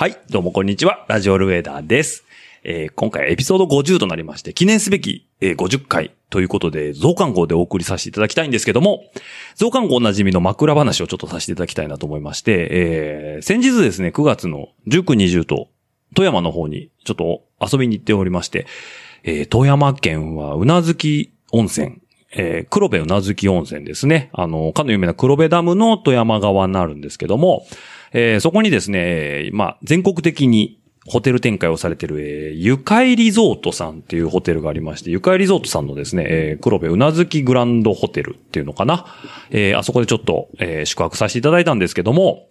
[0.00, 1.04] はい、どうもこんにちは。
[1.08, 2.24] ラジオルエダーです。
[2.64, 9.02] えー今回エピソード50となりまして、記念すべき、えー50回ということで、増刊号でお送りさせていただきたいんですけども、
[9.56, 15.68] 増刊号おなじみの枕話をちょっとさせていただきたいなと思いまして、えー先日ですね、9月の19、20と、
[16.14, 18.66] 富山の方にちょっと遊びに行っておりまして、
[19.22, 21.98] えー富山県はうなずき温泉、
[22.32, 24.30] えー黒部うなずき温泉ですね。
[24.32, 27.66] あの、かの有名な黒部ダムの富山側になるんですけども、
[28.12, 39.06] えーそこにですね、えーまあ、全国的にホテル展開をされている、えーゆかいリゾートさんっていうホテルがありまして、ゆかいリゾートさんのですね、えー黒部うなずきグランドホテルっていうのかな。
[39.50, 42.48] えーあそこでちょっと、えー宿泊させていただいたんですけども、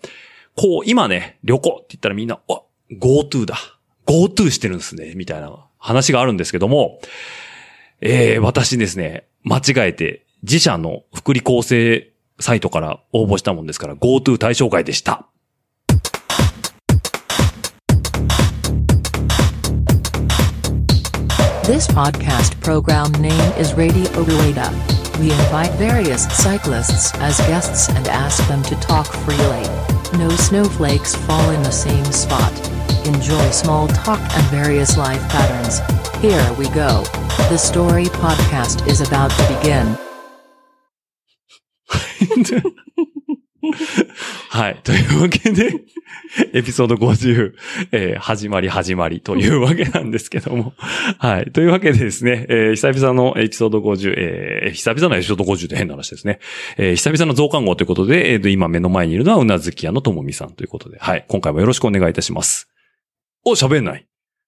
[0.56, 3.56] こう、今ね、旅行って言ったらみんな、あ、GoTo だ。
[4.08, 7.00] GoTo してるんですね、みたいな話があるんですけども、
[8.02, 15.28] えー私ですね、間違えて、自社の福利厚生サイトから応募したもんですから、GoTo 対象外でした。
[21.70, 24.72] This podcast program name is Radio Rueda.
[25.20, 29.68] We invite various cyclists as guests and ask them to talk freely.
[30.18, 32.52] No snowflakes fall in the same spot.
[33.06, 35.78] Enjoy small talk and various life patterns.
[36.24, 37.04] Here we go.
[37.52, 39.96] The story podcast is about to begin.
[44.50, 44.80] はい。
[44.84, 45.74] というわけで、
[46.54, 47.54] エピソード50、
[47.92, 50.74] えー始まり始まりというわけなんですけども。
[51.18, 51.52] はい。
[51.52, 56.40] というわけでですね、えー久々のエピソード50、えー久々のエピソード50って変な話ですね。
[56.78, 61.26] えー久々の増刊号ということで、えー今目の前にいるのはうなずき屋のともみさんということで、はい。
[61.28, 62.70] 今回もよろしくお願いいたします。
[63.46, 64.08] お、喋んない。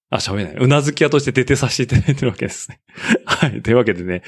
[0.09, 0.55] あ、喋んない。
[0.55, 2.81] うなずき屋として出てさせていただいてるわけですね。
[3.25, 3.61] はい。
[3.61, 4.23] というわけでね、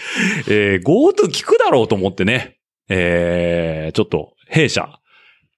[0.47, 2.57] えー、GoTo 聞くだろうと思ってね、
[2.89, 4.99] えー、ちょっと、弊社、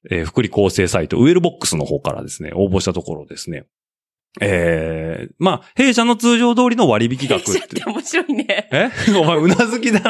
[0.09, 3.65] えー福利厚生サイト、ウェルボックスの方からですね、応募したところですね。
[4.41, 7.45] えー、まあ、弊社の通常通りの割引額っ。
[7.45, 8.69] 弊社ってて面白いね。
[8.72, 8.89] え？
[9.17, 10.01] お前、うなずきだ。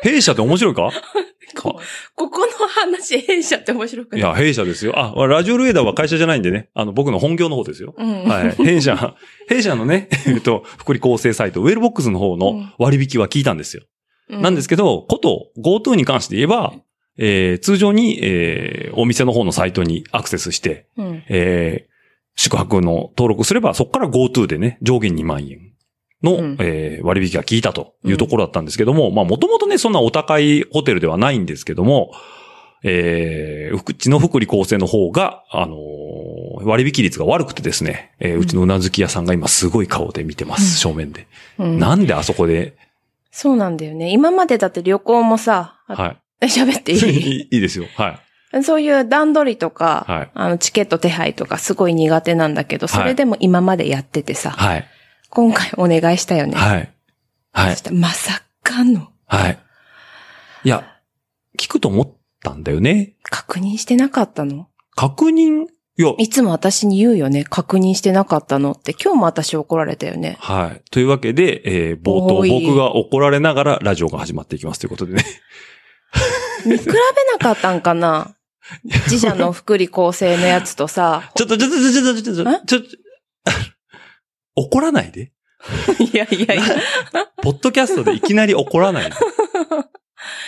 [0.00, 0.90] 弊社って面白いか？
[1.54, 1.78] こ
[2.14, 4.20] ここの話、弊社って面白くない？
[4.20, 4.94] いや、弊社ですよ。
[4.98, 6.70] あ、ラジオルエダーは会社じゃないんでね。
[6.72, 7.94] あの、僕の本業の方ですよ。
[7.98, 8.24] うん。
[8.24, 8.52] はい。
[8.52, 9.14] 弊社、
[9.48, 13.82] 弊社のね、 えっと、福利厚生サイト、ウェルボックスの方の割引は聞いたんですよ。
[14.30, 16.72] うなんですけど、こと GoTo に関して言えば、
[17.24, 21.22] えー通常に、えーお店の方のサイトにアクセスして、うん。
[21.28, 21.92] えー
[22.34, 25.72] 宿泊の登録すれば、そこから GoTo でね、上限2万円
[26.22, 32.12] の、うんえー割引が効いたというところだったんですけども、まあもともとね、そんなお高いホテルではないんですけども、
[32.84, 41.26] えー、うちの福利厚生の方が、あのー割引率が悪くてですね、えーうちのうなずき屋さんが今すごい顔で見てます、正面で。
[41.58, 42.74] うんなんであそこで、
[43.30, 44.10] そうなんだよね。
[44.10, 46.16] 今までだって旅行もさ、あは
[46.48, 46.96] 喋ってい。
[46.96, 47.48] い？
[47.50, 47.86] いいですよ。
[47.96, 48.20] は
[48.52, 48.62] い。
[48.64, 54.86] そういう段取りとか、はいあの、チケット手配とかすごい苦手なんだけど、それでも今までやっててさ、はい。
[55.30, 56.54] 今回お願いしたよね。
[56.54, 56.92] はい。
[57.52, 57.80] はいそし。
[57.82, 59.58] たらまさかの、はい。
[60.64, 60.86] いや、
[61.58, 63.14] 聞くと思ったんだよね。
[63.22, 64.68] 確認してなかったの？
[64.94, 67.44] 確認、いや、いつも私に言うよね。
[67.44, 68.92] 確認してなかったのって。
[68.92, 70.36] 今日も私怒られたよね。
[70.40, 70.82] はい。
[70.90, 75.24] というわけで、えー冒頭僕が怒られながらラジオが始まっていきますということでね。
[76.64, 78.34] 見比べなかったんかな？
[79.10, 81.30] 自社の福利厚生のやつとさ。
[81.34, 82.88] ちょっと、ちょっと、ちょっと、ちょっと、ちょっと、ちょっと、
[84.56, 85.32] 怒らないで。
[86.12, 86.64] いやいやいや。
[87.42, 89.16] ポッドキャストでいきなり怒らないで。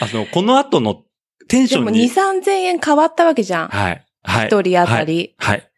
[0.01, 1.05] あの、この後の
[1.49, 2.11] テンシでも2、ョンに。
[2.43, 3.69] 3000円変わったわけじゃん。
[3.69, 4.05] はい。
[4.23, 4.47] はい。
[4.47, 5.35] 一人当たり。
[5.39, 5.71] はい。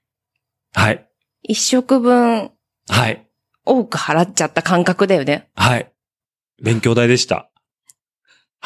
[0.74, 1.06] はい。
[1.42, 2.52] 一食分
[2.88, 3.26] はい。
[3.64, 5.48] 多く払っちゃった感覚だよね。
[5.54, 5.90] はい。
[6.62, 7.50] 勉強代でした。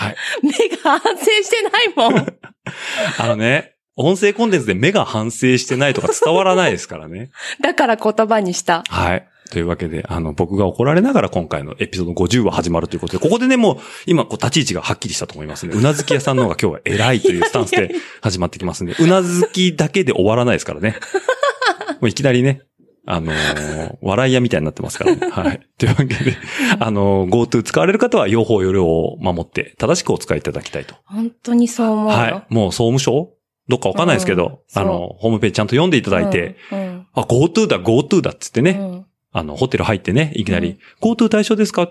[0.01, 0.17] はい。
[0.43, 2.27] 目が反省してないもん。
[3.19, 7.31] あのね、音声コンテンツで目が反省してないとか伝わらないですからね。
[7.61, 8.83] だから言葉にした。
[8.89, 9.29] はい。
[9.51, 15.73] というわけで、あの、僕が怒られながら今回のエピソード50は始まるということで、ここでね、もう、今、こう、立ち位置がはっきりしたと思いますね。
[15.75, 20.97] うなずき屋さんの方が今日は偉いというスタンスで 始まってきますんで、うなずきだけで終わらないですからね。
[22.01, 22.63] もういきなりね、
[23.11, 25.29] あのー笑い屋みたいになってますからね。
[25.31, 25.61] はい。
[25.79, 26.37] というわけで、
[26.79, 30.95] あのー GoTo 使われる方は、用法用量を守って、正しくお使いいただきたいと。
[31.07, 32.17] 本当にそう思うよ。
[32.17, 32.55] はい。
[32.55, 33.31] もう、総務省？
[33.69, 41.91] どっかわかんないですけど、うんあの、ホームページちゃんと読んでいただいて、うん、あ、GoTo だ、GoTo だっつってね、うんあの、ホテル入ってね、いきなり、うん GoTo 対象ですか？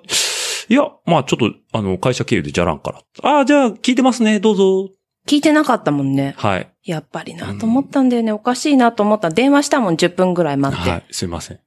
[0.67, 3.01] いや、まあちょっと、あの、会社経由でじゃらんから。
[3.23, 4.89] ああ、じゃあ、聞いてますね、どうぞ。
[5.29, 6.33] 聞いてなかったもんね。
[6.37, 6.71] はい。
[6.83, 8.31] やっぱりなと思ったんだよね。
[8.31, 9.29] おかしいなと思った。
[9.29, 10.89] 電話したもん10分ぐらい待って。
[10.89, 11.05] はい。
[11.11, 11.59] すいません。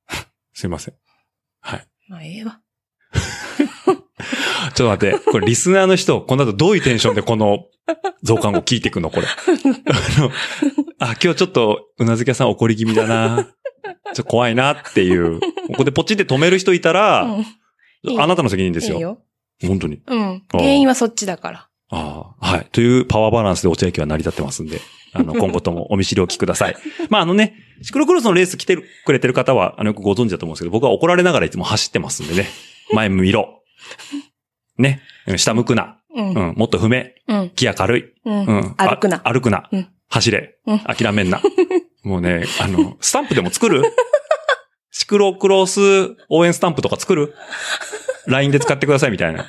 [0.52, 0.94] すいません。
[1.60, 1.86] はい。
[2.08, 2.60] まあ、ええわ。
[4.74, 7.64] ちょっと待って、これリスナーの人、この後どういうテンションでこの
[8.22, 9.26] 増刊号聞いていくのこれ。
[9.26, 10.30] あの、
[10.98, 13.44] あ、今日ちょっと、うなずき屋さん怒り気味だな。
[13.44, 15.40] ちょっと怖いなっていう。
[15.40, 15.48] こ
[15.78, 17.46] こでポチって止める人いたら、うん
[18.02, 18.96] いいあなたの責任ですよ。
[18.96, 19.22] いいよ。
[19.66, 20.00] 本当に。
[20.06, 20.42] うん。
[20.52, 21.68] 原因はそっちだから。
[21.90, 22.68] ああ、はい。
[22.72, 24.80] というパワーバランスで落合家は成り立ってますんで、
[25.12, 26.76] あの、 今後ともお見知りおきください。
[27.10, 32.48] まあ、あのね、シクロクロスのレース来てるくれてる方は、あの、よくご存知だと思うんですけど、僕は怒られながらいつも走ってますんでね。
[32.92, 33.62] 前見ろ。
[34.78, 35.02] ね。
[35.26, 35.98] うん下向くな。
[36.14, 36.28] うん。
[36.34, 36.54] うん。
[36.56, 37.14] もっと踏め。
[37.28, 37.50] うん。
[37.50, 38.04] 気が軽い。
[38.24, 38.44] うん。
[38.44, 38.74] うん。
[38.76, 39.68] 歩くなあ歩くな。
[39.72, 40.56] うん走れ。
[40.66, 41.40] うん諦めんな。
[42.04, 43.82] もうね、あの、スタンプでも作る？
[44.92, 45.80] シクロクロス
[46.28, 47.34] 応援スタンプとか作る
[48.28, 49.46] ?LINE で使ってくださいみたいな。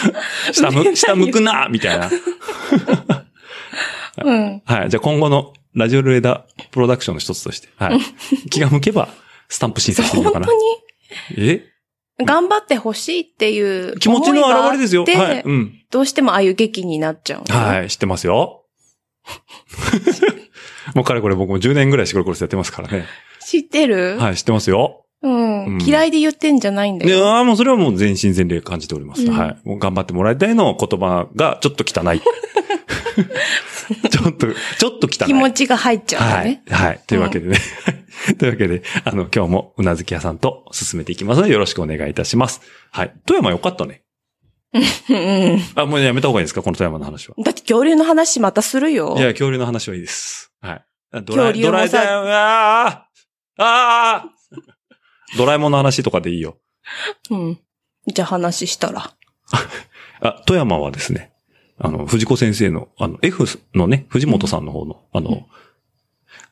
[0.52, 2.10] 下向、下向くなみたいな。
[4.24, 4.62] うん。
[4.64, 4.90] はい。
[4.90, 7.98] じゃあ今後のラジオルエダプロダクションの一つとして、はい。
[8.50, 9.08] 気が向けば、
[9.48, 10.56] スタンプ審査してみようかな本
[11.36, 11.40] 当。
[11.40, 11.50] に？
[11.50, 11.68] え？
[12.24, 15.04] 頑張ってほしいっていう気持ちの表れですよ。
[15.04, 15.42] はい。
[15.42, 15.78] うん。
[15.90, 17.56] どうしてもああいう劇になっちゃうの？
[17.56, 18.64] はい、知ってますよ。
[20.94, 23.06] もうかれこれ僕も10年ぐらいシクロクロスやってますからね。
[23.40, 24.18] 知ってる？
[24.18, 25.01] はい、知ってますよ。
[25.22, 27.28] うんうん嫌いで言ってんじゃないんだで、よ。
[27.28, 29.22] ああ、もうそれはもう全身全霊感じております。
[29.22, 29.68] うんはい。
[29.68, 32.20] もう頑張ってもらいたいの言葉がちょっと汚い。
[34.10, 35.26] ちょっと、ちょっと汚い。
[35.26, 36.62] 気持ちが入っちゃうんだはいね。。
[36.70, 37.00] はい。
[37.06, 37.58] というわけでね。
[38.38, 42.60] というわけで、あの、今日もうなずき屋さんと進めていきますので、よろしくお願いいたします。
[42.90, 43.12] はい。
[43.26, 44.02] 富山よかったね。
[44.74, 46.62] うんあ、もうやめた方がいいですか？
[46.62, 47.34] この富山の話は。
[47.44, 49.16] だって恐竜の話またするよ。
[49.18, 50.50] いや、恐竜の話はいいです。
[50.62, 50.82] はい。
[51.12, 51.88] ド恐竜もさドラえ
[52.32, 53.06] ああ
[53.58, 54.24] ああ
[55.36, 56.56] ドラえもんの話とかでいいよ。
[57.30, 57.58] うん。
[58.06, 59.14] じゃあ話したら。
[60.20, 61.32] あ、富山はですね、
[61.78, 63.44] あの、藤子先生の、あの、F
[63.74, 65.46] のね、藤本さんの方の、あの、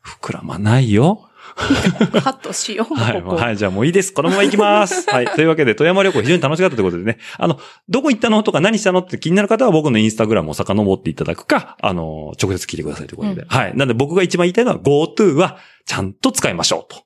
[0.05, 1.27] 膨らまないよ。
[2.23, 2.95] カットしよう。
[2.95, 4.13] はい、はい、じゃあもういいです。
[4.13, 5.09] このまま行きます。
[5.11, 5.27] はい。
[5.27, 13.43] というわけで、富山旅行非常に楽しかったということでね、あの、どこ行ったのとか何したのって気になる方は僕のインスタグラムを遡っていただくか、あの、直接聞いてくださいということで。
[13.43, 13.77] うんはい。
[13.77, 17.03] なんで僕が一番言いたいのは GoTo はちゃんと使いましょうと。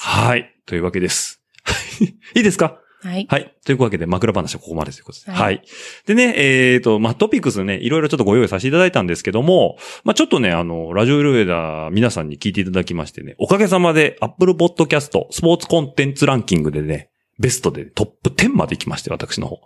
[0.00, 0.53] はい。
[0.66, 1.40] というわけです。
[2.34, 2.78] いいですか？
[3.02, 3.26] はい。
[3.28, 3.54] はい。
[3.66, 5.30] というわけで、枕話はここまでということです。
[5.30, 5.36] は。
[5.36, 5.60] はいい
[6.06, 19.60] でね、えっ、と、まあ、トピックスね、いろいろちょっとご用意させていただいたんですけども、まあ、ちょっとね、あの、ラジオルエダー皆さんに聞いていただきましてね、おかげさまで Apple Podcast スポーツコンテンツランキングでね、ベストでトップ10まで行きまして、私の方。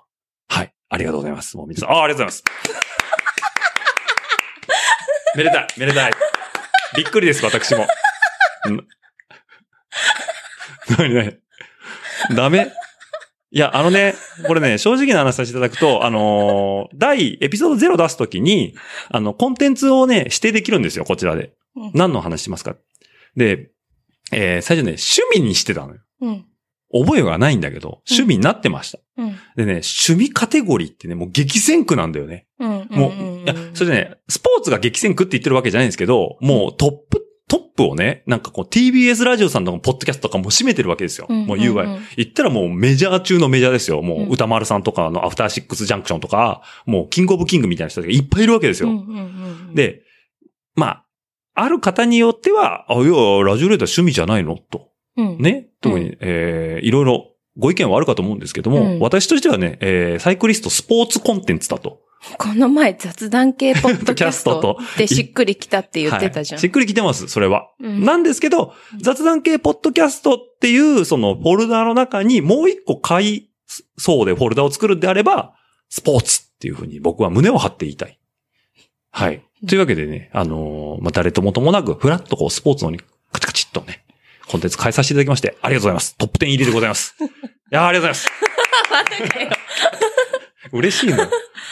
[0.48, 0.74] はい。
[0.88, 1.56] ありがとうございます。
[1.56, 2.44] もう皆さん、ああ、ありがとうございます。
[5.36, 6.12] めでたい、めでたい。
[6.96, 7.86] びっくりです、私も。
[8.66, 8.88] うん
[10.96, 11.38] 何何
[12.36, 12.72] ダメ
[13.50, 14.14] いや、あのね、
[14.46, 18.74] これね、正直な話させていただくと、あのー第、エピソード0出すときに、
[19.10, 21.90] あの、コンテンツをね、指定できるんですよ、こちらでうん。
[21.94, 22.76] 何の話しますか？
[23.36, 23.70] で、
[24.32, 26.00] えー最初ね、趣味にしてたのよ。
[26.20, 26.44] うん。
[26.92, 28.98] 覚えがないんだけど、趣味になってました。
[29.16, 29.28] うん。
[29.56, 32.46] でね、趣味カテゴリーってね、もう激戦区なんだよね。
[32.58, 32.86] うん。
[32.90, 41.26] もう、んいや、それね、スポーツが激戦区って言ってるわけじゃないんですけど、もうトップ、トップをね、なんかこう TBS ラジオさんとかポッドキャストとかも占めてるわけですよ。
[41.28, 44.02] うんもう言うんうん言ったらもうメジャー中のメジャーですよ。
[44.02, 48.90] もう歌丸さんとかのアフターシックスジャンクションとか、もうキングオブキングみたいな人がいっぱいいるわけですよ。
[48.90, 49.16] うんうん
[49.68, 50.02] うん、で、
[50.74, 51.04] まあ、
[51.54, 53.04] ある方によっては、あ、いや、
[53.42, 54.56] ラジオレーダー趣味じゃないの？
[54.56, 54.90] と。
[55.16, 55.68] うん、ね？
[55.80, 62.00] 特に、うえーいろいろご意見はあるかと思うんですけども、うん私としてはね、えーサイクリストスポーツコンテンツだと。
[62.36, 66.58] この前雑談系ポッドキャスト トでしっくりきたって言ってたじゃん。
[66.58, 67.70] はいしっくりきてます、それは。
[67.80, 73.50] うんなんですけど、雑談系ポッドキャストっていう、そのフォルダの中にもう一個買い
[73.96, 75.54] そうでフォルダを作るんであれば、
[75.88, 78.18] スポーツっていうふうに僕は胸を張って言いたい。
[79.10, 79.42] はい。
[79.66, 83.00] というわけでね、あのーまあ、誰ともともなく、フラッとこう、スポーツのに、
[83.32, 84.04] カチカチっとね、
[84.46, 86.16] コンテンツ変えさせていただきまして、ありがとうございます。
[86.16, 87.16] トップ10入りでございます。
[87.20, 87.24] い
[87.70, 88.28] やーありがとうござい
[89.00, 89.18] ます。
[89.22, 89.56] 嬉しいの。
[90.72, 91.14] 嬉しい、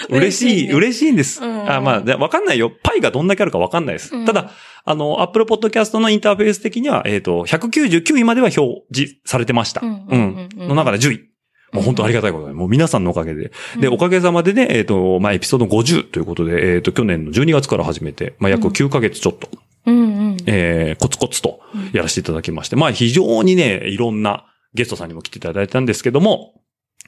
[0.09, 1.43] 嬉しいね嬉しいんです。
[1.43, 2.71] うんあまあ、でわかんないよ。
[2.83, 4.15] パイがどんだけあるかわかんないです。
[4.15, 4.51] うんただ、
[4.85, 9.81] あの、Apple Podcast のインターフェース的には、えっ、と、199位までは表示されてました。
[9.83, 11.37] うんの中で10位。
[11.73, 13.51] もう本当ありがたいことで、もう皆さんのおかげで。
[13.81, 19.49] で、おかげさまでね、えっ、と、まあ、エピソード50ということで、えっ、と、去年の12月から始めて、まあ、約9ヶ月ちょっと、
[19.87, 20.37] うんうん。
[20.47, 21.61] えーコツコツと
[21.93, 26.55] やらせていただきまして、まあ、非常にね、いろんなゲストさんにも来ていただいたんですけども、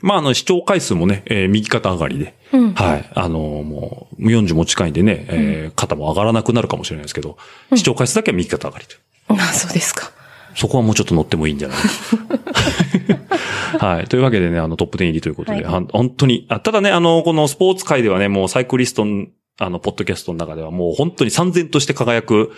[0.01, 3.11] まあ、あの、視聴回数もね、えー右肩上がりで、うんはい。
[3.15, 7.37] あのーもう、40も近いんでね、えー肩も上がらなくなるかもしれないですけど、
[7.75, 8.97] 視聴回数だけは右肩上がりと。
[9.29, 10.11] あ、そうですか。
[10.55, 11.79] そこはもうちょっと乗ってもいいんじゃない
[13.79, 14.09] はい。
[14.09, 19.27] というわけでね、あの、トップ10入りということで、はい本当に、あただね、あの、このスポーツ界ではね、もうサイクリストの、
[19.61, 22.53] あの、ポッドキャストの中ではもう本当に三千として輝く、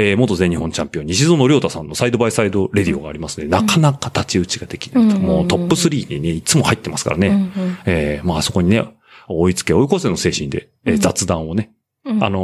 [0.00, 3.46] えー元全日本チャンピオン、西園亮太さんのサイドバイサイドレディオがありますね。
[3.48, 5.16] なかなか太刀打ちができないと。
[5.16, 5.22] うん。
[5.22, 7.28] もうトップ3にね、いつも入ってますからね。
[7.28, 8.84] うんうんえーまああそこにね、
[9.28, 11.00] 追いつけ追い越せの精神で、えーうん。
[11.00, 11.72] 雑談をね、
[12.04, 12.22] うん。
[12.24, 12.38] あの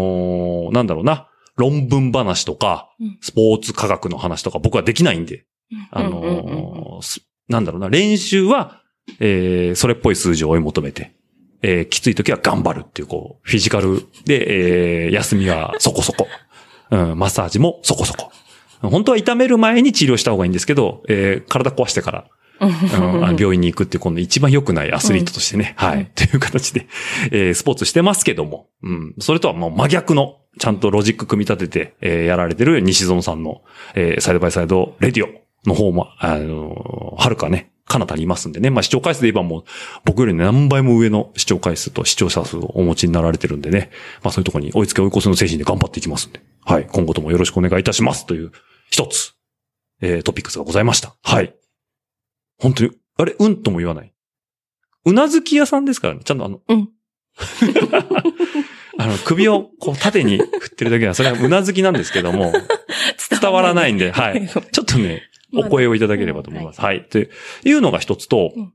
[0.71, 5.45] ーなんだろうな、論文話とかうん、スポーツ科学の話とか僕はできないんで、
[5.93, 8.81] あのーすなんだろうな、練習は、
[9.21, 11.15] えーそれっぽい数字を追い求めて、
[11.63, 16.27] えーきつい時は頑張るっていう、こう、フィジカルで、えー休みはそこそこ。
[16.91, 18.31] うん、マッサージもそこそこ。
[18.83, 22.25] 本当は痛める前に治療した方がいいんですけど、えー体壊してから、
[22.61, 26.87] うん病院に行くっていう、この一番良くないアスリートとしてね、はい、という形で、
[27.33, 33.63] えースポーツしてますけども、うん、それとはもう真逆の、ちゃんとロジック組み立てて、えーやられてる西園さんの、
[33.95, 35.29] えーサイドバイサイドレディオ
[35.69, 38.71] の方も、あのーはるかね、彼方にいますんでね。
[38.71, 39.65] まあ視聴回数で言えばもう、
[40.05, 43.91] 僕より何倍も上の視聴回数と視聴者数をお持ちになられてるんでね。
[44.23, 46.41] まあそういうところに追いつけ追い越せの精神で頑張っていきますんで。
[46.65, 46.87] はい。
[46.87, 48.27] 今後ともよろしくお願いいたします。
[48.27, 48.53] という、
[48.91, 49.35] 一つ、
[50.01, 51.15] えートピックスがございました。
[51.23, 51.55] はい。
[52.59, 54.13] 本当に、あれ、うんとも言わない。
[55.05, 56.21] うなずき屋さんですからね。
[56.25, 56.89] ちゃんとあの、うん
[58.97, 62.53] あの、首をこう縦に振ってるだけは、それはうなずきなんですけども、
[63.41, 64.49] 伝わらないんで、はい。
[64.49, 66.81] ちょっとね、お声をいただければと思います。
[66.81, 67.05] はい。
[67.09, 67.29] とい
[67.73, 68.73] うのが一つと、うん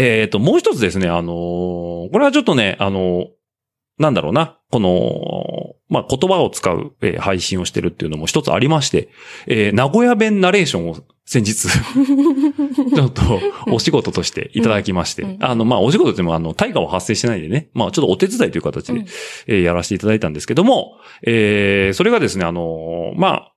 [0.00, 3.26] えっ、と、もう一つですね、あのーこれはちょっとね、あのー
[3.98, 9.08] なんだろうな、この、まあ、言葉を使う、えー配信をしてるっていうのも一つありまして、
[9.46, 11.68] えー名古屋弁ナレーションを先日、
[12.94, 13.22] ちょっと
[13.70, 15.44] お仕事としていただきまして、うんうん。
[15.44, 19.06] あの、まあ、お仕事でもあの、対価は発生してないんでね、まあ、ちょっとお手伝いという形で、うん。
[19.46, 23.52] えーやらせていただいたんですけども、えーそれがですね、あのーまあ、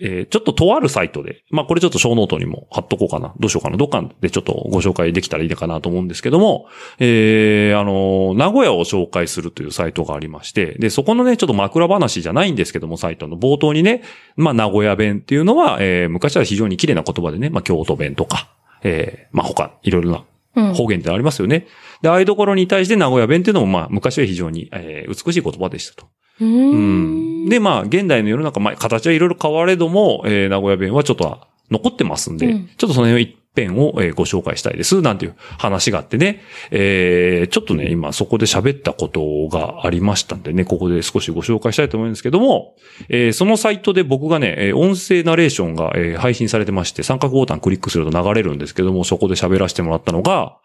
[0.00, 3.34] えーちょっととあるサイトで、まあこれちょっとショーノートにも貼っとこうかな。
[3.40, 3.76] どうしようかな。
[3.76, 6.66] どっかでちょっとご紹介できたらいいかなと思うんですけども、
[6.98, 14.02] えーあのー名古屋を紹介するというサイトがありまして、で、そこのね、ちょっと枕話じゃないんですけども、サイトの冒頭にね、
[14.36, 18.48] まあ名古屋弁っていうのは、えー昔は非常に綺麗な言葉でね、まあ京都弁とか、
[18.82, 20.24] えーまあ他、いろいろな
[20.56, 21.66] うん方言ってありますよね。
[22.02, 26.08] で、ああいうところに対して名古屋弁っていうのも、まあ昔は非常に、えー美しい言葉でしたと。
[26.40, 27.46] ううん。
[27.46, 27.48] ん。
[27.48, 32.66] で、まあ、現代の世の中、まあ、形はいろいろ変われども、えー名古屋弁はちょっとは残ってますんで、うん。
[32.76, 42.74] ちょっとその辺一辺を、えーご紹介したいです、なんていう話があってね、えーちょっとね、今そこで喋ったことがありましたんでね、ここで少しご紹介したいと思うんですけども、
[43.08, 50.58] えーそのサイトで僕がね、えー音声ナレーションが、えー配信されてまして、三角ボタンクリックすると流れるんですけども、そこで喋らせてもらったのが、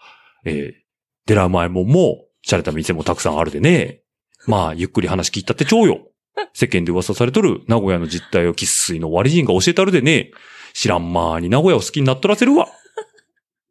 [0.44, 0.72] えー、
[1.28, 4.02] デラマエモンも、洒落た店もたくさんあるでね、
[4.48, 6.08] まあ、ゆっくり話聞いたってちょうよ。
[6.54, 10.32] 世間で噂されとる名古屋の実態を喫水の割人が教えたるでね、
[10.74, 12.66] 知らんまーに名古屋を好きになっとらせるわ。
[12.66, 12.70] っ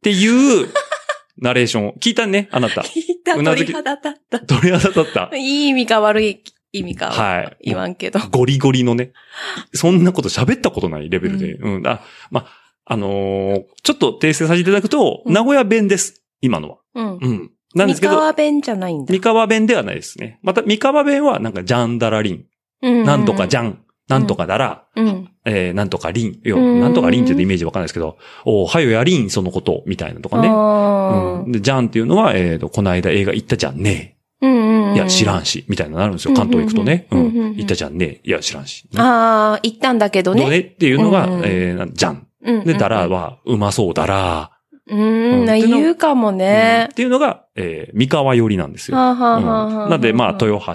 [0.03, 0.69] ていう、
[1.39, 2.83] ナレーションを聞いたね、あなた。
[2.83, 4.41] 聞いたうなずき鳥肌立った。
[4.41, 5.31] 鳥肌立った。
[5.35, 7.11] いい意味か悪い意味か。
[7.11, 8.21] はい言わんけど。
[8.31, 9.12] ゴリゴリのね、
[9.75, 11.55] そんなこと喋ったことないレベルで。
[11.55, 11.87] うん。
[11.87, 12.47] あ、まあ、
[12.85, 16.23] あのーちょっと訂正させていただくと、うん名古屋弁です。
[16.41, 16.79] 今のは。
[16.95, 17.19] うん。
[17.21, 17.50] うん。
[17.75, 19.12] なんですけ三ど、河弁じゃないんだ。
[19.12, 20.39] 三河弁ではないですね。
[20.43, 22.45] また、三河弁はなんか、ジャンダラリン。
[22.83, 23.79] うんなんとかじゃん。
[24.09, 24.85] なんとかだら。
[24.97, 25.29] うん。
[25.45, 26.41] えー、なんとかリン。
[26.45, 30.49] いや、うんなんとかリンって言うとイメージわかんないですけど、おはよやリン、そのこと、みたいなとかね。
[30.50, 31.53] あうん。
[31.53, 34.17] で、じゃんっていうのは、えーと、この間映画行ったじゃんね。
[34.95, 36.35] いや、知らんし、みたいなのなるんですよ。
[36.35, 37.07] 関東行くとね。
[37.11, 38.85] うん行ったじゃんねいや、知らんし。
[38.93, 40.43] ねああ、言ったんだけどね。
[40.43, 42.27] のねっていうのが、えーなじゃん
[42.65, 43.09] で、だら。
[43.09, 44.50] は、うまそうだら。
[44.90, 45.42] ううん。
[45.42, 46.37] ん、言うかもうん。
[46.38, 46.94] ねっ。
[46.94, 48.97] ていうのが、えー三河寄りなんですよ。
[48.97, 50.59] なんで、まあ、豊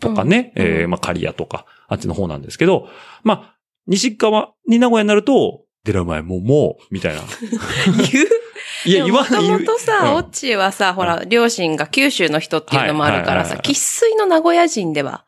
[0.00, 0.66] とかね、うん。
[0.66, 2.88] えーまあ、刈谷とか、あっちの方なんですけど、
[3.22, 7.20] まあ、西側に名古屋になると、デラマエももう、みたいな。
[8.12, 8.26] 言う？
[8.84, 9.42] いや、言わない。
[9.42, 10.14] もともとうさ、ん。
[10.14, 13.62] オッチーはさ、ほら、両親が九州の人っていうのもあるからさ、はいはいはいはい。
[13.62, 15.24] 生粋の名古屋人では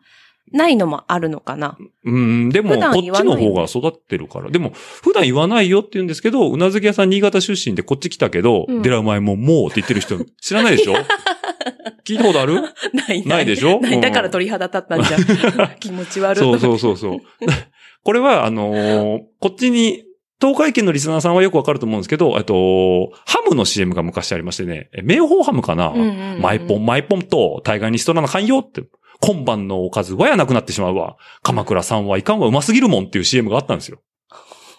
[0.54, 1.76] ないのもあるのかな。
[2.04, 4.50] うん、でも、こっちの方が育ってるから。
[4.50, 4.70] でも、
[5.02, 10.94] 普段言わないよって言うんですけど、うなずき屋さん新潟出身でこっち来たけど、うんデラマエももうって言ってる人、知らないでしょ？
[12.06, 12.54] 聞いたことある？
[12.92, 13.80] ないないでしょ？
[13.80, 13.94] ない。
[13.94, 15.70] うんだから鳥肌立ったんじゃん。
[15.80, 16.40] 気持ち悪い。
[16.40, 17.18] そうそうそうそう。
[18.04, 20.04] これは、あのーこっちに、
[20.40, 28.82] 東海圏のリスナーさんはよくわかると思うんですけど、えっと、ハムの CM が昔ありましてね、え名宝ハムかな、うんうんうんマイポンマイポンと、大概にしとらなあかんよって、
[29.26, 31.16] 今晩のおかずはやなくなってしまうわ。
[31.42, 34.00] 鎌倉さんはいかんわうますぎるもんっていう CM があったんですよ。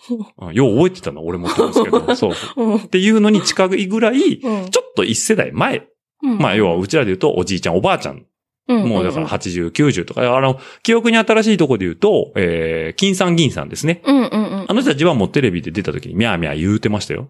[0.38, 2.14] うんよう覚えてたな、俺もってですけど。
[2.16, 2.76] そう。
[2.76, 5.88] っていうのに近いぐらい、うんちょっと一世代前。
[6.22, 8.26] まあ、要は、うちらで言うと、おじいちゃん、おばあちゃん
[8.68, 14.02] うん、もうだから80、90とか、あの、記憶に新しいところで言うと、えー、金さん銀さんですね。
[14.06, 14.74] うんうんうんあ。
[14.74, 17.30] の人たちはもうテレビで出た時にミャーミャー言うてましたよ。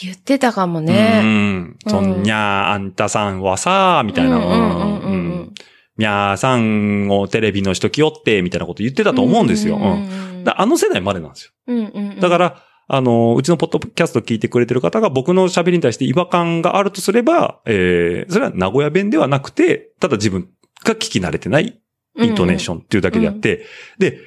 [0.00, 1.20] 言ってたかもうね。
[1.20, 1.76] ん。
[1.86, 4.36] そんにゃー、あんたさんはさー、みたいな。
[4.36, 5.54] うんうんうんうんうん
[5.96, 9.76] みゃーさんをテレビの人来よって、みたいなこと言ってたと思うんですよ。
[9.76, 10.44] うん。
[10.46, 11.52] あの世代までなんですよ。
[11.68, 20.50] うんうんうんだから、あの、うちのポッドキャスト聞いてくれてる方が僕の喋りに対して違和感があるとすれば、えー、それは名古屋弁ではなくて、ただ自分
[20.84, 21.80] が聞き慣れてない
[22.18, 23.64] イントネーションっていうだけであって、
[23.98, 24.18] で、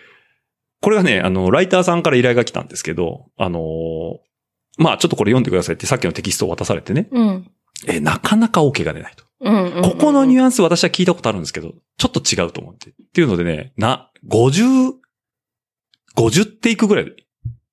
[0.81, 3.63] これがね、あの、ライターさんから依頼が来たんですけど、あのー
[4.79, 7.51] まあちょっとこれ読んでくださいってさっきのテキストを渡されてね、うん。
[7.87, 9.25] えーなかなか OK が出ないと。
[9.39, 12.89] ここのニュアンス私は聞いたことあるんですけど、ちょっと違うと思って。
[12.89, 14.93] っていうのでね、な、50、
[16.15, 17.26] 50っていくぐらい、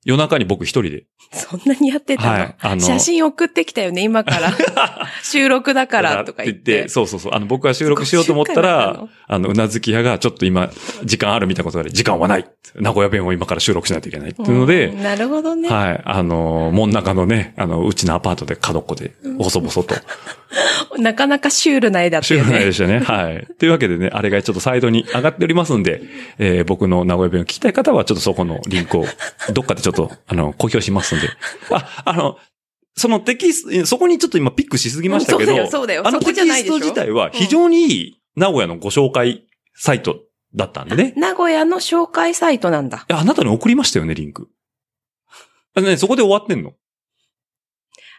[0.05, 1.05] 夜中に僕一人で。
[1.33, 4.53] そんなにやってたの、はいあの写真送ってきたよね、今から。
[5.23, 6.89] 収録だからとか言って。
[6.89, 7.33] そうそうそう。
[7.35, 10.71] あの、僕が収録しようと思った50回だらあの、うなずき屋がちょっと今、
[11.05, 12.47] 時間あるみたいなことがあり、時間はない。
[12.77, 15.69] 名古屋弁を今から収録しないといけないっていうので、うんなるほどね。
[15.69, 16.03] はい。
[16.05, 19.95] あの、門中のね、あの、うちのアパートで角っこで、細々と。
[20.99, 22.51] なかなかシュールな絵だったシュよね。
[22.51, 22.99] ールなでしたね。
[23.05, 23.47] はい。
[23.59, 26.03] というわけでね、あれがちょっとサイドに上がっておりますんで、
[26.39, 29.07] えー僕の名古屋弁を聞きたい方は、ちょっとそこのリンクを、
[29.53, 29.94] どっかでちょっと、
[30.27, 31.29] あの、公表しますんで。
[31.71, 32.39] あ、あの、
[32.97, 40.21] そのテキスト、そこにちょっと今ピックしすぎましたけど、うんそうだよそうだよあのテキスト自体は非常にいい名古屋のご紹介サイト
[40.55, 41.13] だったんでね。
[41.17, 42.99] 名古屋の紹介サイトなんだ。
[43.09, 44.49] いやあなたに送りましたよね、リンク。
[45.75, 46.73] あのね、そこで終わってんの？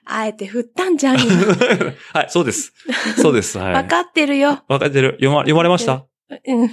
[0.07, 1.31] あえて振ったんじゃん、今。
[2.13, 2.73] はい、そうです。
[3.21, 3.57] そうです。
[3.57, 3.73] はい。
[3.75, 4.63] わかってるよ。
[4.67, 5.11] わかってる。
[5.13, 5.93] 読ま、読まれました？
[5.93, 6.03] うん。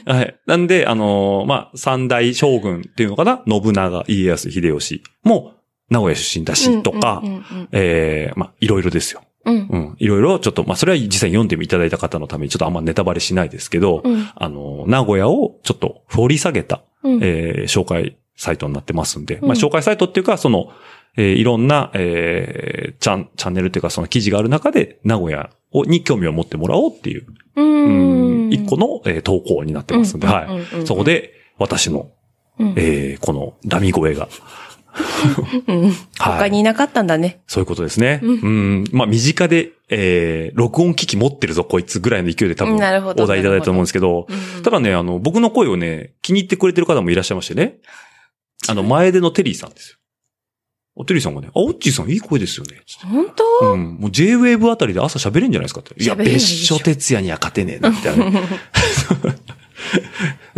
[0.07, 0.41] はい。
[0.47, 3.43] なんで、あのーまあ、三大将軍っていうのかな？
[3.47, 5.55] 信長、家康、秀吉も、
[5.91, 7.23] 名古屋出身だし、とか
[7.73, 9.23] ええまあ、いろいろですよ。
[9.45, 9.69] うんうん。
[9.69, 9.97] うん。
[9.99, 20.73] いろいろ、ちょっと、まあ、それは実際読んでいただいた方のために、ちょっとあんまネタバレしないですけど、うんあのー名古屋をちょっと掘り下げた、うんえー紹介サイトになってますんで、うんまあ、紹介サイトっていうか、その、
[21.19, 25.49] えーいろんな、えーチャン、チャンネルっていうか、その記事がある中で、名古屋を
[25.87, 27.27] に興味を持ってもらおうっていう、
[27.57, 28.53] ううんん。
[28.53, 30.47] 一個の、えー投稿になってますんで、うんは
[30.83, 30.87] い。
[30.87, 32.11] そこで、私の、
[32.59, 34.29] うん、えーこのダミ声が、
[35.67, 35.93] うん。
[36.19, 37.41] 他にいなかったんだね。
[37.47, 38.21] そういうことですね。
[38.23, 38.85] ううんん。
[38.93, 42.79] まあ、身近で、えー録音機器持ってるぞ、こいつぐらいの勢いで多分、お
[43.27, 47.79] 題いただいたと思うんですけど、うんただね、あの、僕の声をね、気に入ってくれてる方もいらっしゃいましてね。
[48.69, 49.97] あの、前でのテリーさんですよ。
[50.95, 52.83] おテリーさんがね、あ、オッチーさんいい声ですよね。
[53.03, 53.27] 本
[53.61, 53.95] 当、うん。
[53.95, 55.95] もう J-Wave あたりで朝喋れんじゃないですかって。
[56.03, 58.41] いや、喋れないで別しょ所哲也には勝てねえな、みたいなね。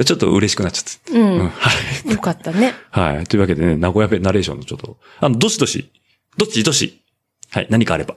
[0.05, 1.13] ちょっと嬉しくなっちゃって。
[1.13, 1.39] ううん。
[1.45, 1.49] ん。
[1.49, 1.71] は
[2.05, 2.11] い。
[2.11, 2.75] よかったね。
[2.91, 3.25] はい。
[3.25, 5.93] というわけでね、名古屋弁ナレーションのちょっと、あの、どしどし、
[6.37, 7.01] どっちどし、
[7.51, 8.17] はい、何かあれば、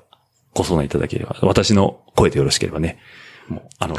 [0.56, 2.98] ご相談いただければ、私の声でよろしければね、
[3.50, 3.96] もう、あの、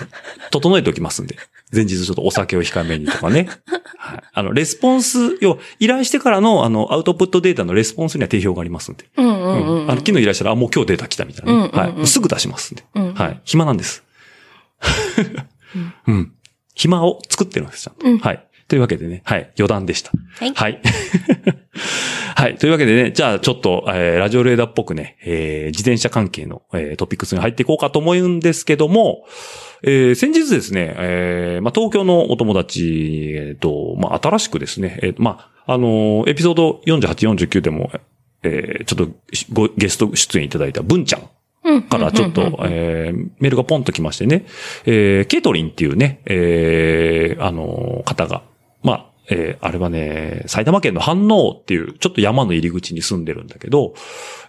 [0.51, 1.37] 整えておきますんで、
[1.73, 3.49] 前日ちょっとお酒を控えめにとかね。
[3.99, 4.23] はい。
[4.33, 9.07] あの、レスポンス、要は、依頼してからの、あの、アウトプットデータのレスポンスには定評がありますんで。
[9.17, 9.91] うんうんううんん。
[9.91, 11.59] あの、昨日依頼したら、あ、もう今日データ来たみたいなね。
[11.59, 12.07] うんうんうんはい。
[12.07, 12.85] すぐ出しますんで。
[12.95, 13.41] うんはい。
[13.45, 14.03] 暇なんです。
[16.07, 16.33] うん。
[16.75, 18.07] 暇を作ってるんです、ちゃんと。
[18.07, 18.48] うんはい。
[18.69, 19.51] というわけでね、はい。
[19.59, 20.13] 余談でした。
[20.39, 20.81] はいはい。
[22.37, 22.57] はい。
[22.57, 29.25] というわけでね、じゃあちょっと、えーラジオレーダーっぽくね、えー自転車関係の、えートピックスに入っていこうかと思うんですけども、
[29.83, 37.91] えー先日ですね、えーまあ、東京のお友達、えっ、と、まあ、新しくですね、えーまあ、あのーエピソード48、49でも、
[38.43, 39.13] えーちょっと
[39.53, 41.23] ごゲスト出演いただいた文ちゃん
[41.65, 41.83] うん。
[41.83, 44.45] からちょっと、えーメールがポンと来ましてね、
[44.85, 48.43] えーケイトリンっていうね、えーあのー方が、
[48.83, 53.95] まあ、えーあれはね、埼玉県の飯能っていう、ちょっと山の入り口に住んでるんだけど、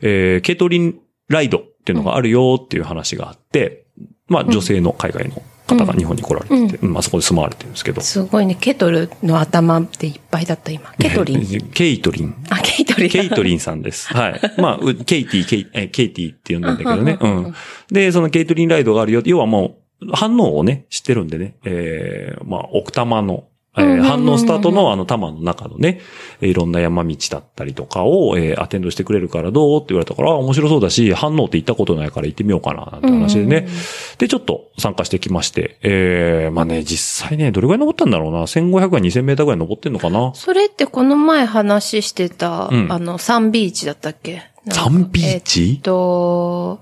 [0.01, 3.85] えーケイトリンライドっていうのがあるよっていう話があって、
[4.27, 8.55] まあ、女性の海外の方が日本に来られてて、うんまあ、そこで住まわれてるんですけど、すごいね。
[8.55, 10.91] ケトルの頭っていっぱいだった今。
[10.99, 11.45] ケトリン。
[11.73, 12.35] ケイトリン。
[12.49, 13.09] あ、ケイトリン。
[13.09, 14.07] ケイトリンさんです。
[14.13, 14.41] はい。
[14.61, 17.17] まあ、うケイティ、ケイ、えケイティって呼んでんだけどね。
[17.19, 17.55] ううんうんうんん。
[17.91, 19.21] で、そのケイトリンライドがあるよ。
[19.25, 21.55] 要はもう、反応をね、知ってるんでね。
[21.65, 23.45] えー、まあ、奥多摩の、
[23.77, 26.01] えー、反応スタートのあの多摩の中のね、
[26.41, 33.67] えーいろんな山道だったりとかを、えーアテンドしてくれるからどうって言われたから、あ面白そうだし、反応って行ったことないから行ってみようかな、なんて話でね。
[34.17, 40.31] で、ちょっと参加してきまして、えー、まあね、実際ね、どれぐらい登ったんだろうな？1500か2000メーターぐらい登ってんのかな？
[40.33, 44.41] それってこの前話してた、うんあの、サンビーチだったっけ？
[44.71, 45.73] サンビーチ？
[45.75, 46.79] えっと、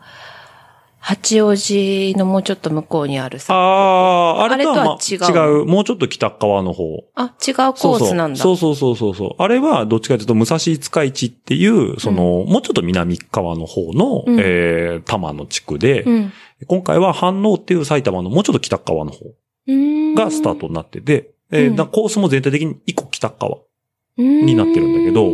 [1.08, 3.54] 八王子のもうちょっと向こうにあるさ。
[3.56, 5.66] ああ、あれとは、違う違う。
[5.66, 7.06] もうちょっと北側の方。
[7.16, 8.38] あ、違うコースなんだ。
[8.38, 9.42] そうそうそうそうそう。
[9.42, 16.34] あれは、どっちかというと、武蔵五日市っていう、その、もうちょっと南側の方の、うんえー、多摩の地区で、うん。
[16.68, 19.28] 今回は反応っていう埼玉のもうちょっと北側の方
[19.68, 20.14] うん。
[20.14, 23.60] がスタートになってて、えーコースも全体的に一個北側
[24.18, 25.32] にになってるんだけど、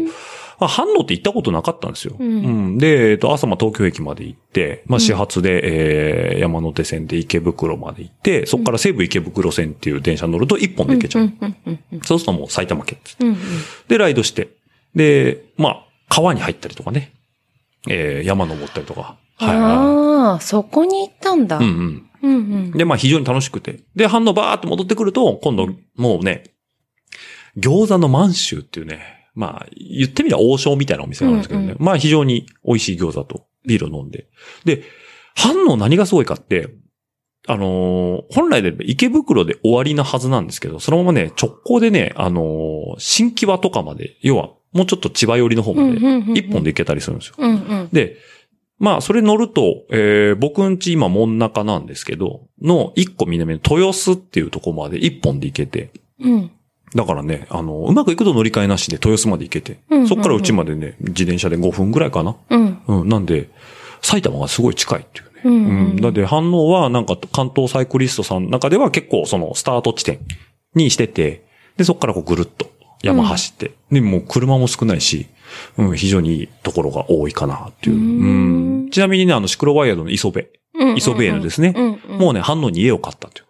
[0.64, 2.16] まあ、反応って行ったことなかったんですよ。
[2.18, 11.24] うんで、えっと、朝ま東京駅まで行って、まあ、始発で、えー山手線で池袋まで行って、そこから西武池袋線っていう電車に乗ると一本で行けちゃう。
[11.24, 13.38] うんうんうんうんそうするともう埼玉県っつってうんうん
[13.90, 14.48] で、ライドして。
[14.96, 17.12] で、まあ、川に入ったりとかね。
[17.90, 19.18] えー山登ったりとか。
[19.36, 21.58] はいはああ、そこに行ったんだ。
[21.58, 21.60] い。
[21.60, 22.10] うんうん。
[22.22, 22.72] うんうん。
[22.72, 23.82] で、まあ非常に楽しくて。
[23.98, 26.44] で、反応バーって戻ってくると、今度、もうね、
[27.58, 31.76] 餃子の満州っていうね、まあ、言ってみれば王将みたいなお店なんですけどね。
[31.78, 34.28] うんまあ非常に美味しい餃子とビールを飲んで。
[34.66, 34.84] で、
[35.36, 36.70] 反応何がすごいかって、
[37.48, 45.98] あのー本来で池袋で終わりなはずなんですけど、そのままね、直行でね、あのー新木場とかまで、要は、もうちょっと千葉寄りの方まで、
[46.34, 47.36] 一本で行けたりするんですよ。
[47.38, 47.90] うんうん。
[47.92, 48.18] で、
[48.80, 56.52] まあ、それ乗ると、えー、僕んち今真ん中なんですけど、の一個南の豊洲っていうところまで一本で行けて、うん。
[56.96, 62.36] だからね、あの、うまくいくと乗り換えなしで豊洲まで行けて、うんうんうんそっからうちまでね、自転車で5分ぐらいかな。
[62.50, 62.82] うん。
[62.88, 63.50] うん、なんで、
[64.02, 65.32] 埼玉がすごい近いっていうね。
[65.46, 65.96] うんううんん。
[65.96, 70.20] だって反応はなんか関東サイクリストさんの中では結構そのスタート地点
[70.76, 71.46] にしてて、
[71.78, 72.70] で、そこからこうぐるっと
[73.02, 75.28] 山走って、で、もう車も少ないし、
[75.78, 77.96] うん、非常にいいところが多いかなっていう。
[77.96, 78.90] ううんん。
[78.90, 80.98] ちなみにね、あの、シクロワイヤードの磯部、うん。
[80.98, 81.74] 磯部園ですね。
[81.76, 82.20] うんうん。
[82.20, 83.46] もうね、反応に家を買ったという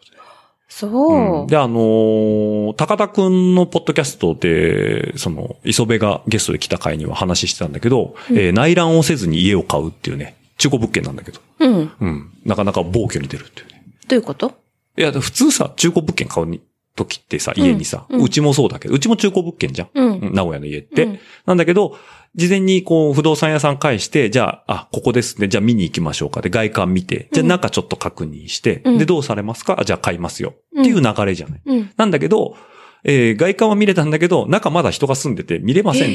[0.75, 1.47] そう。
[1.47, 11.91] で、あのー高田くんのポッドキャストで、その、磯部がゲストで来た回には話してたんだけど、えー内覧をせずに家を買うっていうね、中古物件なんだけど、うん。
[11.99, 12.31] うん。
[12.45, 13.83] なかなか暴挙に出るっていうね。
[14.07, 14.53] どういうこと？
[14.97, 16.61] いや、普通さ、中古物件買うに
[16.95, 19.89] 時ってさ、家にさ、ううんちもそうだけど、うちも中古物件じゃん。
[19.93, 21.03] うんうん名古屋の家って。
[21.03, 21.97] うんなんだけど、
[22.35, 25.47] 事前にこう、不動産屋さん返して、じゃあ、あ、ここですね。
[25.47, 26.41] じゃあ見に行きましょうか。
[26.41, 29.79] で、外観見て、じゃあ中ちょっと確認して、うんで、どうされますか？
[29.79, 30.55] あじゃあ買いますよ。
[30.79, 31.61] っていう流れじゃない。
[31.65, 31.91] うん。
[31.95, 32.55] なんだけど、
[33.03, 36.11] えー外観は見れたんだけど、中まだ人が住んでて見れません。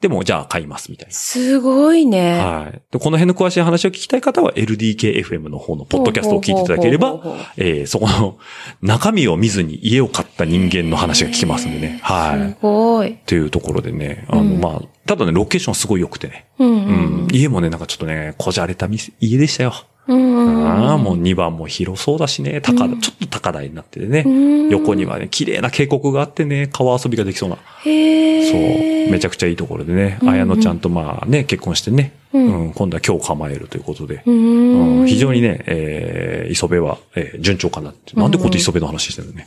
[0.00, 2.18] でも、じゃあ買います、みたいすごいな。
[2.18, 2.38] ね。
[2.38, 2.82] はい。
[2.92, 7.20] で、この辺の詳しい話を聞きたい方は、LDKFM の方のポッドキャストを聞いていただければ
[7.56, 8.38] えーそこの
[8.80, 11.98] 中身を見ずに家を買った人間の話が聞けますんでね。
[12.02, 12.50] はい。
[12.52, 13.18] すごい。
[13.26, 16.46] というところでね、あの、うんまあ、ただね、ロケーションすごい良くてね。
[16.58, 17.28] うんううんん。
[17.32, 19.72] 家もね、なんかちょっとね、こじゃれた店家でしたよ。
[20.08, 20.66] うん。
[20.66, 24.24] ああ、もう2番も広そうだしね、高うんちょっと高台になっててね。
[24.26, 27.56] うん横にはね、綺麗な渓谷があってね、川遊びができそうな。
[27.56, 29.10] そう。
[29.10, 35.06] めちゃくちゃいいところでね、うんうん綾乃ちゃんとまあね、結婚してね、ううんん、今度は今日構えるということで、ううんん。
[35.06, 38.14] 非常にね、えー、磯部は、えー順調かなって。
[38.18, 39.46] なんでこうやって磯部の話してるのね。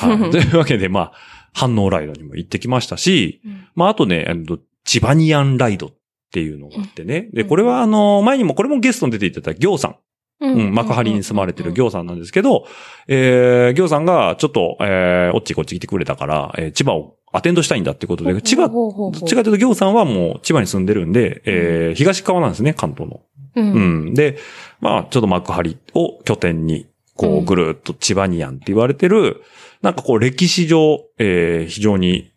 [0.00, 0.30] はい。
[0.32, 1.12] というわけで、まあ、
[1.52, 5.90] 反応ライドにも行ってきましたし、うんまあ、あとね、あのチバニアンライドっ
[6.34, 7.28] ていうのがあってね。
[7.32, 9.96] で、うんこれはあの、前にも、これもゲストに出ていただいた行さん。
[10.40, 12.66] ううん、幕張に住まれてる行さんなんですけど、
[13.06, 23.22] えー、行さんがちょっと、えー、おっちこっち来てくれたから、えー千葉をアテンドしたいんだってことで、千葉、どっちかというと行さんはもう千葉に住んでるんで、えー、東側なんですね、関東の。
[23.56, 23.60] う。
[23.60, 24.14] うんん。
[24.14, 24.38] で、
[24.80, 29.42] まあ、ちょっと幕張を拠点に、こうぐるっと千葉ニアンって言われてる、
[29.82, 32.32] なんかこう、歴史上、えー、非常に、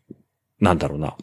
[0.60, 1.16] なんだろうな、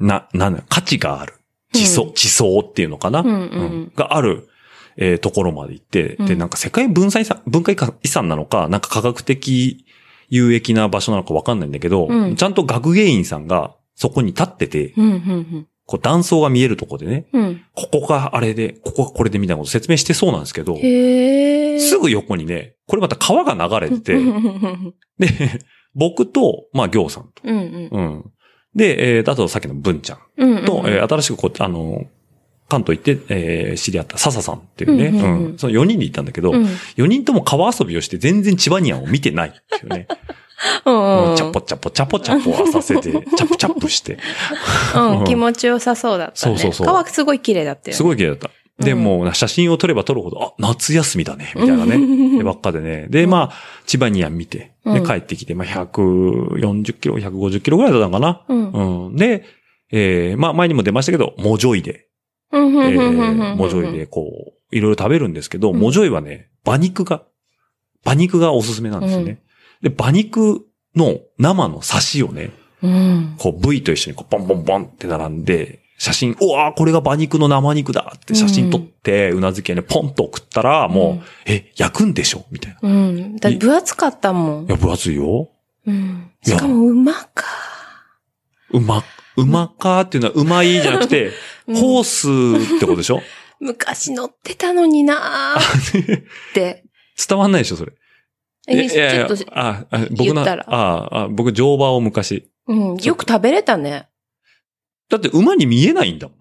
[0.00, 1.34] な、なんだ価値がある。
[1.76, 4.48] 地層、うん地層っていうのかな、うんうんがある、
[4.96, 9.84] えーところまで行って、で、うんなんか世界文化遺産、文化遺産なのか、なんか科学的
[10.28, 15.06] 有益な場所なのかわかんないんだけど、うんちゃんと学芸員さんがそこに立ってて、うん。
[15.06, 15.68] うん。
[15.86, 17.62] こう断層が見えるとこでね、うん。
[17.74, 20.76] ここがあれで、ここがこれでみたいなこと説明してそうなんですけど。
[20.76, 25.28] すぐ横にね、これまた川が流れてて、うんで、
[25.94, 27.42] 僕と、まあ、行さんと。
[27.44, 27.88] うん。
[27.90, 28.32] うん。
[28.76, 30.64] で、えー、あとさっきの文ちゃんうん。
[30.64, 32.04] と、えー新しくこう、あの、
[32.68, 36.64] 関東行って、えー知り合った笹さんっていうね、うんうんうんうんその4人で行ったんだけど、うん。
[36.64, 40.06] 4人とも川遊びをして全然千葉ニアンを見てないっていうね。
[40.84, 41.30] うん。
[41.30, 44.18] うんチャポチャポチャポチャポさせて、 チャプチャプして。
[44.94, 45.24] うん。
[45.24, 46.58] 気持ちよさそうだったね。
[46.58, 47.96] そうそうそう川すごい綺麗だったよね。
[47.96, 48.50] すごい綺麗だった。
[48.78, 52.38] で、うんもう写真を撮れば撮るほど、あ、夏休みだね、みたいなね。
[52.38, 53.06] でばっかでね。
[53.08, 53.52] で、まあ、
[53.86, 54.72] 千葉ニアン見て、
[55.06, 58.44] 帰ってきて、まあ、140キロ、150キロぐらいだったのかな？
[58.48, 59.06] うん。
[59.06, 59.16] うん。
[59.16, 59.44] で、
[59.90, 62.08] えー、まあ、前にも出ましたけど、モジョイで、
[62.52, 62.76] うん。
[62.82, 62.88] え。
[62.98, 67.22] ー、モジョイで、こう、いろいろ食べるんですけど、うんモジョイはね、馬肉が、
[68.04, 69.40] 馬肉がおすすめなんですよね。
[69.80, 72.50] で、馬肉の生の刺しをね、
[72.82, 73.34] うん。
[73.38, 82.88] こう、部位と一緒にこう、ポンポンポンって並んで、写真、うわーこれが馬肉の生肉だって写真撮って、うなずき屋にポンと送ったら、もう、うんえ、焼くんでしょみたいな。
[82.88, 83.36] いうん。
[83.36, 84.66] だ分厚かったもん。
[84.66, 85.48] や、分厚いよ。
[85.86, 86.30] うん。
[86.42, 87.44] しかも馬か。
[88.72, 89.02] うま、
[89.36, 91.30] うまかーっていうのはうまいじゃなくて、
[91.66, 93.20] うんホースってことでしょ？
[93.58, 95.58] 昔乗ってたのになー
[96.20, 96.22] っ
[96.54, 96.84] て。
[97.28, 97.92] 伝わんないでしょ、それ。
[98.68, 102.96] えいやいやちょっと、あ、あ僕の、言ったらああ、僕乗馬を昔、うん。
[102.96, 104.08] よく食べれたね。
[105.08, 106.38] だって馬に見えないんだもん。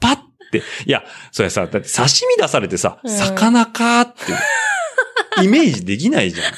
[0.00, 0.16] パッ
[0.50, 0.62] て。
[0.86, 2.04] いや、それさ、だって刺
[2.36, 6.52] 身出されてさ、うん魚かーって、イメージできないじゃん。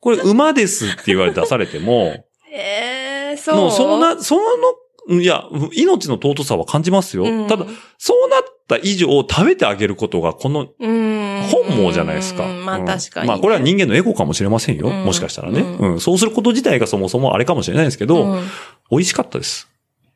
[0.00, 3.56] これ馬ですって言われて出されても、 ええそう。
[3.56, 7.24] もうそうな、その、いや、命の尊さは感じますよ。
[7.24, 7.66] うんただ、
[7.98, 11.07] そうなった以上食べてあげることがこのうん。
[11.48, 12.44] 本望じゃないですか。
[12.46, 13.28] うんまあうん確かにね。
[13.28, 14.88] まあこれは人間のエゴかもしれませんよ。
[14.88, 16.00] うんもしかしたらね、ううん。
[16.00, 18.44] そうすること自体がそもそもあれかもしれないですけど、うん
[18.90, 19.68] 美味しかったです。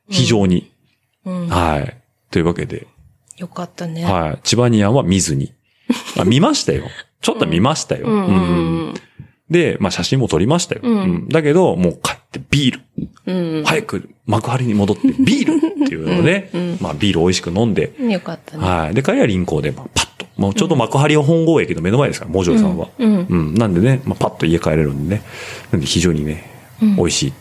[0.09, 0.71] 非常に。
[1.25, 1.97] うんはい。
[2.31, 2.87] というわけで、
[3.37, 4.05] よかったね。
[4.05, 4.39] はい。
[4.43, 5.53] チバニアンは見ずに。
[6.19, 6.85] あ見ましたよ。
[7.21, 8.07] ちょっと見ましたよ。
[8.09, 8.95] うん
[9.53, 10.81] で、まあ写真も撮りましたよ。
[10.83, 12.81] うんだけど、もう帰ってビール。
[13.59, 13.65] うん。
[13.65, 18.65] 早く幕張に戻って ビールっていうので、うんうんまあビール美味しく飲んで、よかったね。
[18.67, 18.95] はい。
[18.95, 20.27] で、帰りは臨港で、まあ、パッと。
[20.37, 22.89] もうちょうど幕張本郷駅の目の前ですから、モジョイさんは。
[22.99, 23.27] うん。
[23.29, 23.55] うん。
[23.55, 25.23] なんでね、まあ、パッと家帰れるんでね。
[25.71, 26.51] なんで非常にね、
[26.83, 27.33] うん美味しい。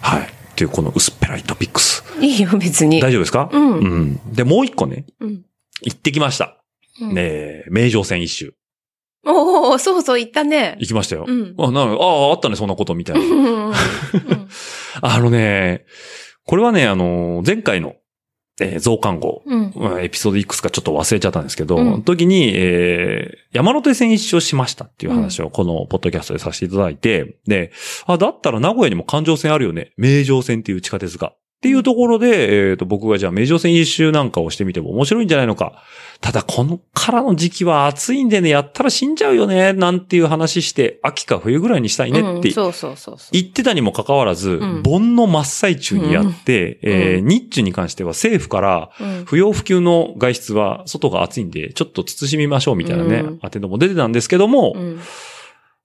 [0.00, 0.22] はい。
[0.22, 0.24] っ
[0.56, 2.02] ていうこの薄っぺらいトピックス。
[2.20, 3.00] いいよ、別に。
[3.00, 3.48] 大丈夫ですか？
[3.52, 4.20] うんうん。
[4.32, 5.42] で、もう一個ね、うん。
[5.82, 6.56] 行ってきました。
[7.00, 8.54] うんねえ、名城線一周。
[9.26, 10.76] おおそうそう、言ったね。
[10.78, 11.24] 行きましたよ。
[11.26, 13.22] うんあ、なああ、あったね、そんなことみたいな。
[13.22, 13.74] うんうんうん
[15.00, 15.84] あのね、
[16.44, 17.94] これはね、あの、前回の、
[18.60, 19.72] えー増刊号、うん。
[19.74, 27.72] うんエピソードいくつかちょっと忘れちゃったんですけど、うん時に、えー山手線一周しましたっていう話をこのポッドキャストでさせていただいて、で、
[28.06, 29.92] あ、だったら名古屋にも環状線あるよね。
[29.96, 31.28] 名城線っていう地下鉄が。
[31.28, 35.82] っていうところで、えっ、と、僕がじゃあ名城線一周なんかをしてみても面白いんじゃないのか。
[36.20, 42.50] ただ、このからの時期は暑いんでね、やったら死んじゃうよね、なんていう話して、秋か冬ぐらいにしたいねって。
[43.32, 44.82] 言ってたにもかかわらず、ん。
[44.82, 49.24] 盆の真っ最中にやって、日中に関しては政府から、うん。
[49.26, 53.38] 不要不急の外出は外が暑いんで、ちょっと慎みましょうみたいなね、うん。
[53.38, 55.00] 当てのも出てたんですけども、うん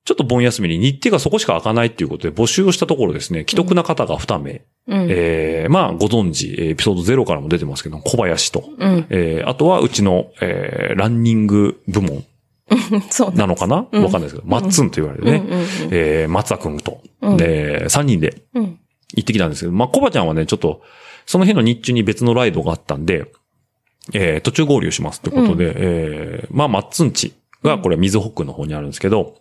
[0.05, 4.51] ちょっと盆休みに日程がそこしか開かないっていうことで募集をしたところですね、既得な方が2名、
[4.87, 5.07] うん。
[5.09, 9.05] えーまあご存知、えーエピソード0からも出てますけど、小林と、うん。
[9.09, 12.23] えーあとはうちの、えーランニング部門。
[13.35, 13.75] なのかな？
[13.75, 14.03] わ、うん。
[14.03, 15.67] かんないですけど、マッツンと言われるね、うんうんうん。
[15.91, 17.37] えー松田くんと、うん。
[17.37, 18.79] で、3人でうん。
[19.15, 20.81] 行ってきたんですけど、まあ、コバちゃんはね、ちょっと、
[21.27, 23.27] その日の日中に別のライドがあったんで、
[24.11, 29.35] えー、途中合流しますってことで、えー、まあ、マッツンチが、これは水ホックの方にあるんですけど、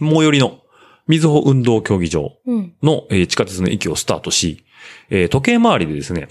[0.00, 0.60] 最寄りの
[1.06, 2.74] 水穂運動競技場うん。
[2.82, 4.64] の、えー地下鉄の駅をスタートし、
[5.10, 6.28] えー時計回りでですね、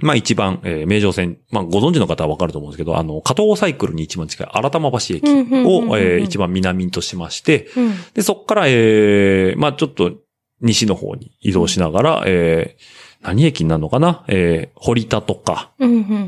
[0.00, 7.92] まあ一番、えー名城線、まあご存知の方はわかると思うんですけど、あの、加東サイクルに一番近い新玉橋駅を、えー一番南としまして、うん。
[8.14, 10.12] で、そっから、えー、まあちょっと
[10.60, 14.24] 西の方に移動しながら、えー、何駅になるのかな？
[14.28, 15.72] えー、堀田とか。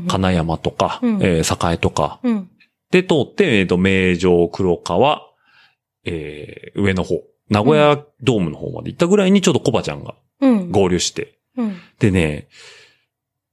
[0.07, 2.49] 金山とか、うんえー、栄とか、うん。
[2.91, 5.21] で、通って、えっ、と、名城、黒川、
[6.05, 10.71] えー、上の方、名古屋ドームの方まで行ったぐらいにちょっとコバちゃんがうん。
[10.71, 11.77] 合流して、うん。
[11.99, 12.47] でね、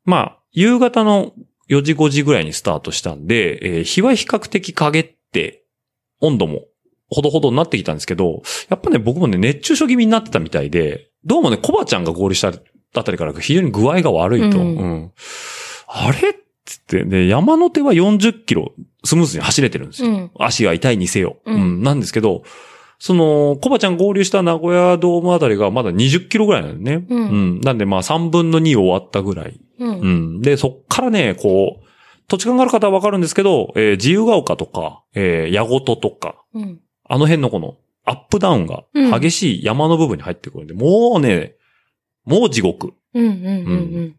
[0.04, 1.32] まあ、夕方の
[1.68, 5.64] 4時5時ぐらいにスタートしたんで、えー日は比較的陰って、
[6.20, 6.64] 温度も
[7.10, 12.52] ほどほどになってきたんですけど、やっぱね、僕もね、熱中症気味になってたみたいで、どうもね、コバちゃんが合流した
[12.94, 14.58] あたりから非常に具合が悪いと。
[14.58, 15.12] ううんん
[15.86, 16.34] あれ
[16.88, 18.72] て、で、山手は40キロ
[19.04, 20.08] スムーズに走れてるんですよ。
[20.08, 20.30] うん。
[20.38, 21.36] 足が痛いにせよ。
[21.44, 21.82] ううんん。
[21.82, 22.42] なんですけど、
[22.98, 27.06] その、コバちゃん合流した名古屋ドームあたりがまだ20キロぐらいなんだよね。
[27.08, 29.60] うんなんでまあ3分の2終わったぐらい。
[29.78, 29.84] う。
[29.84, 30.42] うんん。
[30.42, 31.84] で、そっからね、こう、
[32.26, 36.80] 土地勘がある方はわかるんですけど、えー自由が丘とか、えー、矢事とか、うん。
[37.08, 41.54] あの辺のこの、アップダウンがうん激しい山の部分に入ってくるんで、もうね、
[42.24, 42.94] もう地獄。
[43.14, 43.24] うん。
[43.24, 43.32] うん。
[43.32, 44.16] うん。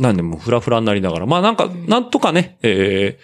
[0.00, 1.86] なんでもうフラフラになりながら、まあなんか、うん。
[1.86, 3.18] なんとかね、え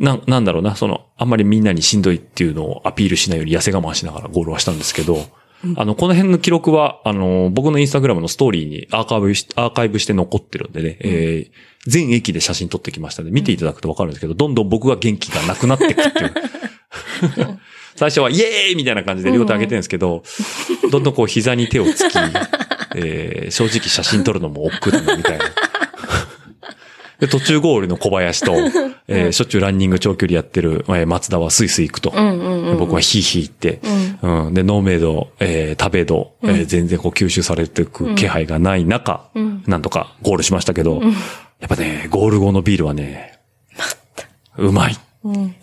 [0.00, 5.26] ー、なん、なんだろうな、その、あんまりみんなにしんどいっていうのをアピールしないように痩せ我慢しながらゴールはしたんですけど、
[5.64, 5.74] うん。
[5.78, 11.50] あの、この辺の記録は、あの、僕のインスタグラムのストーリーにアーカイブし、アーカイブして残ってるんでね、えー、
[11.86, 16.34] 全駅で写真撮ってきましたので、見ていただくとわかるんですけど、どんどん僕が元気がなくなっていくっていう。
[17.96, 20.22] 最初はイエーイみたいな感じで両手上げてるんですけど、
[20.90, 22.16] どんどんこう膝に手をつき、
[22.96, 25.44] えー正直写真撮るのも億劫だなみたいな。
[27.20, 28.54] で途中ゴールの小林と、
[29.08, 32.12] えーしょっちゅうランニング長距離やってる、えー松田はスイスイ行くと。
[32.16, 32.38] うん。
[32.38, 32.66] うん。
[32.70, 32.78] うん。
[32.78, 33.80] 僕はヒーヒー行って、
[34.22, 34.46] うん。
[34.46, 34.54] うん。
[34.54, 39.62] で、ノーメイド、えー食べど、えーうん全然こう吸収されていく気配がない中、うん。
[39.66, 41.08] なんとかゴールしましたけど、んや
[41.66, 43.38] っぱね、ゴール後のビールはね、
[44.56, 44.96] うまい。
[45.22, 45.34] うん。
[45.34, 45.54] うん。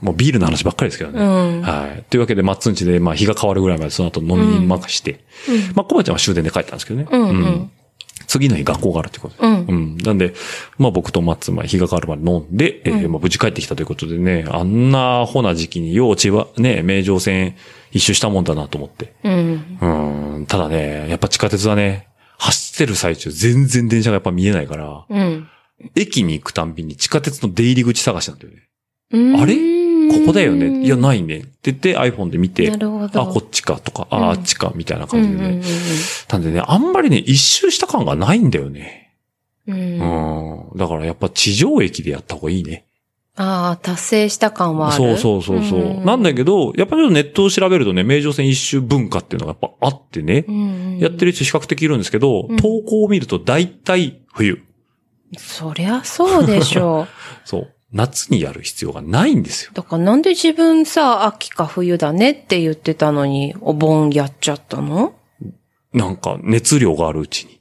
[0.00, 1.20] もうビールの話ばっかりですけどね。
[1.20, 1.24] う
[1.58, 2.04] んはい。
[2.08, 5.20] というわけで、マッツンチで、まあ、日が変わるぐらいまでその後飲みに任して、
[5.74, 7.06] まあ、コバちゃんは終電で帰ったんですけどね。
[7.10, 7.70] うんうん
[8.34, 9.46] 次の日学校があるということで。
[9.46, 9.96] うんうん。
[9.98, 10.34] なんで、
[10.78, 17.54] まあ僕とマッツンは日が変わるまで飲んで、えーまあ無事帰ってきたということでね、あんなアホな時期によう千葉、ね、名城線
[17.92, 19.14] 一周したもんだなと思って。
[19.22, 19.78] うん。
[19.80, 20.46] うん。
[20.46, 25.48] ただね、やっぱ地下鉄はね、走走ってる最中全然電車がやっぱ見えないから、うん。
[25.94, 28.62] 駅に行くたんびに地下鉄の出入り口探しなんだよね。
[29.12, 29.54] うんあれ？
[30.10, 30.84] ここだよね。
[30.84, 30.98] いや、い。
[30.98, 31.38] ないね。
[31.38, 32.70] って言って iPhone で見て。
[32.70, 35.48] あ、こっちかとか、うんあ、あっちか、みたいなう感じでね。
[35.48, 35.62] んうん
[36.30, 39.14] なんでね、あんまりね、一周した感がないんだよね。
[39.66, 39.80] うんうん。
[39.80, 40.78] うんうん。
[40.78, 42.86] だからやっぱ地上駅でやった方がいいね。
[43.36, 45.16] ああ、達成した感はある。
[45.18, 46.04] そうそうそうそう。
[46.04, 54.62] なんだけど、やっぱりちょっとネットを調べるとね、名城線一周文化っていうのがやっぱあってね、うんやってる人比較的いるんですけど、うん投稿を見ると大体冬。
[55.36, 57.08] そりゃそうでしょう。
[57.44, 57.73] そう。
[57.94, 59.70] 夏にやる必要がないんですよ。
[59.72, 65.14] だからなんで自分さ、秋か冬だねって言ってたのに、お盆やっちゃったの？
[65.92, 67.60] なんか熱量があるうちに。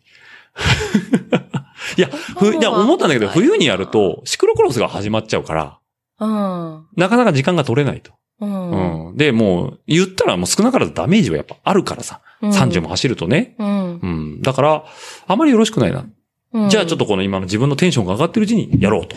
[1.97, 5.79] いや、ふいや、思ったんだけど、冬にやると、シクロクロスが始まっちゃうから、
[6.19, 6.85] うん。
[6.95, 8.13] なかなか時間が取れないと。
[8.39, 9.09] うん。
[9.09, 9.17] うん。
[9.17, 12.21] で、もう、言ったらもう少なからずダメージはやっぱあるからさ。
[12.41, 13.55] 30も走るとね。
[13.59, 13.99] うん。
[13.99, 14.41] うん。
[14.41, 14.85] だから、
[15.27, 16.05] あまりよろしくないな。
[16.53, 16.69] うん。
[16.69, 19.15] じゃあちょっとこの今の自分のテンションが上がってるうちにやろうと。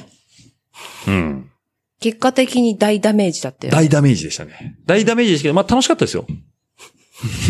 [1.07, 1.51] うん。
[2.01, 3.73] 結果的に大ダメージだったよ。
[3.73, 4.77] 大ダメージでしたね。
[4.87, 6.27] 大ダメージですけど、まあ楽しかったですよ。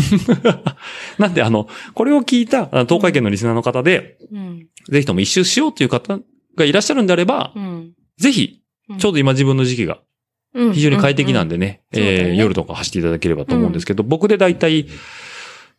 [1.19, 4.67] なんであの、これを聞いたあの東海圏のリスナーの方で、うん。
[4.89, 6.19] ぜひとも一周しようっていう方
[6.55, 7.93] がいらっしゃるんであれば、うん。
[8.17, 8.61] ぜひ、
[8.97, 9.99] ちょうど今自分の時期が
[10.53, 11.83] うん非常に快適なんでね
[12.35, 14.87] 夜とか走っていただければと思うんですけど、僕でだいたい、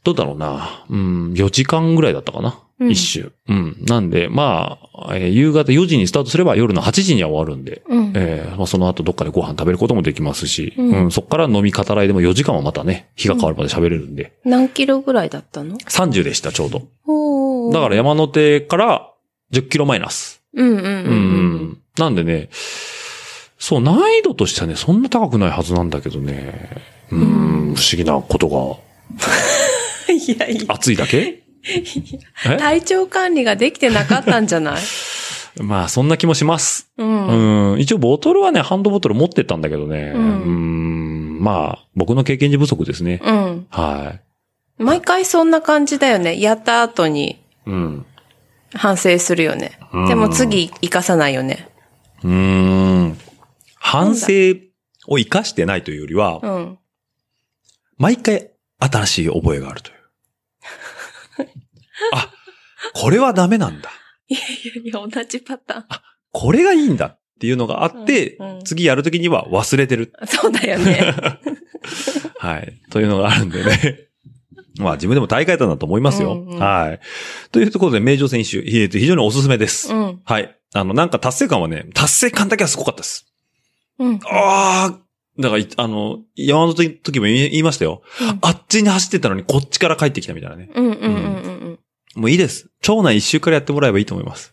[0.05, 3.33] どうだろうな、うん、4時間ぐらいだったかな、うん一周。
[3.49, 3.77] うん。
[3.87, 8.13] なんで、まあ、えー夕方4時にスタートすれば夜の8時には終わるんで、うん。
[8.15, 17.73] えーまあ、その後どっかでご飯食べることもできますし、ううんん、そっから飲み語らいでも4時間はまたね、日が変わるまで喋れるんで、何キロぐらいだったの？30でした、ちょうど。
[17.73, 19.11] だから山手から
[19.53, 20.41] 10キロマイナス。
[20.55, 21.79] ううんうんうんん。
[21.99, 22.49] なんでね、
[23.59, 26.71] そう、難易度としてはね、そんな高くないはずなんだけどね、
[27.11, 29.17] うん、不思議なことうん。
[30.33, 30.65] いやいや。
[30.67, 31.43] が暑いだけ？
[32.47, 32.57] え？
[32.59, 34.83] 体調管理ができてなかったんじゃない？
[35.63, 36.89] まあ、そんな気もします。
[36.99, 37.73] うん。
[37.73, 37.81] うん。
[37.81, 40.13] 一応ボトルはね、ハンドボトル持ってったんだけどね。
[40.15, 41.43] ううんん。
[41.43, 43.21] まあ、僕の経験値不足ですね。
[43.25, 43.67] うん。
[43.71, 44.15] は
[44.79, 44.83] い。
[44.83, 46.41] 毎回そんな感じだよね。
[46.41, 48.07] やった後にうん。
[48.73, 50.09] 反省するよねうん。
[50.09, 51.69] でも次活かさないよね。
[52.23, 53.19] うーん。
[53.75, 54.27] 反省
[55.09, 56.79] を活かしてないというよりは、うん。
[57.97, 59.98] 毎回新しい覚えがあるという。
[62.13, 62.33] あ、
[62.95, 63.91] これはダメなんだ。
[64.29, 64.41] いや
[64.83, 65.87] いや、同じパタ
[66.33, 70.13] これがいいんだっていうのがあって、うんうん次やるときには忘れてる。
[70.21, 70.27] ーン。
[70.27, 71.15] そうだよね。
[72.39, 72.81] はい。
[72.91, 74.09] というのがあるんでね。
[74.79, 76.35] まあ自分でも大会だなと思いますよ。
[76.35, 77.01] うんうんはい。
[77.51, 79.93] というところで、名城選手、非常におすすめです。
[79.93, 80.21] うん。
[80.25, 80.55] はい。
[80.75, 83.27] あの、なんか達成感はね、達成感だけはすごかったです。
[83.99, 84.21] うん。
[84.25, 84.99] ああ、
[85.39, 88.03] だからい、あの、山の時時も言いましたよ。
[88.21, 90.69] うんあっちに走ってたのにこっちから帰ってきたみたいなね。
[90.75, 91.38] うんうんうん
[92.19, 92.69] もういいです。
[92.83, 94.53] 町内一周からやってもらえばいいと思います。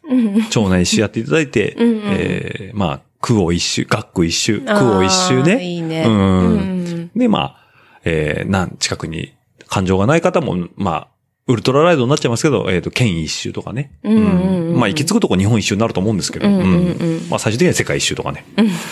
[0.51, 5.63] 町内一周やっていただいて、うんうんえー、まあ、区を一周、学区一周、区を一周ね。
[5.63, 6.03] いいね。
[6.05, 7.57] うんうんで、まあ、
[8.03, 9.33] えー、なん、近くに
[9.67, 11.07] 感情がない方も、まあ、
[11.47, 13.91] ウルトラライドになっちゃいますけど、えっ、と、県一周とかね。
[14.03, 18.45] まあ、行き着くとこ日本一周になると思うんですけど、まあ、最終的には世界一周とかね。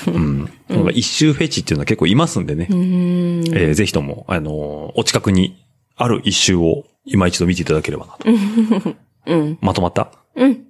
[0.07, 0.49] うん。
[0.93, 2.67] 一周フェチっていうのは結構いますんでね。
[2.69, 2.77] うん。
[3.53, 5.63] えーぜひとも、あのーお近くに
[5.95, 8.95] ある一周を今一度見ていただければなと。
[9.27, 9.57] うん。
[9.61, 10.11] まとまった？
[10.35, 10.49] うん。
[10.49, 10.65] うん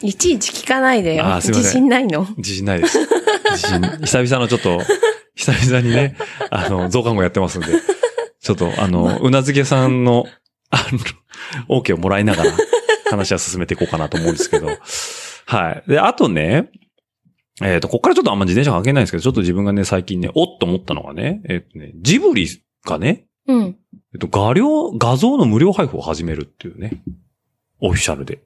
[0.00, 1.40] いちいち聞かないでよあー。
[1.40, 2.26] すいません自信ないの？
[2.36, 2.98] 自信ないです。
[3.00, 4.80] 自信、 久々のちょっと、
[5.34, 6.16] 久々にね、
[6.50, 7.68] あの、増刊号やってますんで、
[8.40, 10.26] ちょっと、あの、うなずけさんの、
[10.70, 10.86] あ
[11.68, 12.52] の、OK をもらいながら、
[13.10, 14.68] 話は進めていこうかなと思うんですけど、
[15.46, 15.90] はい。
[15.90, 16.68] で、あとね、
[17.62, 22.48] えっ、と、ここからちょっとあんま自転車関係ないんですけど、ちょっと自分がね、最近ね、おっと思ったのがね、えっ、とね、ジブリ
[22.86, 23.77] がね、うん。
[24.14, 27.02] えっと、画量、画像の無料配布を始めるっていうね、
[27.80, 28.42] オフィシャルで。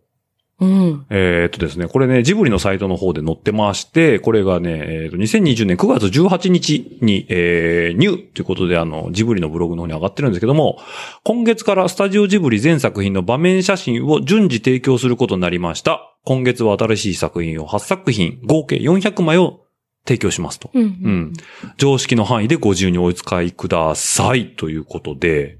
[0.60, 1.06] うん。
[1.10, 10.78] えーっとですね、これね、ジブリのサイトの方で載ってまして、これがね、えーっと、2020年9月18日に、えー、ニューということで、あの、ジブリのブログの方に上がってるんですけども、
[11.24, 16.14] 今月からスタジオジブリ全作品の場面写真を順次提供することになりました。
[16.24, 19.61] 今月は新しい作品を8作品、合計400枚を
[20.06, 20.70] 提供しますと。
[20.74, 20.80] う。
[20.80, 21.32] うんん。
[21.76, 25.58] 常識の範囲でご自由にお使いくださいということで、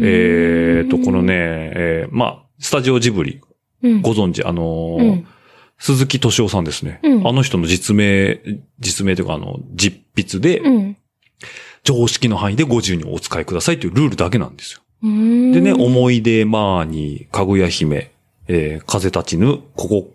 [0.00, 3.40] えーっと、このね、えーまあ、スタジオジブリ、
[3.82, 4.02] うん。
[4.02, 5.26] ご存知、あのーうん
[5.76, 7.00] 鈴木敏夫さんですね。
[7.02, 8.40] うんあの人の実名、
[8.78, 10.96] 実名というか、あの、実筆で、うん。
[11.82, 14.80] 常識の範囲でご自由にお使いくださいというルールだけなんですよ。
[15.02, 15.52] うん。
[15.52, 18.12] でね、思い出マーニー、かぐや姫、
[18.46, 20.13] えー風立ちぬ、ここ、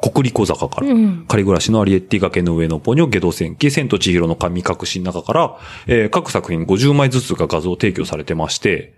[0.00, 1.24] 国立小坂から、うん。
[1.26, 8.94] 仮暮らしのアリエッティ崖の上のポニョ、ゲド戦記、千と千尋の神隠しの中から、えー各作品50枚ずつが画像提供されてまして、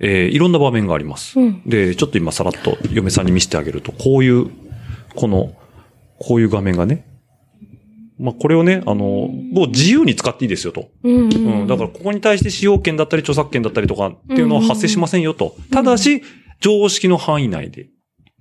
[0.00, 1.38] えーいろんな場面があります。
[1.38, 1.62] うん。
[1.66, 4.50] で、ちょっと今さらっと嫁さんに見せてあげると、こういう、
[5.14, 5.52] この、
[6.18, 7.06] こういう画面がね。
[8.18, 10.88] まあ、これをね、あの、もう自由に使っていいですよと。
[11.02, 11.14] うん。
[11.14, 11.18] う。
[11.18, 11.66] うんん。
[11.66, 15.56] だから、ここに対して使用権だったり著作権だったりとかっていうのは発生しませんよと。
[15.72, 16.22] ただし、
[16.60, 17.88] 常識の範囲内で。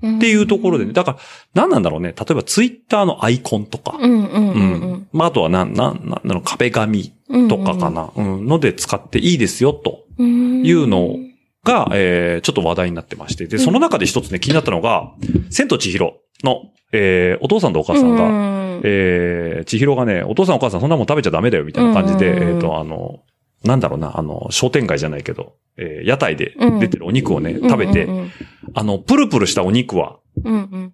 [0.04, 0.94] ら、っていうところでね。
[0.94, 1.18] だから、
[1.54, 2.14] 何なんだろうね。
[2.18, 3.98] 例えば、ツイッターのアイコンとか。
[4.00, 5.08] うんうんううんん。
[5.14, 7.48] まあ、あとは、なん、なん、なんだろう、壁紙うん。
[7.48, 8.12] とかかな。
[8.16, 8.46] うん。
[8.46, 10.04] ので使っていいですよと。
[10.18, 10.66] うん。
[10.66, 11.18] いうの
[11.64, 13.48] が、えー、ちょっと話題になってまして。
[13.48, 15.12] で、その中で一つね、気になったのが、
[15.50, 23.22] 千と千尋の、えー、お父さんとお母さんが、がえー、千尋がね、お父さんお母さんそんなもん食べちゃダメだよ、みたいな感じで、うんうんうんえっ、と、あの、
[23.64, 28.32] なんだろうな、あの、商店街じゃないけど、えー、屋台で出てるお肉をね、食べて、うん
[28.74, 30.94] あの、プルプルしたお肉はうんうん。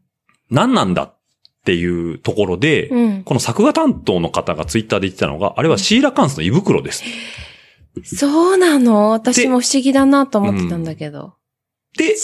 [0.49, 1.17] 何なんだっ
[1.65, 3.23] ていうところで、うん。
[3.23, 7.03] この作画担当の方がツイッターで言ってたのが、あれはシーラカンスの胃袋です。
[8.03, 9.09] そうなの？
[9.09, 11.33] 私も不思議だなと思ってたんだけど。
[11.97, 12.15] で、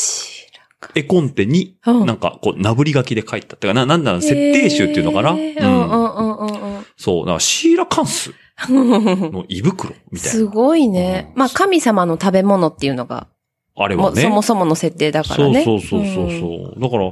[0.94, 3.56] 絵コンテに、うんなんか、こう、なぶり書きで書いた。
[3.56, 8.36] ってか、な、なんだろう、設定集っていうのかな、へーうんうんうんうんそう、だからシーラカンスうん。
[8.70, 10.32] の胃袋みたいな。
[10.32, 11.32] すごいね。
[11.34, 13.28] うんまあ、神様の食べ物っていうのが、
[13.76, 14.22] あれはね。
[14.22, 15.64] そもそもの設定だからね。
[15.64, 17.12] そうそうそうそうそう、だから、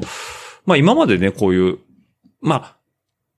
[0.66, 1.80] まあ今までね、こういう、
[2.42, 2.78] まあ、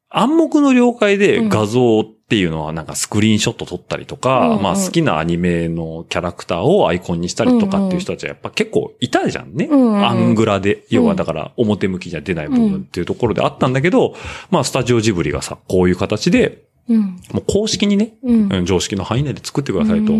[0.09, 9.65] 暗黙の了解で画像っていうのはなんかスクリーンショット撮ったりとか、うんうんまあ好きなアニメのキャラクターをアイコンにしたりとかっていう人たちはやっぱ結構いたじゃんね。
[9.65, 14.15] うんうんアングラで、要はだから表向きじゃ出ない部分っていうところであったんだけど、
[14.51, 17.01] まあスタジオジブリがさ、こういう形で、うん。
[17.31, 18.53] もう公式にね、うん。
[18.53, 20.07] うん常識の範囲内で作ってくださいと。
[20.07, 20.13] と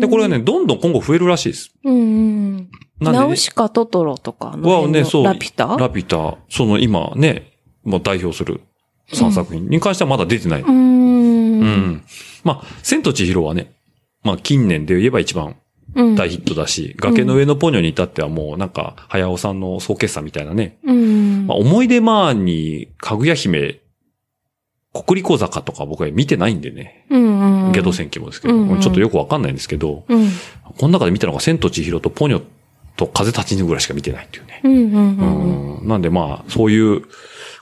[0.00, 1.72] で、これはね、、どんどん今後増えるらしいです。
[1.84, 2.56] うんうん。
[2.56, 5.24] なんでねナウシカトトロとかあのはね、そう。
[5.24, 5.76] ラピュタ？
[5.76, 6.38] ラピュタ。
[6.48, 7.52] その今ね、
[7.84, 8.60] もう代表する
[9.12, 10.62] 3作品に関してはまだ出てない。
[10.62, 10.74] うーん。
[10.74, 12.02] うん。
[12.44, 13.72] まあ、千と千尋はね、
[14.22, 15.56] まあ近年で言えば一番
[15.94, 16.14] うん。
[16.16, 20.78] 大ヒットだし、崖の上のポニョに至ってはもうなんか、早尾さんの総決算みたいなね。
[20.84, 21.46] うん。
[21.46, 23.80] まあ、思い出まーに、かぐや姫、
[24.94, 27.04] 国立小坂とか僕は見てないんでね。
[27.10, 27.72] うんうん。
[27.72, 30.28] ゲド戦記もですけど、うんうんちょっとよくわかんないんですけど、うん。
[30.78, 32.42] この中で見たのが千と千尋とポニョ
[32.96, 34.60] と風立ちぬぐらいしか見てないっていうね。
[34.62, 37.02] うんうんうんなんでまあ、そういう、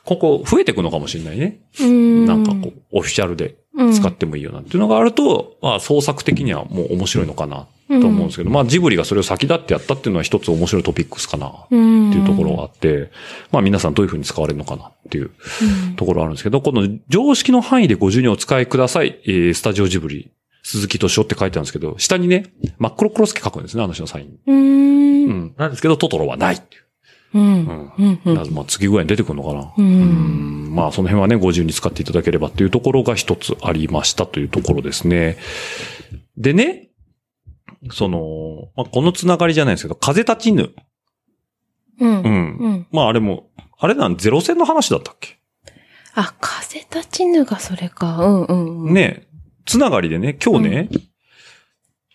[0.05, 1.61] ここ増えていくのかもしれないね。
[1.81, 2.27] うん。
[2.27, 3.57] なんかこう、オフィシャルで
[3.93, 7.67] 使ってもいいよなんていうのがあると、まあ創作的にはもう面白いのかな
[8.01, 12.13] と思うんですけど、まあジブリがそれを先立ってやったっていうのは一つ面白いトピックスかなってうん。
[12.13, 13.11] いうところがあって、
[13.51, 15.31] まあ皆さんどういうふうに使われるのかなっていう
[15.97, 20.31] ところあるんですけど、この常識の範囲でご自由にお使いください、えースタジオジブリ、
[20.63, 24.39] 鈴木敏夫って書いてあるんですけど、下にね、真っ黒クロスケ書くんですね、あの人のサインに。
[24.47, 24.57] うん。
[24.57, 24.61] う。
[24.63, 25.55] うんん。
[25.57, 26.83] なんですけど、トトロはないっていう。
[27.35, 27.93] うん。
[27.99, 28.21] うん。
[28.25, 28.55] うん。
[28.55, 29.73] まあ次ぐらいに出てくるのかな。
[29.77, 35.37] うんうんまあその辺はね、ご自由に使っていただければっていうところが一つありましたというところですね。
[36.39, 36.89] でね、
[37.91, 40.71] その、まあ、このつながりじゃないですけど、風立ちぬ。
[42.01, 42.21] うん。
[42.21, 42.57] うん。
[42.59, 42.87] うん。
[42.93, 45.39] まああれも、あれなんゼロ戦の話だったっけ、
[46.15, 48.19] あ、風立ちぬがそれか。
[48.19, 48.95] うんうんうん。
[48.95, 49.27] ね
[49.67, 50.89] つながりでね、今日ね、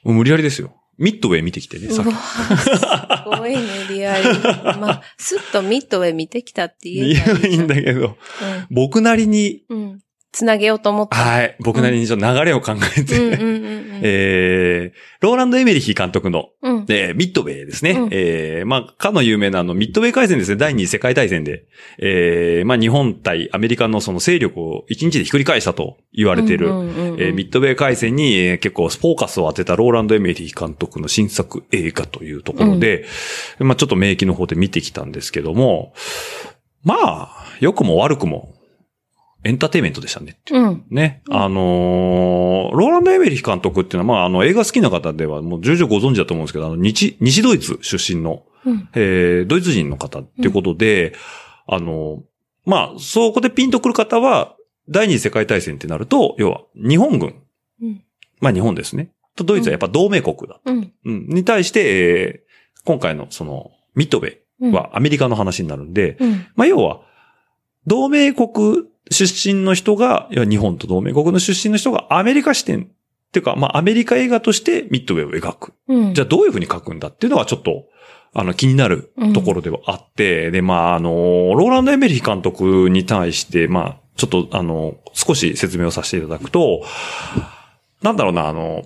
[0.04, 0.74] もう無理やりですよ。
[0.98, 2.12] ミッドウェイ見てきてね、さっき。
[2.12, 4.34] すごいね、リアル。
[4.80, 8.16] まあ、スッとミッドウェイ見てきたって言えばいいんだけど、うん
[8.72, 10.00] 僕なりに、うん。
[10.38, 11.18] つなげようと思った。
[11.18, 14.00] はい、僕なりにちょっと流れを考えて、うんうんうんうん。
[14.04, 16.86] えー、ローランド・エメリヒ監督の、うん。
[16.90, 17.92] えーミッドウェイですね。
[17.92, 20.58] うんえーまあ、かの有名なあの、ミッドウェイ海戦ですね。
[20.58, 21.64] 第二次世界大戦で、
[21.98, 33.06] えーまあ、日本対アメリカのその勢力を一日でひっくり返したと言われている、うんうんうんうんえーミッドウェイ海戦に、えー結構フォーカスを当てたローランド・エメリヒ監督の新作映画というところで、
[33.58, 35.94] まあ、ちょっと免疫の方で見てきたんですけども、
[36.84, 38.54] まあ、良くも悪くも、
[39.44, 40.86] エンターテイメントでしたねううん。
[40.90, 41.22] ね。
[41.30, 48.90] あのーローランド・エメリヒ監督っていうのは、まあ、あの、映画好きな方ではもう重々ご存知だと思うんですけど、あの、西、西ドイツ出身の、うん。
[48.94, 51.14] えー、ドイツ人の方っていうことで、
[51.68, 52.24] あの、
[52.66, 54.56] まあ、そこでピンとくる方は、
[54.90, 57.36] 第二次世界大戦ってなると、要は、日本軍。
[57.82, 58.04] うん
[58.40, 59.12] まあ、日本ですね。
[59.36, 60.60] と、ドイツはやっぱ同盟国だ。
[60.66, 60.94] うん。
[61.06, 61.28] うん。
[61.28, 62.48] に対して、えー
[62.88, 66.46] 今回のその、ミッドウェイはアメリカの話になるんで、うん。
[66.56, 67.02] まあ、要は、
[67.86, 72.88] 同盟国出身の人が、要は日本と同盟国の出身の人がアメリカ視点っ
[73.32, 75.74] ていうか、まあ、アメリカ映画としてミッドウェイを描く。
[75.88, 76.14] うん。
[76.14, 77.86] じゃあどういうふうに描くんだっていうのはちょっと、
[78.34, 81.10] あの、気になるところではあって、で、まあ、あの、
[81.56, 86.84] ローランド・エメリヒ監督に対して、まあ、ちょっと、あの、少し説明をさせていただくと、
[88.02, 88.86] なんだろうな、あの、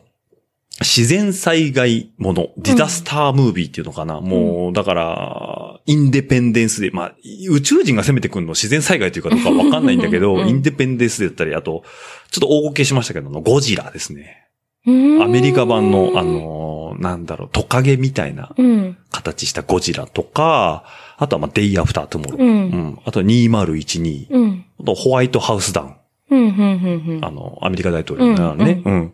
[0.81, 7.15] 自然災害もの、ディザスタームービーっていうのかな、もう、だから、インデペンデンスで、まあ、
[7.49, 11.83] 宇宙人が攻めてくるの自然災害というかどうかわかんないんだけど、うんインデペンデンスだったり、あと、
[12.31, 14.47] ちょっと大ごけしましたけど、ゴジラですね。
[14.85, 18.97] うんアメリカ版の、あ、の、なんだろう、トカゲみたいなうん。
[19.11, 20.83] 形したゴジラとか、
[21.17, 22.41] あとはまあ、デイアフタートゥモロー。
[22.41, 22.43] う。
[22.43, 22.99] うんん。
[23.05, 24.27] あとは2012。
[24.31, 24.65] うん。
[24.79, 25.95] あとホワイトハウスダウン。
[26.31, 26.39] うん。
[26.39, 27.15] うん。
[27.17, 27.25] うん。
[27.25, 28.81] あの、アメリカ大統領のね。
[28.83, 29.13] うん。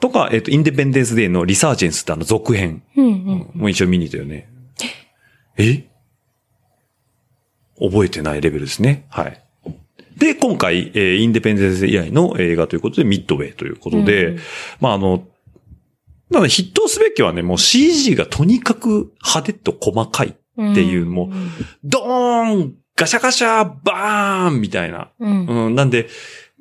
[0.00, 2.82] とか、えっ、と、インデペンデンスデーのリサージェンスってあの続編。
[2.96, 3.04] うん。
[3.04, 3.08] う。
[3.08, 3.50] うんん。
[3.54, 4.48] もう一応見に行ったよね。
[5.56, 5.88] え？
[7.80, 9.06] 覚えてないレベルですね。
[9.08, 9.42] はい。
[10.16, 14.38] で、今回、えーインデペンデンス以来の映画ということで、ミッドウェイということで、うん
[14.80, 15.24] まあ、あの、
[16.30, 20.36] なので筆頭すべきはね、もう CG がとにかく派手と細かい。
[20.60, 21.28] っていうもう
[21.84, 25.12] ドーンガシャガシャバーンみたいな。
[25.20, 25.46] うん。
[25.46, 26.08] うん、なんで、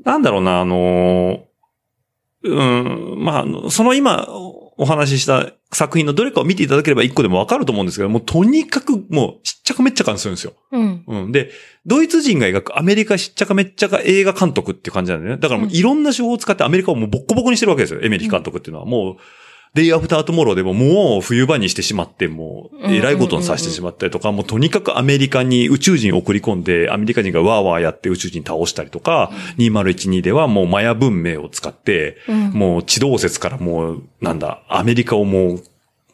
[0.05, 1.46] なんだろうな、あのー
[2.47, 4.27] うん、まあその今
[4.77, 10.53] お話しした作品のどれかを見ていただければ一個でもわかると思うんですけど、もうとにかくもうしっちゃかめっちゃかにするんですよ。
[10.71, 11.03] うん。
[11.07, 11.31] うん。
[11.31, 11.51] で、
[11.85, 15.41] ドイツ人が描くアメリカしっちゃかめっちゃか映画監督っていう感じなんだよね。
[15.41, 18.01] だからもういろんな手法を使ってアメリカをもうボッコボコにしてるわけですよ。
[18.01, 18.85] エメリヒ監督っていうのは。
[18.85, 19.15] もう、
[19.73, 32.49] デイアフタートゥモローでももう冬場にしてしまって、もう、えらいことにさせてしまったりとか、もうとにかくアメリカに宇宙人を送り込んで、アメリカ人がワーワーやって宇宙人倒したりとか、2012ではもうマヤ文明を使って、うん。
[32.51, 35.63] もう地動説からもう、なんだ、アメリカをもう、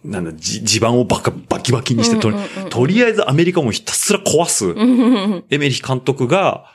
[0.03, 2.31] なんだ、じ地盤をバカ、バキバキにしてと
[2.69, 5.45] とりあえずアメリカをもうひたすら壊す、うん。
[5.49, 6.65] エメリヒ監督が、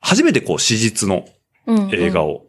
[0.00, 1.26] 初めてこう史実の
[1.66, 1.90] うん。
[1.92, 2.46] 映画を、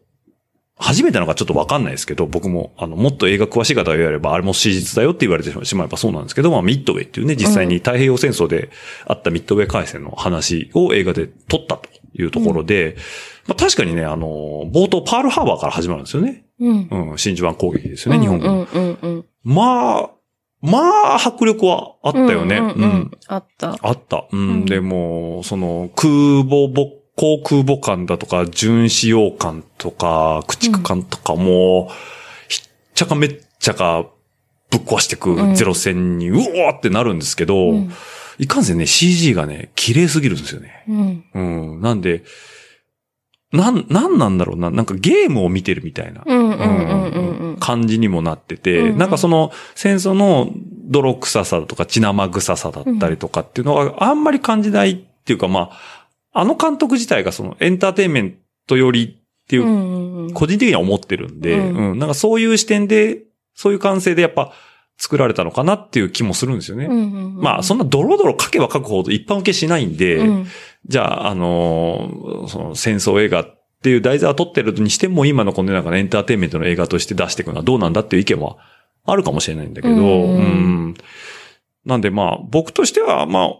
[0.76, 8.70] 初めてなのかちょっとわかんないですけど、僕も、あの、もっと映画詳しい方が言われれば、あれも史実だよって言われてしまえばそうなんですけど、まあ、ミッドウェイっていうね、実際に太平洋戦争で
[9.06, 12.96] あったミッドウェイ海戦の話を映画で撮ったというところで、
[13.46, 14.26] まあ、確かにね、あの、
[14.72, 16.44] 冒頭パールハーバーから始まるんですよね。
[16.60, 16.88] うん。
[16.90, 18.50] うん、真珠湾攻撃ですよね、日本軍。
[18.50, 19.24] うんうんうん。
[19.44, 20.10] まあ、
[20.60, 22.56] まあ、迫力はあったよね。
[22.56, 23.76] うんうんうんあった。
[23.80, 24.26] あった。
[24.32, 24.40] うん。
[24.40, 31.90] うんでも、その、空母母、航空母艦だとか、巡視洋艦とか、駆逐艦とかも、
[32.48, 34.06] ひっちゃかめっちゃか
[34.70, 37.92] ぶっ壊してくうんゼロ戦に、うおーってなるんですけど、うん
[38.38, 40.84] いかんせんね、CG がね、綺麗すぎるんですよね。
[40.88, 41.24] うん。
[41.34, 41.80] うん。
[41.80, 42.24] なんで、
[43.52, 44.72] なん、なんなんだろうな。
[44.72, 46.24] なんかゲームを見てるみたいな。
[47.60, 50.50] 感じにもなってて、うんうんなんかその戦争の
[50.86, 55.78] 泥臭さとか血生臭さだったりとかっていうのはあんまり感じないっていうか、まあ、
[56.34, 61.90] あの監督自体がそのエンターテインメントよりっていう個人的には思ってるんで、うん。
[61.92, 63.22] うん、なんかそういう視点で、
[63.54, 64.52] そういう感性でやっぱ
[64.98, 66.88] 作られたのかなっていう気もするんですよね。
[66.88, 70.46] まあ、そんなドロドロ書けば書くほど一般受けしないんで、うん。
[70.86, 78.56] じゃあ、あのーその戦争映画っていう題材を取ってるにしても、今のこのなんかエンターテインメントの映画として出していくのはどうなんだっていう意見は
[79.04, 80.00] あるかもしれないんだけど、うん
[80.36, 80.94] うん
[81.84, 83.50] なんでまあ、僕としては、まあ、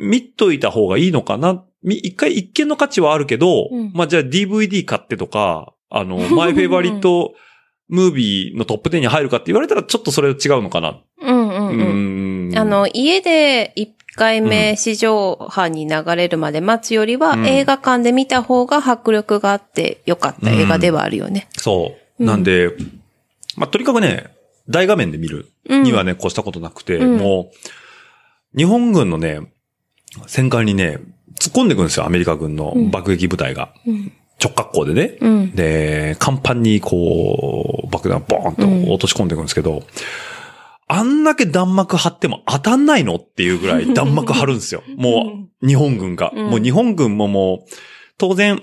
[0.00, 1.52] 見といた方がいいのかな。
[1.52, 7.34] み一回一見の価値はあるけど、うんまあじゃあ DVD 買ってとか、あの、 マイフェイバリット
[7.88, 11.00] ムービーのトップ10に入るかって言われたらちょっとそれ違うのかな。
[11.20, 11.84] うんうんうう
[12.50, 12.50] ん。
[12.50, 21.48] んあの、家で一回目市場波に流れるまで待つよりは、うん映画館で見た方が迫力があってよかった映画ではあるよね。
[21.56, 22.22] そう。
[22.22, 22.72] うんなんで、
[23.56, 24.26] まあ、とにかくね、
[24.68, 27.52] 大画面で見るうんにはね、越したことなくて、うんも
[28.54, 29.40] う、日本軍のね、
[30.26, 30.98] 戦艦にね、
[31.38, 33.72] 突っ込んでいくんですよ、アメリカ軍の爆撃部隊が。
[33.86, 34.12] うん。
[34.42, 35.18] 直角行でね。
[35.20, 35.50] うん。
[35.52, 39.82] で、甲板にこう、爆弾ボーンと落とし込んでいくんですけど、
[40.86, 44.82] あんだけ弾幕張っても当たんないのっていうぐらい弾幕張るんですよ。
[44.96, 46.32] もう、日本軍が。
[46.34, 47.74] うんもう日本軍ももう、
[48.16, 48.62] 当然、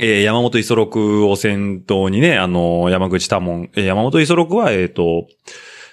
[0.00, 5.26] えー山本五十六を先頭にね、あの、山口多門、えー山本五十六は、えっ、と、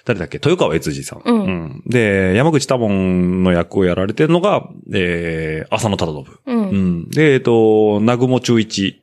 [0.04, 0.36] 誰だっけ？
[0.36, 1.82] 豊川悦司さん,、うん。
[1.86, 6.24] で、山口多門の役をやられてるのが、えー、浅野忠信。
[6.46, 6.52] う。
[6.52, 7.00] うん。
[7.02, 7.10] ん。
[7.10, 9.02] で、えっ、と、南雲中一、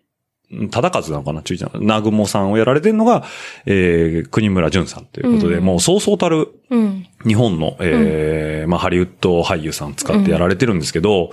[0.71, 1.41] 忠和なのかな？
[1.41, 3.25] 中一なの南雲さんをやられてるのが、
[3.65, 5.63] えー、国村淳さんということで、うん。
[5.63, 7.05] もうそうそうたるうん。
[7.25, 11.31] 日本の、えーまあ、ハリウッド俳優さん使ってやられてるんですけど、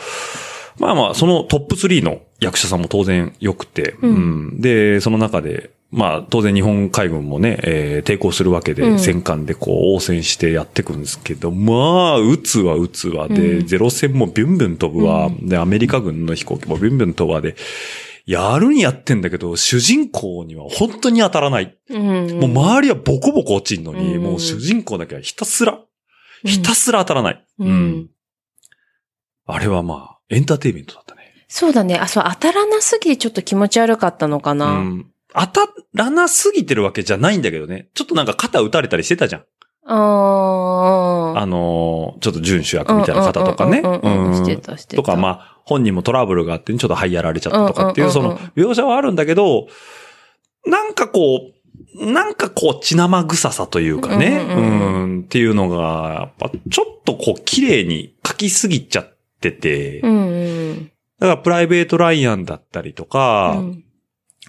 [0.78, 4.10] まあまあ、そのトップ3の役者さんも当然良くて、うん。
[4.10, 4.18] う
[4.54, 4.60] ん。
[4.60, 17.54] で、その中で、まあ、当然日本海軍もね、えー抵抗するわけで、うん戦艦でこう、応戦してやっていくんですけど、まあ、撃つわ、撃つわ、で、うんゼロ戦もビュンビュン飛ぶわ、で、アメリカ軍の飛行機もビュンビュン飛ぶわで、
[18.26, 21.78] やるにやってんだけど、主人公には本当に当たらない。
[21.90, 22.40] うん。
[22.40, 25.78] もう周りはボコボコ落ちんのに、うんもう主人公だけはひたすら、
[26.44, 27.46] ひたすら当たらない。
[27.58, 28.08] うん
[29.46, 31.20] あれはまあ、エンターテインメントだったね。
[31.48, 31.98] そうだね。
[31.98, 34.72] あ、そう、当たらなすぎてちょっと気持ち悪かったのかうな。
[34.80, 35.06] ん。
[35.34, 37.88] 当たらなすぎてるわけじゃないんだけどね。
[37.94, 39.44] ちょっとなんか肩打たれたりしてたじゃん。
[39.86, 43.82] ああのーちょっと準主役みたいな方とかね。
[43.82, 45.02] してたしてた。
[45.02, 49.66] とか、まあ、本人もトラブルがあって、ちょっと這いやられちゃったとかっていう、その、描写はあるんだけど、
[50.66, 51.52] なんかこ
[51.98, 60.90] う、なんかこう血生臭さというかね、うんうんうんっていうのが、やっぱちょっとこう綺麗に書きすぎちゃってて、うんうん。
[61.18, 63.84] だからプライベート・ライアンだったりとか、うん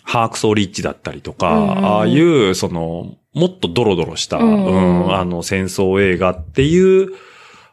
[0.06, 7.10] ハークソー・リッチだったりとか、うんああいう、その、もっとドロドロした、うんうんうんあの、戦争映画っていう、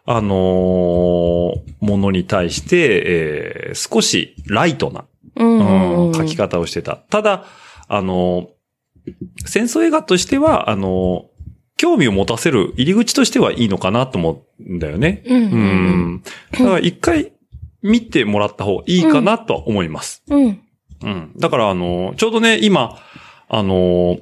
[0.04, 5.04] あのーものに対して、えー少しライトな、
[5.36, 6.96] うんうんうん書き方をしてた。
[6.96, 7.44] ただ、
[7.88, 9.12] あのー
[9.46, 11.32] 戦争映画としては、あのー
[11.78, 15.22] 興味を持たせる入り口としてはいいのかなと思うんだよね。
[15.26, 16.22] うんううんん。
[16.52, 17.32] だから一回
[17.82, 20.22] 見てもらった方がいいかなとは思います。
[20.28, 20.61] うん。
[21.02, 21.32] うん。
[21.36, 22.98] だから、あの、ちょうどね、今、
[23.48, 24.18] あの、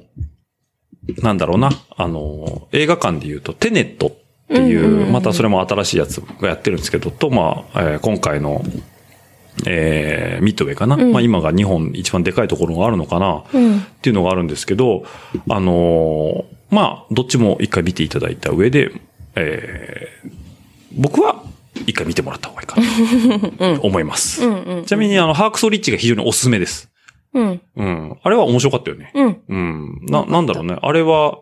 [1.21, 4.11] なんだろうな、あの、映画館で言うと、テネットっ
[4.47, 8.63] ていう、うんうんうんまたそれも新しいやつがやってるんですけど、と、まあ、えー今回の、
[9.65, 10.95] えーミッドウェイかな？
[10.95, 13.79] うんまあ今が日本一番でかいところがあるのかな、うん。
[13.79, 15.03] っていうのがあるんですけど、
[15.49, 18.91] あのーまあ、どっちも一回見ていただいた上で、
[19.35, 20.31] えー
[20.93, 21.40] 僕は
[21.87, 22.75] 一回見てもらった方がいいか
[23.65, 24.45] なと思います。
[24.45, 24.85] うんうん。
[24.85, 26.89] ちなみに、あの、ハークソリッチが非常におすすめです。
[27.33, 27.61] うん。
[27.75, 28.17] うん。
[28.21, 29.11] あれは面白かったよね。
[29.15, 29.41] うん。
[29.47, 30.05] うん。
[30.07, 30.77] な、なんだろうね。
[30.81, 31.39] あれは、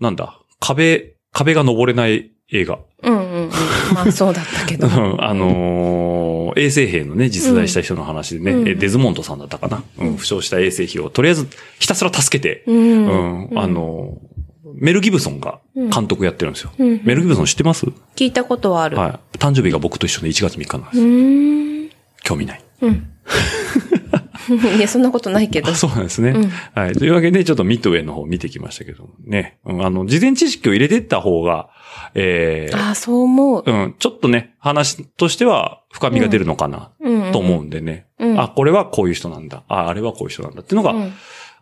[0.00, 2.78] なんだ、壁、壁が登れない映画。
[3.02, 3.50] うんうんうん。
[3.94, 4.86] まあそうだったけど。
[4.88, 9.82] うんあのー衛生兵のね、実在した人の話でね、うんえデズモントさんだったかな？
[9.98, 11.48] うん、負傷した衛生兵をとりあえず
[11.80, 13.48] ひたすら助けて、うん。
[13.50, 14.33] うん、あ、のー
[14.76, 16.72] メル・ギブソンが監督やってるんですよ。
[16.78, 17.86] うんメル・ギブソン知ってます？
[18.16, 18.96] 聞いたことはある。
[18.96, 19.38] はい。
[19.38, 21.00] 誕生日が僕と一緒で1月3日なんです。
[21.00, 21.90] ん。
[22.22, 22.64] 興味ない。
[22.82, 23.10] うん。
[24.76, 25.74] いや、そんなことないけどあ。
[25.74, 26.30] そうなんですね。
[26.30, 26.92] うんはい。
[26.92, 29.58] というわけで、ちょっとミッドウェイの方見てきましたけどもね。
[29.64, 31.70] うんあの、事前知識を入れてった方が、
[32.14, 33.64] えーああ、そう思う。
[33.66, 37.32] うん、ちょっとね、話としては深みが出るのかな、うん。
[37.32, 38.06] と思うんでね。
[38.18, 39.64] うんあ、これはこういう人なんだ。
[39.68, 41.12] あ、あれはこういう人なんだっていうのが、うん。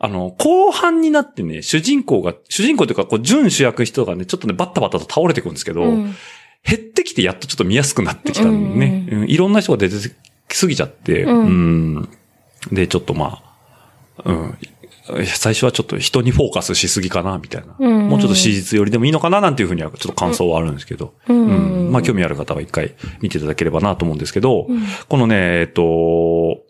[0.04, 6.14] あの、後半になってね、主人公が、主人公というか、こう、準主役人がね、ちょっとね、バッタバタと倒れてくるんですけど、うん
[6.64, 9.08] 減ってきてやっとちょっと見やすくなってきたんでね。
[9.10, 9.96] ううんいろんな人が出て
[10.48, 12.08] きすぎちゃって、うんうん
[12.70, 13.42] で、ちょっとま
[14.18, 14.58] あ、うん。
[15.24, 17.74] 最初はちょっと人にフォーカスしすぎかな、みたいな。
[17.80, 21.14] うんもうちょっと史実寄りでもいいのかな、なんていうふうにはちょっと感想はあるんですけど。
[21.28, 26.62] うんうんまあ、興味ある方は一回見ていただければなと思うんですけど、うんこのね、えっと、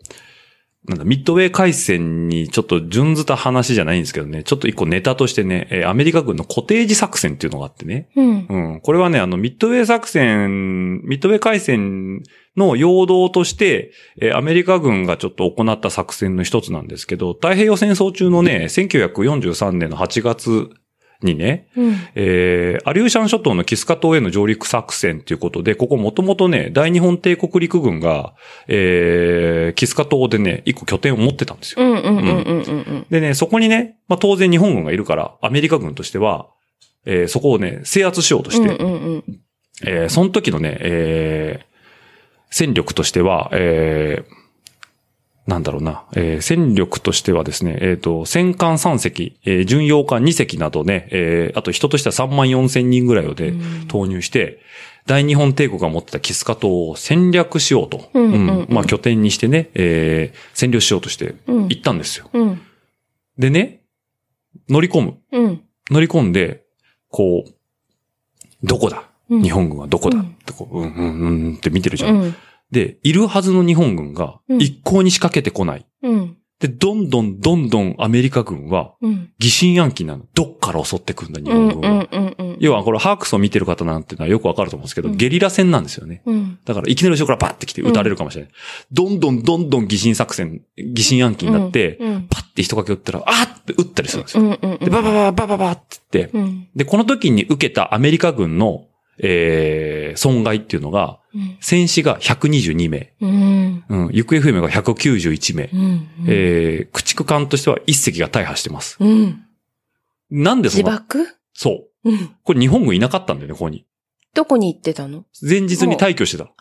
[0.85, 8.47] なんだ、ミッドウェー海戦にちょっと準ずた話じゃないんですけどね、ちょっと一個ネタとしてね、えーアメリカ軍のコテージ作戦っていうのがあってね、うん。
[8.49, 8.81] うん。
[8.81, 12.21] これはね、あの、ミッドウェー作戦、ミッドウェー海戦
[12.57, 20.69] の陽動として、えーアメリカ軍がちょっと行った作戦の一つなんですけど、太平洋戦争中のね、1943年の8月
[21.25, 21.95] にね、うん。
[22.15, 28.33] えーアリューシャン諸島のキスカ島への上陸作戦ということで、ここもともとね、大日本帝国陸軍が、
[28.67, 33.03] えーキスカ島でね、一個拠点を持ってたんですよ。
[33.09, 36.47] でね、そこにね、まあ当然日本軍がいるから、アメリカ軍としては、
[37.05, 38.53] えーそこをね、制圧しようとうん。
[38.53, 39.23] して、うんうんうん。
[39.85, 41.73] えーその時のね、えー
[42.55, 44.42] 戦力としては、えー
[45.45, 54.59] なんだろうな、えー戦力としてはですね、えっ、と、戦艦3隻、えー巡洋艦2隻などね、えーあと人としては3万4千人ぐらいをでうん投入して、
[55.05, 58.09] 大日本帝国が持ってたキスカ島を戦略しようと。
[58.13, 62.29] うんうんうんまあ拠点にしてね、えー占領しようとしてうん行ったんですよ。
[62.33, 62.61] うん。
[63.37, 63.81] でね、
[64.69, 65.17] 乗り込む。
[65.33, 65.61] うん。
[65.91, 66.63] 乗り込んで、
[67.09, 67.51] こう、
[68.65, 69.03] どこだ？
[69.29, 72.33] うん日本軍はどこだ、うんってこう、うんうんうんって見てるじゃん。
[72.73, 72.85] うん。
[72.85, 75.85] で、いるはずの日本軍がうん一向に仕掛けてこない。
[76.01, 76.37] うん。
[76.59, 79.31] で、どんどんどんどんアメリカ軍はうん。
[79.37, 80.25] 疑心暗鬼なの。
[80.33, 82.55] どっから襲ってくるんだ、日うん本軍は。
[82.59, 86.21] 要は、これ、ハークスを見てる方なんていうのはよくわかると思うんですけど、うんゲリラ戦なんですよね。
[86.25, 86.59] うん。
[86.63, 88.51] だから、いきなり後ろからバッて来て撃たれるかもしれない。
[88.93, 92.27] どんどんどんどん疑心作戦、疑心暗鬼になって、うん。
[92.29, 94.77] パッて人影撃ったら、あーって撃ったりするんですよ。
[94.79, 96.67] で、バババババババって言って、うん。
[96.77, 98.85] で、この時に受けたアメリカ軍の、
[99.19, 101.57] えー、損害っていうのが、うん。
[101.61, 103.83] 戦死が122名、うん。
[103.89, 106.07] うん、行方不明が191名、うん。
[106.27, 108.97] えー、駆逐艦としては一隻が大破してます。
[108.99, 109.43] うん。
[110.31, 111.27] なんでその、自爆？
[111.53, 112.09] そう。
[112.09, 112.35] うん。
[112.43, 113.85] これ日本軍いなかったんだよね、ここに。
[114.33, 115.25] どこに行ってたの？
[115.41, 116.51] 前日に退去してた。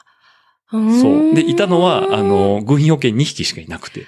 [0.70, 1.34] そそう。
[1.34, 4.06] で、いたのは、あ、の、軍用犬2匹しかいなくて。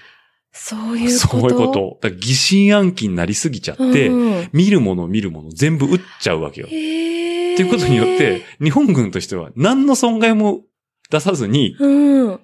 [0.50, 1.40] そういうこと？
[1.40, 2.10] そういうこと。
[2.10, 6.68] 疑心暗鬼になりすぎちゃって、うん見るもの見るもの全部撃っちゃうわけよ。
[6.68, 10.62] へーっていうことによって、日本軍としては何の損害も
[11.10, 12.40] 出さずに、うん。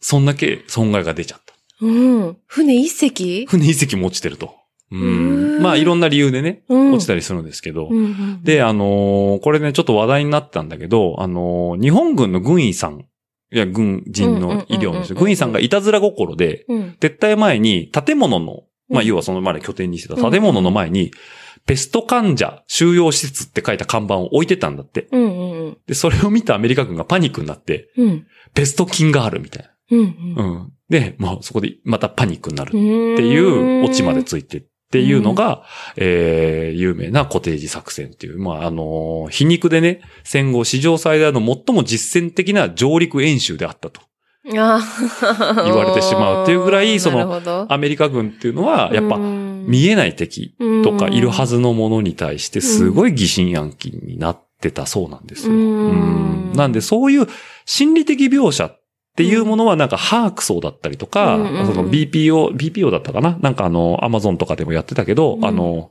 [0.00, 1.54] そんだけ損害が出ちゃった。
[1.80, 1.90] う
[2.30, 2.36] ん。
[2.46, 3.46] 船一隻？
[3.46, 4.54] 船一隻も落ちてると。
[4.90, 5.62] うんん。
[5.62, 7.88] まあいろんな理由でね、うん落ちたりするんですけど。
[7.90, 8.42] うんうん。
[8.42, 13.06] で、あのーこれね、ちょっと話題になったんだけど、あのー日本軍の軍医さん、
[13.52, 16.96] いや、軍人の医療の人、軍医さんがいたずら心で、うん。
[17.00, 21.10] 撤退前に建物のまあ、要はその前で拠点にしてた建物の前に、
[21.66, 25.08] ペスト患者収容施設って書いた看板を置いてたんだって。
[25.12, 28.26] うんうんで、それを見たアメリカ軍がパニックになって、うん。
[28.54, 29.70] ペスト菌があるみたいな。
[29.90, 30.72] うんうん。
[30.88, 33.14] で、まあ、そこでまたパニックになるうん。
[33.14, 35.64] っていうオチまでついてっていうのが、
[35.96, 44.00] えー、有名なコテージ作戦っていう、まあ、あのー皮肉でね、戦後史上最大の最も実践的な上陸演習であったと。
[44.56, 44.80] あ
[45.64, 50.54] 言われてしまうっていうぐらいその アメリカ軍っていうのは、やっぱ、見見えない敵
[50.84, 55.54] とかいるはずのものに対してすごい疑心暗鬼になってたそうなんですよ。
[55.54, 56.50] うん。
[56.50, 56.52] うん。
[56.54, 57.26] なんでそういう
[57.64, 58.80] 心理的描写っ
[59.16, 63.38] ていうものはなんかハークソーだったりとか、うんうんうんその BPO、BPO だったかな？
[63.40, 65.44] なんかあの、アマゾンとかでもやってたけど、うん。
[65.44, 65.90] あの、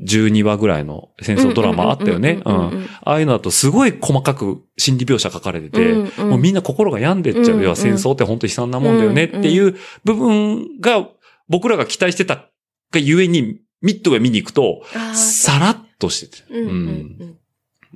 [0.00, 2.40] 12話ぐらいの戦争ドラマあったよね？
[2.44, 2.86] うん。
[3.02, 6.30] ああいうのだとすごい細かく心理描写書かれてて、うんうん。
[6.30, 7.62] もうみんな心が病んでっちゃう。
[7.62, 11.06] 要は戦争って本当悲惨なもんだよねっていう部分が
[11.48, 12.48] 僕らが期待してた
[12.92, 14.82] がゆえにミッドが見に行くと、
[15.14, 16.44] さらっとしてて。
[16.50, 17.36] うんうん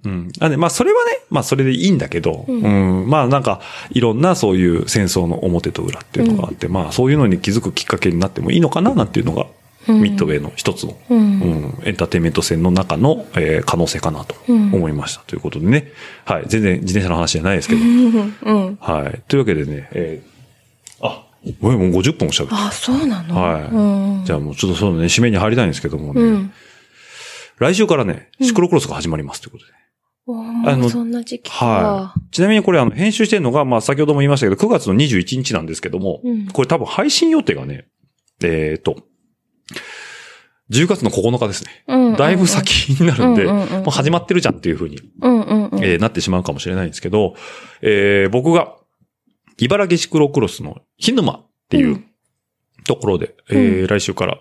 [0.05, 0.33] うん。
[0.39, 9.57] なんで、まあそれはね、まあそれでいいんだけど、ううんん、まあなんか、いろんなそういう戦争の表と裏っていうのがあって、まあそういうのに気づくきっかけになってもいいのかななんていうのが、うん
[9.89, 15.23] ミッドウェイの一つの、ううんん、エンターテインメント戦の中の、えー可能性かなとうん思いました。
[15.29, 15.93] ということでね。
[16.25, 16.45] はい。
[16.49, 17.81] 全然自転車の話じゃないですけど。
[17.81, 19.23] うんはい。
[19.29, 20.36] というわけでね、えー
[21.61, 22.57] もう50分おしゃべり。
[22.59, 23.41] あ、そうなの？
[23.41, 26.21] はいうんじゃあもうちょっとそうね、締めに入りたいんですけどもね。
[26.21, 26.53] うん。
[27.59, 29.73] 来週からね、シクロクロスが始まりますということで。
[30.29, 31.65] おあのそんな時期か。
[31.65, 32.21] はい。
[32.33, 37.87] ちなみにこれあの、編集してるのが、まあ先ほども言いましたけど、9月の21日なんですけども、うんこれ多分配信予定がね、
[38.43, 38.97] えっ、と、
[40.71, 41.85] 10月の9日ですね。
[41.87, 45.85] うんうんうんだいぶ先になるんで、うんうんうんもう始まってるじゃんっていう風に、うんうんうん。
[45.85, 47.35] えーなってしまうかもしれないんですけど、
[47.83, 48.75] えー僕が、
[49.59, 52.05] 茨城シクロクロスのヒヌマっていううん
[52.87, 54.39] ところで、えー来週から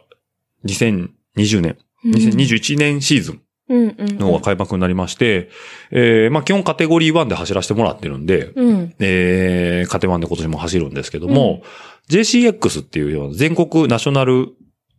[0.66, 4.18] 2020年、2021年シーズンうんうん。
[4.18, 5.50] のが開幕になりまして、
[5.92, 8.96] えーまあ基本カテゴリー1で走らせてもらってるんで、うん。
[9.00, 11.64] えー、カテワンで今年も走るんですけども、
[12.10, 14.50] JCX っていうような全国ナショナル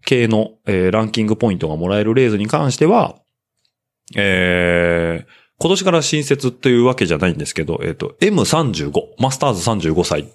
[0.05, 3.17] 系の、えーランキングポイントがもらえるレースに関しては、
[4.17, 10.33] えー、今年から新設というわけじゃないんですけど、えっ、と、M35、マスターズ35歳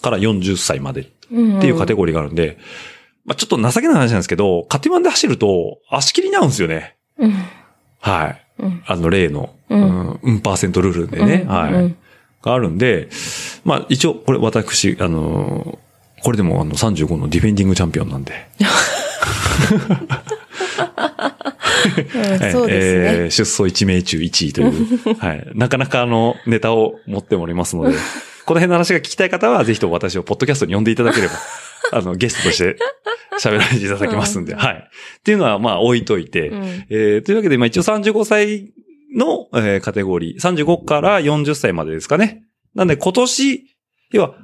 [0.00, 1.04] から40歳までっ。
[1.28, 1.34] て
[1.66, 2.58] いうカテゴリーがあるんで、
[3.24, 6.96] まあちょっと情けない話なんですけど、カテワンで走ると足切りに合うんですよね。
[7.18, 7.34] うん。
[8.00, 8.40] はい。
[8.86, 11.94] あの例の、うん、うんパーセントルールでね、うんはい。
[12.42, 13.08] があるんで、
[13.64, 15.84] まあ一応、これ私、あのー
[16.24, 18.48] これでもあの35のディフェンディングチャンピオンなんで。
[20.78, 23.24] うんそうですね。
[23.24, 25.46] えー出走1名中1位という、 はい。
[25.54, 27.96] なかなかあの、ネタを持っておりますので、
[28.46, 31.34] この辺の話が聞きたい方は、ぜひとも私をポッドキャストに呼んでいただければ、
[31.92, 32.76] あの、ゲストとして
[33.40, 34.74] 喋らせていただきますんで、うんはい。
[34.74, 38.72] っていうのは、まあ、置いといて、うんえーというわけで、まあ一応35歳
[39.14, 42.42] の、えーカテゴリー、35から40歳までですかね。
[42.74, 43.64] なんで今年、
[44.12, 44.34] 要は、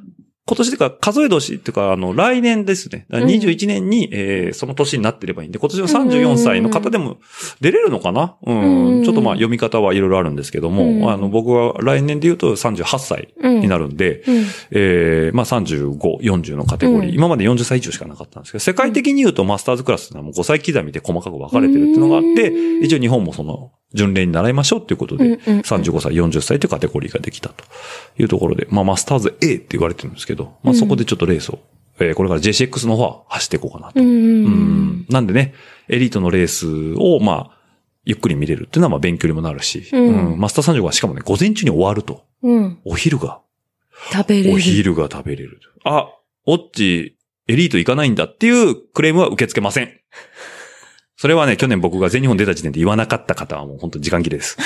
[0.51, 3.07] 今年というか数え年っていうか、あの、来年ですね。
[3.09, 3.15] ん。
[3.15, 7.19] 21年に、えーその年になってればいいんで、今年は34歳の方でも
[7.61, 8.35] 出れるのかな？
[8.43, 8.99] うん。
[8.99, 9.05] うん。
[9.05, 11.09] ちょっとまあ読み方はいろいろあるんですけども、うん。
[11.09, 14.45] あの、僕は来年で言うと38歳になるんで、うん。
[14.73, 17.15] えーまあ35、40のカテゴリー、うん。
[17.15, 22.85] 今まで40歳以上しかなかったんですけど、世界的に言うとマスターズクラスっていうのはもう5歳刻みで細かく分かれてるっていうのがあって、うん。
[22.85, 27.65] 一応日本もその、巡礼に習いましょうっていうことで、うんうんうん35歳、40歳というカテゴリーができたと
[28.19, 31.59] いうところで、まあマスターズ A って言われてるんですけど、まあそこでちょっとレースを、
[31.99, 34.01] えーこれから JCX の方は走っていこうかなと。
[34.01, 34.07] うん。
[34.07, 35.55] うんなんでね、
[35.89, 37.59] エリートのレースを、まあ、
[38.05, 39.99] ゆっくり見れるっていうのはまあ勉強にもなるし、う
[40.35, 42.79] んマスター35はしかもね、午前中に終わると、うん。
[42.85, 43.41] お昼が
[44.13, 44.55] 食べれる。
[44.55, 45.61] お昼が食べれる。
[45.85, 46.09] あ、
[46.47, 47.17] オッチ、
[47.49, 50.00] エリート行かないんだっていうクレームは受け付けません。
[51.21, 54.57] それはね、去年僕が全日本出た時点で言わなかった方はもう本当時間切れです。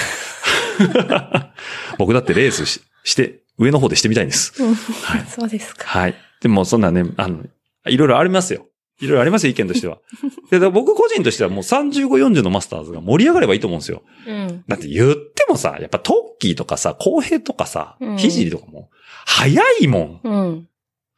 [1.99, 4.63] 僕だってレースしして、上の方でしてみたいんです。
[4.63, 5.85] うんはいそうですか。
[5.85, 6.15] はい。
[6.43, 7.43] でもそんなね、あの、
[7.87, 8.69] いろいろありますよ。
[9.01, 9.99] いろいろありますよ、意見としては。
[10.53, 14.05] で僕個人としてはもう35、40のマスターズが盛り上がればいいと思うんですよ。
[14.29, 14.63] うん。
[14.69, 18.91] だって言ってもさ、やっぱトッキーとかさ、公平とかさうん、ひじりとかも、
[19.27, 20.21] 早いもん。
[20.23, 20.69] うん。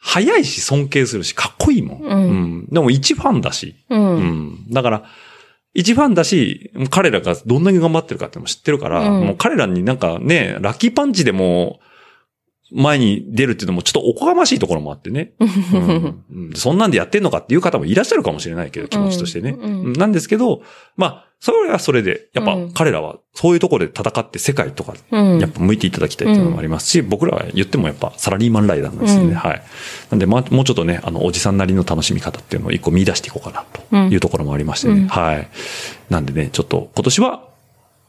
[0.09, 2.01] 早いし尊敬するし、かっこいいもん。
[2.01, 3.75] うんでも一ファンだし。
[3.91, 3.97] う。
[3.97, 4.71] うんん。
[4.71, 5.03] だから、
[5.75, 11.81] 一ファンだし、彼らがどんなに頑張ってるかってのも知ってるから、うんもう彼らになんかね、ラッキーパンチでも、
[12.73, 15.33] 前に出るっていうのもちょっとおこがましいところもあってね。
[15.41, 19.57] うんうんそんなんでやってんのかっていう方もいらっしゃるかもしれないけど、気持ちとしてね。
[19.59, 20.63] うんうんなんですけど、
[20.97, 29.29] まあ、それはそれで、やっぱうん彼らはそういうところで戦って世界とか、うんやっぱ向いていただきたいっていうのもありますし、僕らは言ってもやっぱサラリーマンライダーなんですよね。
[29.29, 29.63] うんはい。
[30.11, 33.65] なんで、まあ、もうちょっとね、あの、おじさんなりの楽しみ方っていうのを一個見出していこうかな
[34.11, 34.95] というところもありましてね。
[34.95, 35.49] うんはい。
[36.11, 37.56] なんでね、ちょっと今年は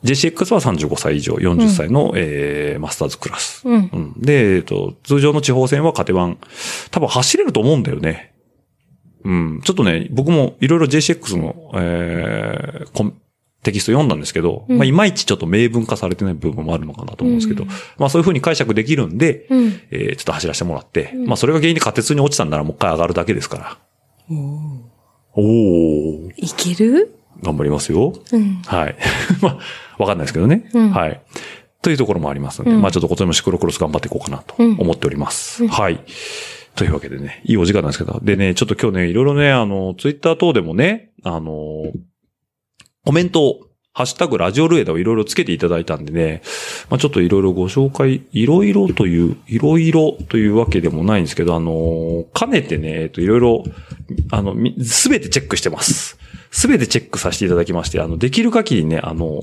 [0.03, 3.67] JCX は35歳以上、40歳の、えーマスターズクラス。
[3.67, 3.89] うん。
[3.91, 4.13] うん。
[4.21, 6.37] で、えっと、通常の地方戦はカテワン、
[6.91, 8.33] 多分走れると思うんだよね。
[9.23, 9.61] うん。
[9.63, 13.13] ちょっとね、僕もいろいろ JCX の、えーコン
[13.63, 19.73] テキスト読んだんですけど、うんまあ、いまいちちょっと明文化されてない部分もあるのかなと思うんですけど、うんまあ、そういうふうに解釈できるんで、うん。
[19.91, 23.77] えーちょっと走らせてもらって、うんまあ、それが原因で仮鉄に落ちたんならもう一回上がるだけですから。
[25.33, 27.16] おー、いける？
[27.43, 28.13] 頑張りますよ。
[28.31, 28.61] うん。
[28.65, 28.95] はい。
[29.41, 29.57] まあ、
[29.97, 30.69] わかんないですけどね。
[30.73, 31.21] うんはい。
[31.81, 35.63] というところもありますので、うんまあちょっと今年もシクロクロス頑張っていこうかなとうん思っております。
[35.63, 35.99] うんはい。
[36.75, 41.91] というわけでね、いいお時間なんですけど、でね、ちょっと今日ね、いろいろね、あの、ツイッター等でもね、あの、
[43.03, 43.66] コメントを、
[43.97, 46.43] ハッシュタグラジオルエダをいろいろつけていただいたんでね、
[46.91, 53.63] まあちょっといろいろご紹介、いろいろという、いろいろというわけでもないんですけど、あの、かねてね、えっと、いろいろ、
[54.29, 56.19] あの、すべてチェックしてます。
[56.51, 59.41] すべてチェックさせていただきまして、あの、できる限りね、あの、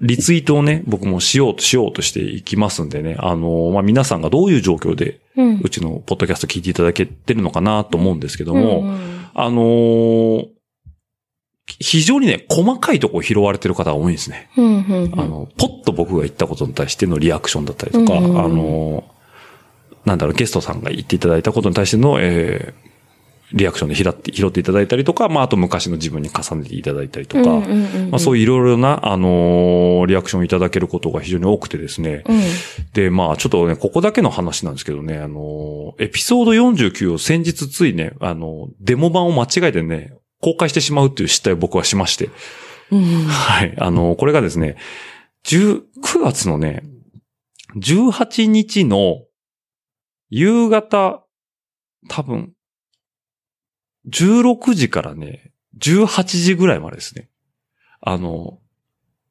[0.00, 10.57] リツイートをね、僕もしようとしようとしていきますんでね、あの、まあ、皆さんがどういう状況で、うんうちのポッドキャスト聞いていただけてるのかなと思うんですけども、うんあのー
[11.80, 14.50] 非常にね、細かいところ拾われてる方が多いんですね。
[14.56, 19.04] うんうんあの、ポッと僕が言ったことに対してのリアクションだったりとか、うんうんうんあの、
[20.04, 22.88] なんだろう、ゲストさんが言っていただいたことに対しての、えー
[23.52, 32.24] リアクションで拾って、拾っていただいたりとか、まあ、あと昔の自分に重ねていただいたりとか、うんうんうんまあ、そういういろいろな、あのーリアクションいただけることが非常に多くてですね。
[32.28, 32.40] うん
[32.92, 42.30] で、まあ、ちょっとね、ここだけの話なんですけどね、あのーエピソード49を先日ついね、あのデモ版を間違えてね、公開してしまうっていう失態を僕はしまして。
[42.90, 43.74] うんはい。
[43.78, 44.76] あの、これがですね、
[45.44, 46.84] 10 9月のね、
[47.76, 49.24] 18日の
[50.30, 51.24] 夕方、
[52.08, 52.52] 多分、
[54.10, 57.28] 16時からね、18時ぐらいまでですね。
[58.00, 58.58] あの、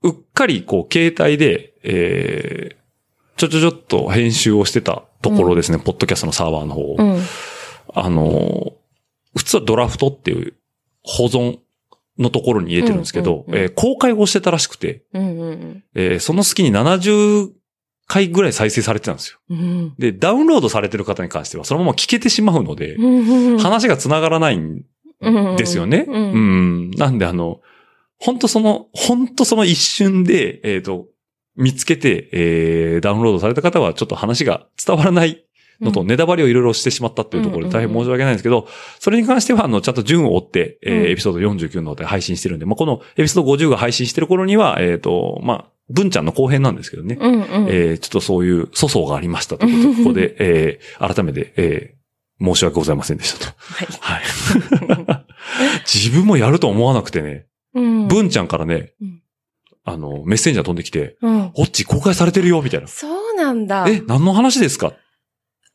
[0.03, 2.75] うっかりこう、携帯で、えー、
[3.37, 6.95] ちょちょちょっと編集をしてたところですね、ポッドキャストのサーバーの方を。
[6.99, 7.21] うん
[7.93, 8.73] あの、
[9.35, 10.53] 普通はドラフトっていう
[11.07, 11.59] 保存
[12.19, 17.51] のところに入れてるんですけど、うんうんうんえー公開をしてたらしくて、うんうんえーその隙に70
[18.07, 19.39] 回ぐらい再生されてたんですよ。
[19.49, 24.83] うんで、ダウンロードされてる方に関してはそのまま聞けてしまうので、うん話が繋がらないん
[25.57, 26.05] ですよね。
[26.07, 26.91] ううんん。
[26.91, 27.61] なんであの、
[28.19, 31.07] 本当その、本当その一瞬で、えっ、と、
[31.55, 35.43] 見つけて、えーダウンロードされた方はちょっと話が伝わらない
[35.81, 38.67] のと、うんネタバレをいろいろしてしまったっていうところで大変申し訳ないんですけど、
[38.99, 47.17] それに関しては、あの、ちゃんと順を追って、えーうんエピソード49ので配信してるんで、まあ、このエピソード50が配信してる頃には、えっ、と、まあ、文ちゃんの後編なんですけどね。
[47.19, 51.97] うんうんえーちょっとそういう粗相がありましたということで、 ここで、えー改めて、えー
[52.39, 53.53] 申し訳ございませんでしたと。
[53.57, 55.25] はいはい。
[55.91, 59.21] 自分もやると思わなくてね、うん文ちゃんからねうん、
[59.83, 62.87] あの、メッセンジャー飛んできて、うんオッチ公開されてるよ、みたいな。
[62.87, 63.85] そうなんだ。
[63.87, 64.93] え、何の話ですか？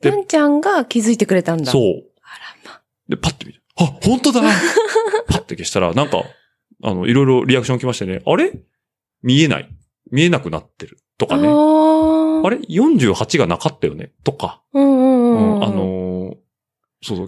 [0.03, 1.71] で文ちゃんが気づいてくれたんだ。
[1.73, 1.83] そう。
[2.23, 2.81] あらま。
[3.09, 4.41] で、パッて見て、あ、本当だ
[5.29, 6.23] パッて消したら、なんか、
[6.83, 8.53] あの、いろいろリアクション来ましてね、あれ？
[9.23, 9.69] 見えない。
[10.11, 10.99] 見えなくなってる。
[11.19, 11.47] とかね。
[11.49, 14.13] ああれ ?48 がなかったよね？
[14.25, 14.61] とか。
[14.73, 15.61] うんうんううんうん。
[15.61, 16.37] んあのー
[17.05, 17.27] そうそう。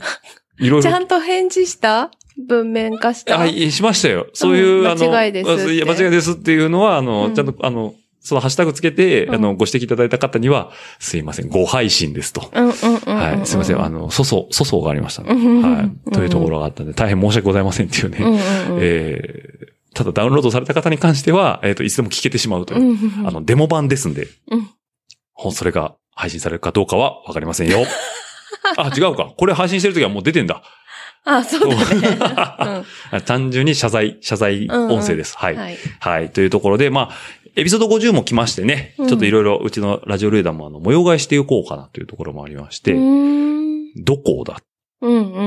[0.59, 0.83] いろいろ。
[0.83, 2.11] ちゃんと返事した？
[2.37, 3.39] 文面化した？
[3.41, 4.27] あ、いしましたよ。
[4.35, 7.95] そういう、うんあの、間違いです間違いですっていうのは、あの、うんちゃんと、あの、
[8.25, 12.51] そのハッシュタグつけて、うんあの、ご指摘いただいた方には、すいません、ご配信ですと。
[12.53, 13.17] うんうんうんうん。
[13.17, 13.47] はい。
[13.47, 15.29] すいません、あの、粗相、粗相がありましたね。
[15.31, 16.11] うんうんうんはい。
[16.11, 18.19] というところがあったんで、大変申し訳ございませんっていうね。
[18.19, 18.39] うんうんうん。
[18.83, 24.69] えーただダウンロードされた方に関しては、えっ、と、いつでも聞けてしまうという、うんうんうんあの、デモ版ですんで、うん
[25.53, 27.85] それが配信されるかどうかはわかりませんよ。
[28.79, 29.33] あ、違うか。
[29.37, 30.63] これ配信してるときはもう出てんだ。
[31.25, 32.83] あ、そうだね。
[33.25, 35.37] 単純に謝罪、謝罪音声です。
[35.37, 35.55] はい。
[35.55, 35.77] うんはい。
[35.99, 36.31] はい。
[36.31, 37.15] というところで、まあ、
[37.57, 44.55] エピソード50も来ましてね、うんちょっといろいろうちのラジオレーダーもあの、模様替えしていこうかなというところもありまして、うーんどこだ？
[44.55, 44.57] っ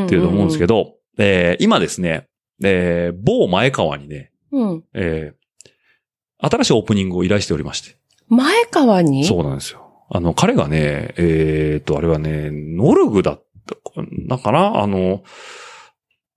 [0.07, 2.27] ていうと思うんですけど、えー今ですね、
[2.63, 4.83] えー某前川にね、うん。
[4.93, 5.37] えー
[6.39, 7.97] 新しいオープニングを依頼しておりまして。
[8.29, 9.25] 前川に？
[9.25, 10.05] そうなんですよ。
[10.09, 13.81] あの、彼がね、えーっと、あれはね、ノルグだったか
[14.27, 14.37] な？
[14.37, 15.23] かなあの、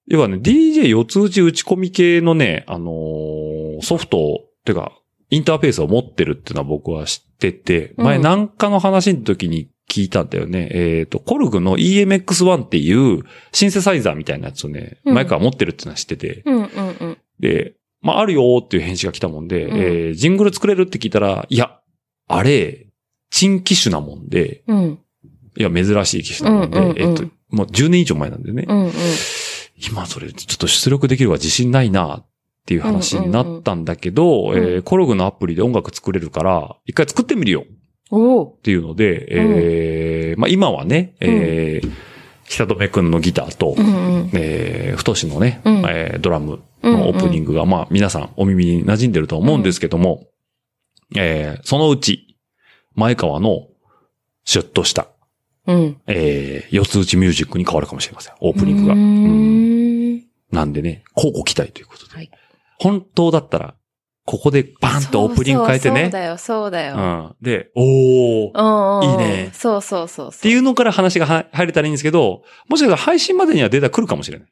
[0.06, 4.92] 要はね、DJ 四つ打ち打ち込み系のね、あのーソフト、っていうか、
[5.30, 10.68] インターフェースを持ってるっていうのは僕は知ってて、前うんなんかの話の時に聞いたんだよね。
[10.72, 17.18] えっ、と、コルグの EMX1 っていうシンセサイザーみたいなやつをね、うん前から持ってるってのは知ってて、うんうんうん。
[17.38, 21.78] で、まあ、あるよーっていう返信が来たもんで、うんえージングル作れるって聞いたら、いや、
[22.28, 22.86] あれ、
[23.30, 24.98] 珍機種なもんで、うん。
[25.56, 28.92] いや、珍しい機種なもんで、うんうんうんえっと、もう10年以上前なんでね、うんうん。
[29.76, 32.29] 今それちょっと出力できるは自信ないなっ
[32.66, 37.64] ていう話になったんだけど、うんうんうんえーコログのアプリで音楽作れるから、一回作ってみるよ。
[38.12, 41.90] っていうので、えーまあ今はね、えー、
[42.48, 43.90] 久留くんのギターと、うんう
[44.24, 44.30] ん。
[44.34, 50.26] えー、太しのね、うんえードラムのオープニングが、まあ皆さんお耳に馴染んでると思うんですけども、
[51.16, 52.36] えーそのうち、
[52.94, 53.68] 前川の
[54.44, 55.08] シュッとした、
[55.66, 56.00] うん。
[56.06, 58.34] えー、四つ打ちミュージックに変わるかもしれません。
[58.40, 58.94] オープニングが。
[58.94, 60.24] うん。
[60.50, 62.14] なんでね、交互期待ということで。
[62.16, 62.30] はい
[62.80, 63.74] 本当だったら、
[64.26, 66.04] ここでバンとオープニング変えてね。
[66.04, 66.94] そうだよ、そうだよ。
[66.96, 67.36] うん。
[67.42, 69.10] で、おー。
[69.10, 70.28] いいねそうそうそう。
[70.32, 74.48] っていうのから話がは入れたらいいんですけど、もしかしたら配信までにはデータ来るかもしれない。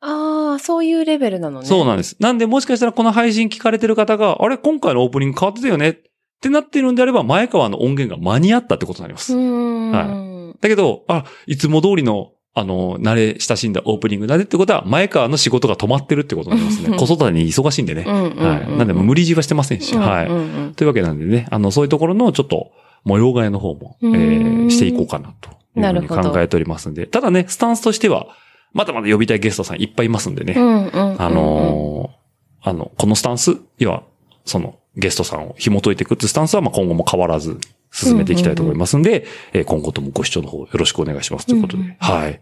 [0.00, 1.66] ああ、そういうレベルなのね。
[1.66, 2.16] そうなんです。
[2.20, 5.96] なんで、もしかしたらこの配信聞かれてる方が、あれ、今回のオープニング変わってたよねっ
[6.40, 9.34] てなってるんであれば、前川の音源が間に合ったってことになります。
[9.34, 10.56] うーん。
[10.60, 16.96] だけど、あ、いつも通りの、あの、慣れ親しんだオープニングだねってことは、前川の仕事が止まってるってことになりますね。
[16.96, 18.04] 子育てに忙しいんでね。
[18.04, 18.78] はい。
[18.78, 20.74] なんで、無理強いはしてませんし、はい。
[20.74, 22.72] というわけなんでね、あの、そういうところのちょっと
[23.04, 26.30] 模様替えの方も、えうーしていこうかなというふうになるほど。
[26.30, 28.26] 考えておりますんで、ただね、スタンスとしては、
[28.72, 34.02] まだまだ呼びたいゲストさんいっぱいいますんでね、あのーあの、このスタンス、要は、
[34.46, 37.58] そのゲストさんを紐解いていくってスタンスは、まあ今後も変わらず
[37.96, 42.40] 進めていきたいと思いますんで、えー今後ともご視聴の方よろしくお願いしますということで、うんうんはい。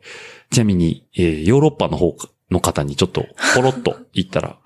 [0.51, 2.17] ちなみに、えーヨーロッパの方
[2.51, 4.57] の方にちょっと、ポロッと言ったら、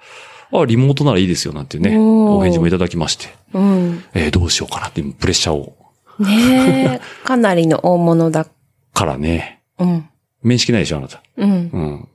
[0.52, 4.02] あ、リモートならいいですよなんていうね、お返事もいただきまして、うん。
[4.14, 5.76] えーどうしようかなっていうプレッシャーを、
[6.18, 8.46] ねえ、 かなりの大物だ。
[8.94, 10.08] からね、うん。
[10.42, 11.22] 面識ないでしょ、あなた。
[11.36, 11.50] うん。
[11.50, 12.08] うん。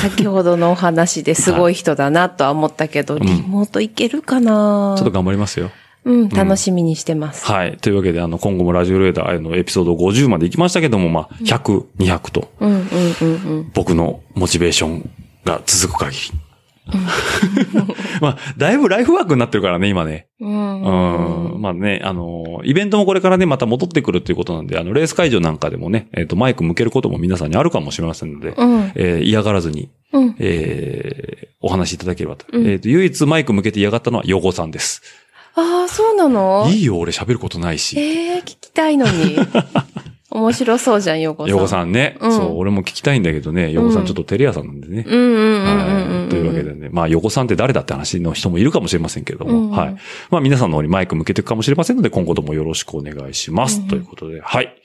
[0.00, 4.94] 先ほどのお話ですごい人だなとは思ったけど、んリモートいけるかな？
[4.96, 5.70] ちょっと頑張りますよ。
[6.06, 7.44] うん、楽しみにしてます。
[7.46, 7.76] はい。
[7.78, 13.70] というわけで、あの、今後もラジオレーダーのエピソード50まで行きましたけども、まあ、100、200と、うん、うん、うん、うん。
[13.74, 15.10] 僕のモチベーション
[15.44, 16.38] が続く限り。
[18.20, 20.28] まあ、だいぶライフワークになってるからね、今ね。
[20.40, 21.54] うん。
[21.54, 21.60] うん。
[21.60, 28.92] まあね、あの、イベントもこれからね、また戻ってくるっていうことなんで、あの、レース会場なんかでもね、えっ、と、マイク向けることも皆さんにあるかもしれませんので、うん。
[28.94, 30.36] えー嫌がらずに、うん。
[30.38, 32.46] えーお話しいただければと。
[32.52, 35.02] うんえっ、と、唯一マイク向けて嫌がったのはヨゴさんです。
[35.56, 36.68] ああ、そうなの？
[36.70, 37.98] いいよ、俺喋ることないし。
[37.98, 39.36] ええ聞きたいのに。
[40.30, 41.50] 面白そうじゃん、ヨゴさん。
[41.50, 45.04] ヨゴさんね、うんそう、俺も聞きたいんだけどね、ヨゴさんちょっとテレ屋さんなんでね。
[45.06, 45.20] うん
[46.22, 46.28] うん。
[46.28, 46.90] というわけでね。
[46.92, 49.96] まあ、ヨゴさんって誰だって話の人もいるかもしれませんけれども、うんはい。
[50.30, 53.80] まあ、皆さんの方にマイク向けていくかもしれませんので、今後ともよろしくお願いします。
[53.80, 54.76] うんということで、はい。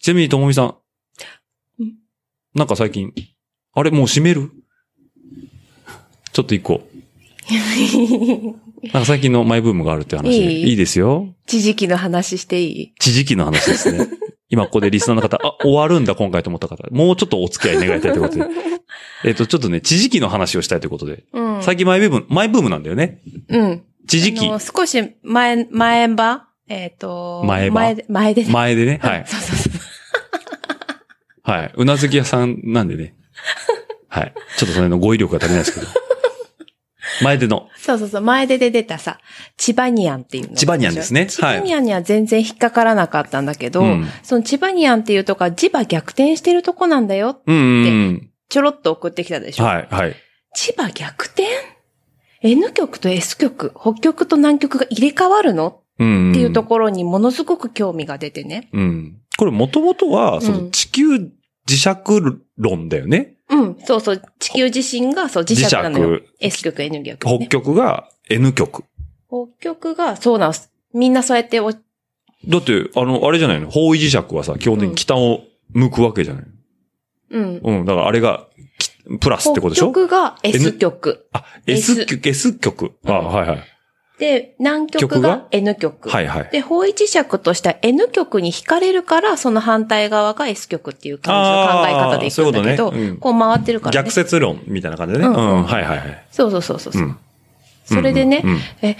[0.00, 0.74] ちなみに、ともみさん
[1.80, 1.94] うん。
[2.54, 3.12] なんか最近、
[3.74, 4.52] あれ、もう閉める？
[6.32, 6.82] ちょっと一個。
[8.82, 10.28] なんか最近のマイブームがあるって話。
[10.30, 11.34] いいいいですよ。
[11.46, 12.94] 地時期の話していい？
[12.98, 14.06] 地時期の話ですね。
[14.50, 18.46] 今ここでリスナーの方、あ、終わるんだ今回と思った方、もうちょっとお付き合い願いたいということで。
[19.24, 21.24] えっと、ちょっとね、地時期の話をしたいということで。
[21.32, 21.62] うん。
[21.62, 23.20] 最近マイブーム、マイブームなんだよね。
[23.48, 23.82] うん。
[24.06, 24.58] 地時期あの。
[24.58, 26.44] 少し前、前場？
[26.70, 28.52] えっ、と、前場前で、前でね。
[28.52, 29.00] 前でね？
[29.02, 29.24] はい。
[29.26, 29.72] そうそうそう。
[31.50, 31.72] はい。
[31.74, 33.14] うなずき屋さんなんでね。
[34.08, 34.32] はい。
[34.56, 35.86] ちょっとそれの語彙力が足りないですけど。
[37.22, 37.68] 前での。
[37.76, 38.22] そうそうそう。
[38.22, 39.18] 前でで出たさ、
[39.56, 40.56] チバニアンっていうの。
[40.56, 47.40] チバニアンですねチバニアンには全然引っかからなかったんだけど、うんそのチバニアンっていうとこは磁場逆転してるとこなんだよ。
[47.46, 48.30] うんうんうん。
[48.48, 49.64] ちょろっと送ってきたでしょ。
[49.64, 50.16] はい、はい。
[50.54, 51.44] 千葉逆転
[52.42, 55.82] ?N 曲と S 曲、北極と南極が入れ替わるの？
[55.98, 56.30] うん。
[56.30, 58.70] っていうところにものすごく興味が出てね。
[58.72, 59.18] うん。
[59.36, 61.30] これもともとは、そのうん地球
[61.68, 61.88] 磁石
[62.56, 63.37] 論だよね。
[63.50, 64.22] うん、そうそう。
[64.38, 66.22] 地球自身がそう磁石なのよ磁。
[66.40, 67.48] S 曲、N 曲、北ね。
[67.48, 68.84] 極が N 極。
[69.28, 70.70] 北極が、そうなんです。
[70.94, 71.80] みんなそうやってお、だっ
[72.62, 73.68] て、あの、あれじゃないの？
[73.68, 75.40] 方位磁石はさ、基本的に北を
[75.70, 76.44] 向くわけじゃない。
[77.30, 77.60] うん。
[77.62, 77.84] うん。
[77.84, 78.46] だからあれが、
[78.78, 79.90] きプラスってことでしょ？
[79.92, 81.26] 北極が S 曲。
[81.32, 82.92] あ、S 極、S 極。
[83.06, 83.64] あ、うんはいはい。
[84.18, 86.08] で、南極極がが？N 極。
[86.08, 86.48] はいはい。
[86.50, 94.04] で、方位磁石としては N 極に惹かれるから、その反対側が S 極っていう感じの考え方でいくんだけど、うことねうんこう回ってるからね。
[94.04, 95.26] 逆説論みたいな感じでね。
[95.26, 96.24] う、うんんはいはいはい。
[96.32, 96.92] そうそうそうそう。
[96.94, 97.16] ううん。
[97.84, 98.96] それでね、うんうんえ、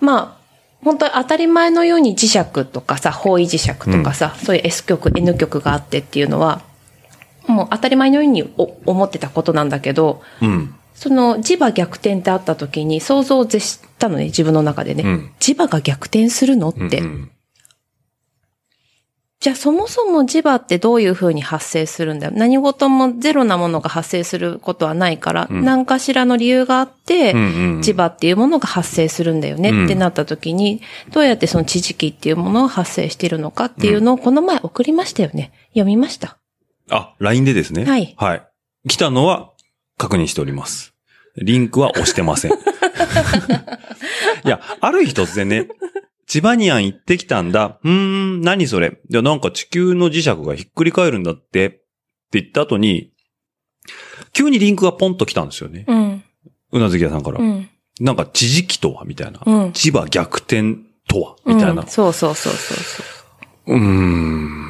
[0.00, 0.40] まあ、
[0.84, 6.62] 本当に当たり前のように磁石とかさ、方位磁石とかさ、そういう S 極、N 極があってっていうのは、
[7.46, 10.74] もう当たり前のようにお思ってたことなんだけど、うん。
[10.94, 15.02] その磁場逆転ってあった時に想像を絶したのね、自分の中でね。
[15.04, 16.80] うん磁場が逆転するのって。
[16.80, 17.30] うんうん
[19.40, 22.32] じゃあそもそも磁場ってどういう風に発生するんだよ。
[22.34, 35.52] 何事もゼロなものが発生することはないから、うん何かしらの理由があって、磁場っていうものが発生するんだよねうんってなった時に、どうやってその地磁気っていうものが発生しているのかっていうのをこの前送りましたよね。
[35.68, 36.36] 読みました。
[36.90, 37.86] あ、LINE でですね。
[37.86, 38.46] はいはい。
[38.88, 39.49] 来たのは
[40.00, 40.94] 確認しております。
[41.36, 42.52] リンクは押してません。
[44.44, 45.68] いや、ある日突然ね、
[46.26, 47.78] チバニアン行ってきたんだ。
[47.84, 48.98] うーん、何それ。
[49.10, 51.66] いや、なんか地球の磁石がひっくり返るんだって。
[51.66, 51.70] っ
[52.30, 53.12] て言った後に、
[54.32, 55.84] 急にリンクがポンと来たんですよね。
[55.86, 56.22] うん。
[56.72, 57.38] うなずき屋さんから。
[57.40, 57.68] うん。
[58.00, 59.40] なんか地磁気とはみたいな。
[59.44, 60.76] うん磁場逆転
[61.08, 61.88] とはみたいなうん。
[61.88, 63.02] そうそうそうそうそ
[63.66, 63.74] う。
[63.74, 64.66] うーん。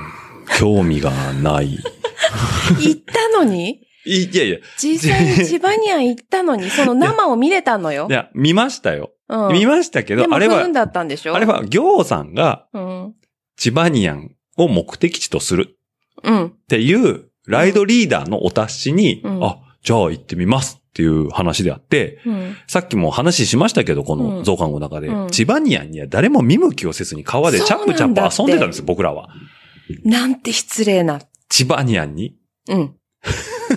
[0.58, 1.78] 興味がない。
[2.80, 3.86] 行ったのに？
[4.06, 8.12] いいやいや、 実際に千葉には行ったのに、その生を見れたのよい。
[8.12, 9.10] や、見ましたよ。
[9.28, 9.52] うん。
[9.52, 11.34] 見ましたけど、あれは不運、だったんでしょ？
[11.34, 13.14] あれは、行さんがうん。
[13.56, 15.76] チバニアンを目的地とする
[16.22, 16.46] うん。
[16.46, 22.56] っていう、ライドリーダーのお達しに、うんあ、じゃあ行ってみますっていう話であって、うん。
[22.66, 29.28] さっきも話しましたけど、こうんの増刊号の中で、うんチバニアンには誰も見向きをせずに川でチャップチャップ遊んでたんですよ、僕らは。
[30.04, 31.20] なんて失礼な。
[31.48, 32.34] チバニアンに。
[32.68, 32.94] うん。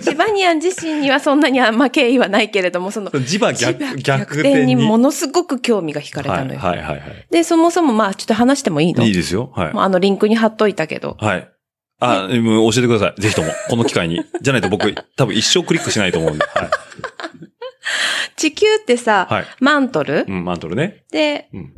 [0.00, 4.76] チバニアン自身にはそんなにあんま敬意はないけれども、その、磁場千逆葉逆転に。
[4.76, 6.60] ものすごく興味が惹かれたのよ。
[6.60, 7.26] はいはいはいはい。
[7.30, 9.04] で、そもそもまあちょっと話してもいいの？
[9.04, 9.52] いいですよ。
[9.54, 9.74] はい。
[9.74, 11.16] まああのリンクに貼っといたけど。
[11.20, 11.48] はい。
[12.00, 13.20] あ、もう教えてください。
[13.20, 13.50] ぜひとも。
[13.70, 14.22] この機会に。
[14.42, 16.44] じゃないと僕、多分一生クリックしないと思うんで。
[16.44, 16.70] はい。
[18.36, 19.44] 地球ってさ、はい。
[19.60, 20.24] マントル？
[20.28, 21.04] うん、マントルね。
[21.12, 21.72] で、うん。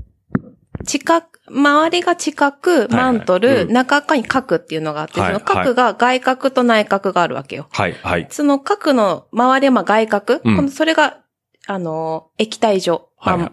[0.84, 2.56] 地殻、周りが地殻、
[2.88, 7.68] マントはいル、うん中側に核っていうのがあって、はいその核が外核と内核があるわけよ。
[7.70, 8.26] はい、はい。
[8.30, 11.18] その核の周りはまあ外核、うんこのそれが、
[11.66, 13.08] あの、液体状。
[13.16, 13.52] はいはい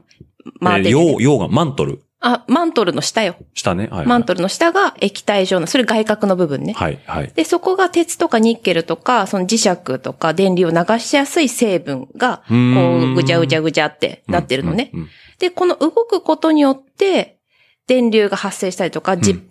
[0.60, 2.02] まあ、えー、回ってて陽、陽がマントル？
[2.20, 3.36] あ、マントルの下よ。
[3.54, 3.88] 下ね。
[3.88, 4.08] はい、はい。
[4.08, 6.74] マントルの下が液体状の、それ外核の部分ね。
[6.74, 7.32] はい、はい。
[7.36, 14.92] で、そこが鉄とかニッケルとか、その磁石とか電流を流しやすい成分が、こうぐちゃぐちゃぐちゃってなってるのね。
[14.94, 15.00] うん。
[15.02, 17.40] うんで、この動くことによって、
[17.88, 19.50] 電流が発生したりとか、じうん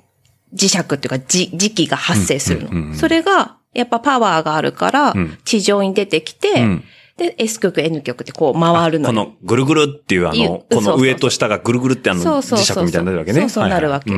[0.54, 2.68] 磁石っていうか、じ磁気が発生するの。
[2.68, 6.84] うんうんうんそれが、やっぱパワーがあるからうん、地上に出てきて、うん
[7.16, 9.14] で、S 極、N 極ってこう回るのよ。
[9.24, 13.40] このぐるぐるっていうあの、この上と下がぐるぐるってあの磁石みたいになるわけね。
[13.40, 14.10] そうそうなるわけ。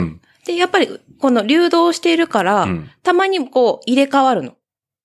[0.46, 0.88] で、やっぱり、
[1.18, 4.54] この流動しているから、うんたまにこう入れ替わるの。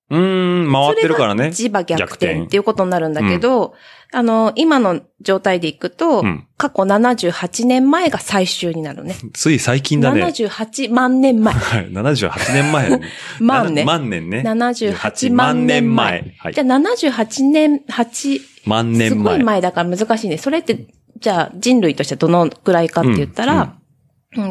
[0.10, 1.47] うーん、回ってるからね。
[1.47, 3.76] 磁場逆逆転転っていうことになるんだけど、
[4.12, 9.16] あの、今の状態でいくと、うん過去78年前が最終になるね。
[9.34, 10.22] つい最近だね。
[10.26, 11.53] 78万年前。
[11.53, 11.89] はい。
[11.89, 12.99] 78年前。
[13.39, 14.43] 万ねな万年ね。
[14.45, 16.36] 78万年前。
[16.38, 16.68] はいじゃあ。
[16.68, 19.10] 78年、8、万年前。
[19.10, 20.38] すごい前だから難しいね。
[20.38, 20.88] それって、
[21.18, 23.74] じゃあ人類としてどのくらいかって言ったら、うん、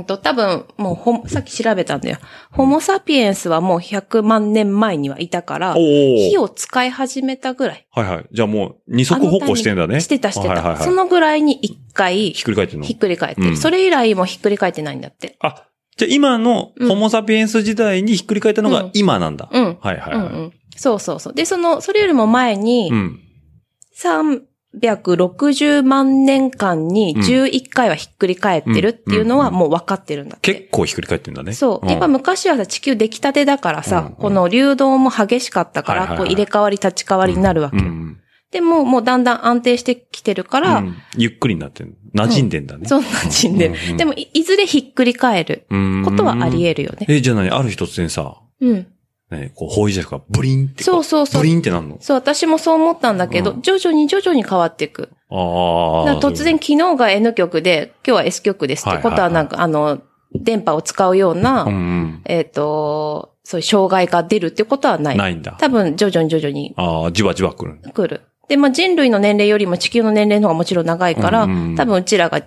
[0.07, 2.19] と、多分、もうほ、さっき調べたんだよ。
[2.51, 7.87] ホモサピエンスはもう100万年前にはいたから、火を使い始めたぐらい。
[7.93, 8.27] はいはい。
[8.33, 10.01] じゃあもう二足歩行してんだね。
[10.01, 10.49] してたしてた。
[10.49, 12.85] はいはいはいそのぐらいに一回、ひっくり返ってるの？
[12.87, 13.49] ひっくり返ってる。
[13.51, 15.37] うんそれ以来もひっくり返ってないんだって。
[15.41, 19.49] あ、じゃあ今のホモサピエンス時代にひっくり返ったのがうん今なんだ。
[19.53, 19.65] うん。
[19.65, 20.15] はいはいはい。
[20.15, 20.53] うんうん。
[20.77, 21.35] そうそうそう。
[21.35, 23.21] で、その、それよりも前に、うん。
[24.77, 30.55] 360万年間に11回はひっくり返ってるっていうのはもう分かってるんだって。
[30.55, 31.53] 結構ひっくり返ってんだね。
[31.53, 31.87] そう。
[31.87, 37.79] んやっぱ昔はさ、地球出来たてだからさ、この流動も激しかったから、こう入れ替わり立ち替わりになるわけ。
[38.51, 41.97] でも、もうだんだん安定してきてるから、うんゆっくりになってる。
[42.15, 42.87] 馴染んでんだね。
[42.89, 47.07] そんなじんでるでもい、いずれひっくり返るうんことはあり得るよね。
[47.09, 47.51] え、じゃあ何？
[47.51, 48.87] ある日突然さ、うん。
[49.31, 50.85] ね、こう、方位磁石がブリンってこ。
[50.85, 51.99] そうそうそうブリンってなんの？
[52.01, 55.11] そう、私もそう思ったんだけど、うん徐々に徐々に変わっていく。
[55.31, 56.07] ああ。
[56.07, 60.01] だから突然昨日が N 曲で、今日は S 曲ですってことはなんか、あの、
[60.35, 62.23] 電波を使うような、うんうん。
[62.25, 65.17] えっ、と、そういう障害が出るってことはない。
[65.17, 65.57] ないんだ。
[65.59, 67.81] 多分徐々に徐々にああ、じわじわ来る。
[67.95, 68.23] 来る。
[68.49, 72.43] で、まあ人類の年齢よりも地球の年齢の方がもちろん長いから、うんうん多分うちらが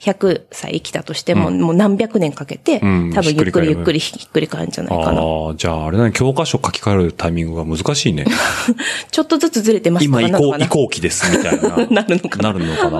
[0.00, 5.20] 100歳生きたとしても、うんもう何百年かけて、うん多分ゆっくりゆっくりひひっくり返るんじゃないかな。
[5.20, 8.24] ああ、じゃああれだね、教科書書き換えるタイミングが難しいね。
[9.10, 11.86] ちょっとずつずれてます今移行、移行期です、みたいな。
[11.90, 12.98] なるのかななるのかな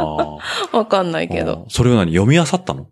[0.78, 1.66] わかんないけど。
[1.68, 2.12] それを何？
[2.12, 2.86] 読み漁ったの？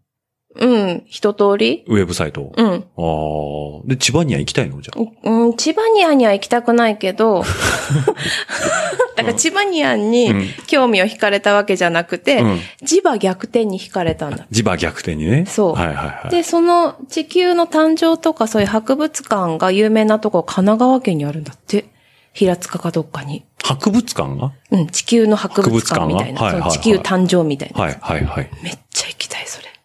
[0.57, 2.53] うん、一通りウェブサイトを。
[2.57, 2.67] うん。
[2.67, 3.89] ああ。
[3.89, 4.81] で、千葉には行きたいの？
[4.81, 5.31] じゃあ。
[5.31, 7.43] うん、千葉ニアンには行きたくないけど、
[9.17, 14.47] だから千葉ニアンにうん興味を惹かれたわけじゃなくて、うん磁場逆転に惹かれたんだ。
[14.53, 15.45] 磁場逆転にね。
[15.47, 16.31] そうはいはいはい。
[16.31, 21.87] で、その地球の誕生とかそういう博物館が有名なところ、神奈川県にあるんだって。
[22.33, 23.45] 平塚かどっかに。
[23.63, 24.53] 博物館が？
[24.73, 26.43] うん、地球の博物館みたいな。
[26.43, 27.81] はいはいはい地球誕生みたいな。
[27.81, 28.51] はい、はい、はい。
[28.61, 28.79] めっ。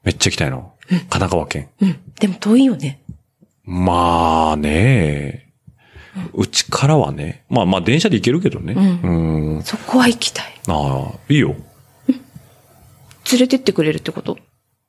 [0.03, 0.73] めっちゃ行きたいの。
[0.87, 1.69] 神奈川県。
[1.81, 1.99] うん。
[2.19, 3.01] でも遠いよね。
[3.63, 5.53] まあね、
[6.33, 8.73] うちからはね、まあまあ電車で行けるけどね。
[8.73, 9.57] うん。
[9.59, 9.63] ん。
[9.63, 10.45] そこは行きたい。
[10.67, 11.55] ああ、いいよ。
[13.31, 14.37] 連れてってくれるってこと？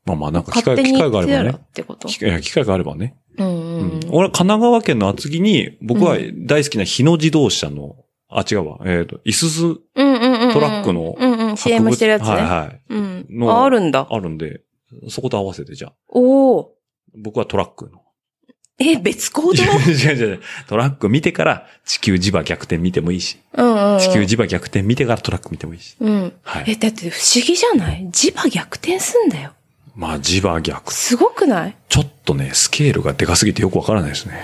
[0.07, 1.71] まあまあなんか機会、機会があればねっ。
[1.73, 2.09] てこと？
[2.09, 3.17] 機会いや機会があればね。
[3.37, 4.01] うんううんん。
[4.11, 6.17] 俺は神奈川県の厚木に、僕は
[6.47, 7.97] 大好きな日野自動車の、
[8.31, 8.79] あ、違うわ。
[8.87, 10.53] えっ、と、イスズうんうんうんうん。
[10.53, 11.57] トラックのうんうん。
[11.57, 12.31] CM してるやつね。
[12.31, 12.81] はいはい。
[12.89, 13.27] うん。
[13.29, 14.07] のあ、あるんだ。
[14.11, 14.63] あるんで、
[15.09, 15.93] そこと合わせてじゃあ。
[16.09, 16.75] おお。
[17.23, 18.03] 僕はトラックの。
[18.83, 19.63] え、別行動？
[19.63, 20.41] 違う違う違う。
[20.67, 23.39] トラック見てから地球磁場逆転見てもいいし。
[23.53, 23.99] うんうん。
[24.01, 25.97] 地球磁場逆転見てからトラック見てもいいし。
[26.01, 26.33] うん。
[26.43, 28.09] はいえ、だって不思議じゃない？
[28.11, 29.53] 磁場逆転すんだよ。
[29.95, 30.95] まあ磁場逆。
[30.95, 31.77] すごくない？
[31.91, 34.41] ちょっとね、スケールがでかすぎてよくわからないですね。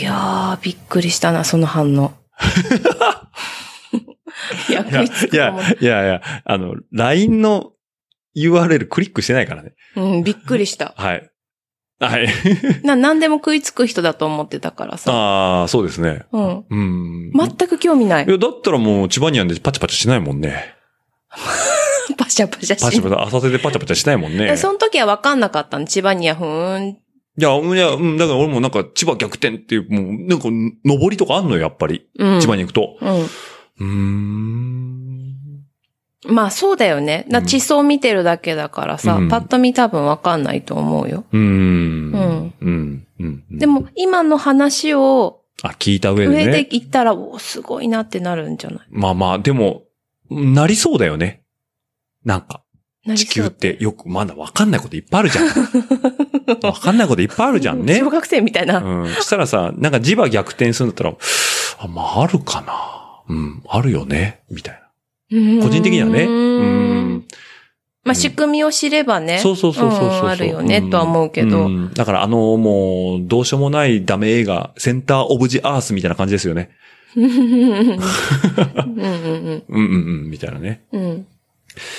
[0.00, 2.12] いやー、びっくりしたな、その反応。
[4.70, 4.88] 役
[5.34, 7.72] いや、いやいやいや、あの、LINE の
[8.36, 9.72] URL クリックしてないからね。
[9.96, 10.94] うん、びっくりした。
[10.98, 11.30] はい。
[12.00, 12.28] はい。
[12.82, 15.12] な、何でも食いつく人だと思ってたからさ。
[15.12, 16.24] ああ、そうですね。
[16.32, 16.64] うん。
[16.70, 17.32] うん。
[17.32, 18.30] 全く興味ないい。
[18.30, 20.74] や、だったらもう千葉にあんでパチャパチャしないもんね。
[22.16, 24.48] パシャパシャしパチャパチャ、浅瀬でパチャパチャしないもんね。
[24.50, 26.88] えその時は分かんなかったの千葉にはふーん。
[26.88, 30.48] いや、いや、うん、だから俺もなんか千葉逆転っていう、もう、なんか、
[30.84, 32.06] 登りとかあんのよ、やっぱり。
[32.18, 32.40] うん。
[32.40, 32.96] 千葉に行くと。
[33.00, 35.09] ううーん。
[36.28, 36.32] ん。
[36.32, 37.24] まあそうだよね。
[37.28, 41.24] なうん地層見てるだけだからさ、うんパッと見多分分かんないと思うよ。
[41.32, 41.42] うーん。
[41.42, 41.46] う
[42.18, 42.54] ん。
[42.60, 43.06] うん。
[43.20, 43.24] う
[43.54, 43.58] ん。
[43.58, 46.68] でも今の話をあ、聞いた上で上でね。
[46.70, 48.86] 言ったら、おすごいなってなるんじゃない？
[48.90, 49.82] まあまあ、でも、
[50.30, 51.42] なりそうだよね。
[52.24, 52.62] なんか、
[53.14, 55.46] 地球ってよくまだわかんないこといっぱいあるじゃん。
[56.66, 57.98] わかんないこといっぱいあるじゃんね。
[58.00, 58.78] 小学生みたいな。
[58.78, 59.08] うん。
[59.14, 61.12] そしたらさ、なんか磁場逆転するんだったら、
[61.78, 62.74] あ、まああるかな。
[63.28, 64.40] うん、あるよね。
[64.50, 64.80] みたいな。
[65.30, 66.24] 個人的にはね。
[66.24, 67.24] ううんん。
[68.04, 69.38] まあ仕組みを知ればね。
[69.38, 70.24] そうそうそうそうそうそう。
[70.24, 71.66] んあるよね、うんとは思うけど。
[71.66, 76.70] うんだからあの、もう、どうしようもないダメ映画、センターオブジアースみたいな感じですよね。
[77.16, 78.00] うんうんうん
[78.96, 80.82] うんうんうん、みたいなね。
[80.92, 81.26] うん。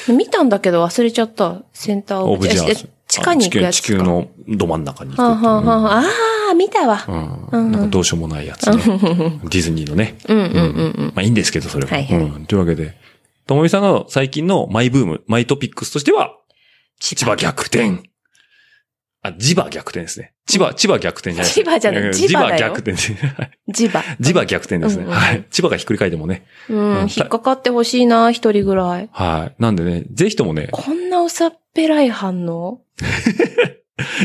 [0.09, 0.17] うん。
[0.17, 1.63] 見たんだけど忘れちゃった。
[1.73, 2.87] センターオオブジアース。
[3.07, 3.83] 地下に行くやつか。
[3.83, 7.05] 地球のど真ん中に行くはあ、あ見たわ。
[7.51, 7.57] う。
[7.57, 8.77] うんんなんかどうしようもないやつね。
[8.83, 10.15] ディズニーのね。
[10.27, 10.59] うんうんうんう
[11.07, 11.11] ん。
[11.13, 11.91] まあいいんですけど、それは。
[11.91, 12.07] はい。
[12.47, 12.95] というわけで、
[13.47, 16.37] ともみさんの最近のマイブーム、マイトピックスとしては、
[16.99, 18.11] 千葉逆転。
[19.23, 20.33] あ、磁場逆転ですね。
[20.47, 23.17] 千葉、千葉逆転じゃない千葉じゃないや磁場だよ磁場逆転ですね。
[23.69, 24.01] 磁場。
[24.19, 25.05] 磁場逆転ですね。
[25.05, 25.45] はい。
[25.51, 26.45] 千葉がひっくり返ってもね。
[26.69, 29.09] うん、うん引っかかってほしいな、一人ぐらい。
[29.11, 29.61] はい。
[29.61, 32.81] なんでね、ぜひともね、こんな薄っぺらい反応？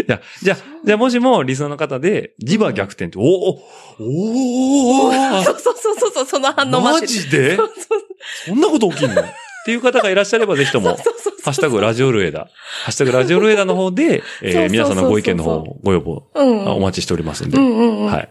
[0.09, 3.61] いや、じゃあ、じゃあもしもリスナーの方で、磁場逆転って、おお
[4.01, 5.13] おお
[5.45, 8.03] そうそうそうそうその反応マジでそうそう
[8.47, 9.23] そんなこと起きんの？
[9.23, 9.25] っ
[9.67, 12.41] ていう方がいらっしゃれば、ぜひとも、ハッシュタグラジオルエダ。
[12.41, 12.49] ハ
[12.89, 17.59] ッシュタグラジオルエダの方で、 え皆さんのご意見の方、ご要望、お待ちしておりますんで。
[17.59, 18.29] はい。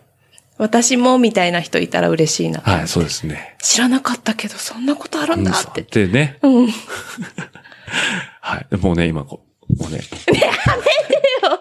[0.58, 2.62] 私もみたいな人いたら嬉しいな。
[2.62, 3.58] はい、そうですね。
[3.62, 5.82] 知らなかったけど、そんなことあるんだって。
[5.82, 6.68] でね、うん。
[8.40, 8.68] はい。
[8.72, 10.00] でもうね、今こう、もうね。
[10.28, 11.60] やめてよ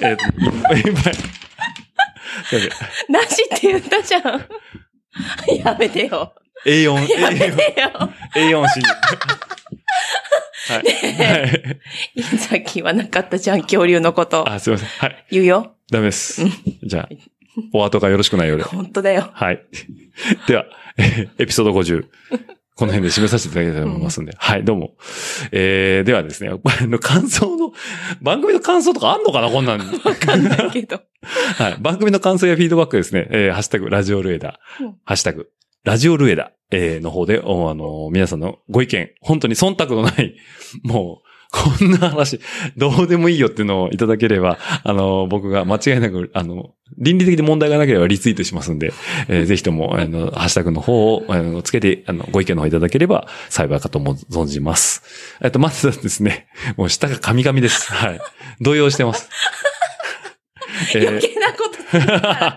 [0.00, 1.14] えっと、いっぱいいっぱい。
[2.50, 2.76] というわ
[3.08, 4.46] なしって言ったじゃん。
[5.64, 6.32] やめてよ。
[6.64, 7.90] けで A4、やめ A4、てよ。
[8.34, 8.88] A4 紙に。
[10.68, 10.82] はい。
[11.14, 11.80] はい。
[12.14, 14.48] いさっきはなかったじゃん、恐竜のこと。
[14.48, 14.88] あ、すいません。
[14.88, 15.26] はい。
[15.30, 15.74] 言うよ。
[15.90, 16.42] ダメです。
[16.82, 17.08] じゃあ、
[17.72, 18.64] お後がよろしくないようで。
[18.64, 19.30] 本当だよ。
[19.32, 19.64] はい。
[20.46, 20.66] では、
[20.98, 22.06] えーエピソード50。
[22.74, 24.32] この辺で締めさせていただきたいと思いますんで。
[24.38, 24.94] はい、どうも。
[25.50, 27.72] えー、ではですね、あの、感想の、
[28.22, 29.80] 番組の感想とかあんのかなこんなん。
[29.80, 31.00] わかんないけど。
[31.58, 31.76] はい。
[31.80, 35.48] 番組の感想やフィードバックですね、えー、ハッシュタグ、ラジオルエダ、うんハッシュタグ、
[35.84, 40.36] ラジオルエダ、えー、の方で、おあの、皆さんのご意見、本当に忖度のない、
[40.82, 42.40] もう、こんな話、
[42.76, 48.92] どうでもいいよっていうのをいただければ、あの、僕が間違いなく、あの、倫理的に問題がなければリツイートしますんで、
[49.28, 55.02] えーぜひとも、あの、ハッシュタグの方を、あの、つけて、あの、ご意見の方いただければ幸いかとも存じます。
[55.40, 57.92] えっと、まずはですね、もう下が神々です。
[57.94, 58.20] はい。
[58.60, 59.30] 動揺してます。
[60.94, 61.70] えー余計なこ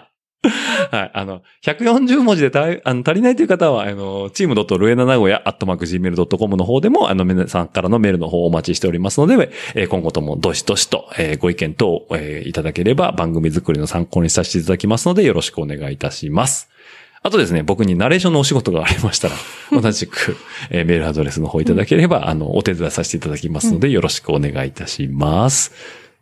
[0.06, 0.11] と。
[0.92, 1.12] はい。
[1.14, 16.70] あの、140文字で足りないという方は、あの、チームルエナ名古屋アットマーク Gmail.com の方でも、あの、皆さんからのメールの方をお待ちしておりますので、えー今後ともどしどしと、えーご意見等、えーいただければ番組作りの参考にさせていただきますので、よろしくお願いいたします。
[17.24, 19.36] あとですね、僕にナレーションのお仕事がありましたら、
[19.80, 20.36] 同じく、
[20.72, 25.72] えーメールアドレスの方いただければ、あの、お手伝いさせていただきますので、よろしくお願いいたします。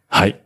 [0.09, 0.41] はい。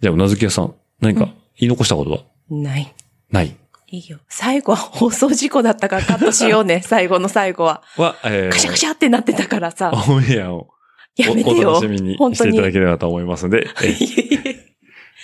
[0.00, 1.26] じゃあ、うなずき屋さん、何か
[1.58, 2.18] 言い残したことは？
[2.50, 2.94] ない。
[3.30, 3.56] ない
[3.92, 4.18] いいよ。
[4.28, 6.80] 最後は放送事故だったからカットしようね。
[6.86, 7.82] 最後の最後は。
[7.96, 9.90] は、えーカシャカシャってなってたからさ。
[10.08, 10.68] オンエアを
[11.16, 11.72] やめてよ。
[11.72, 12.52] おお楽しみに本当に。
[12.52, 14.56] していただければと思いますので、 えー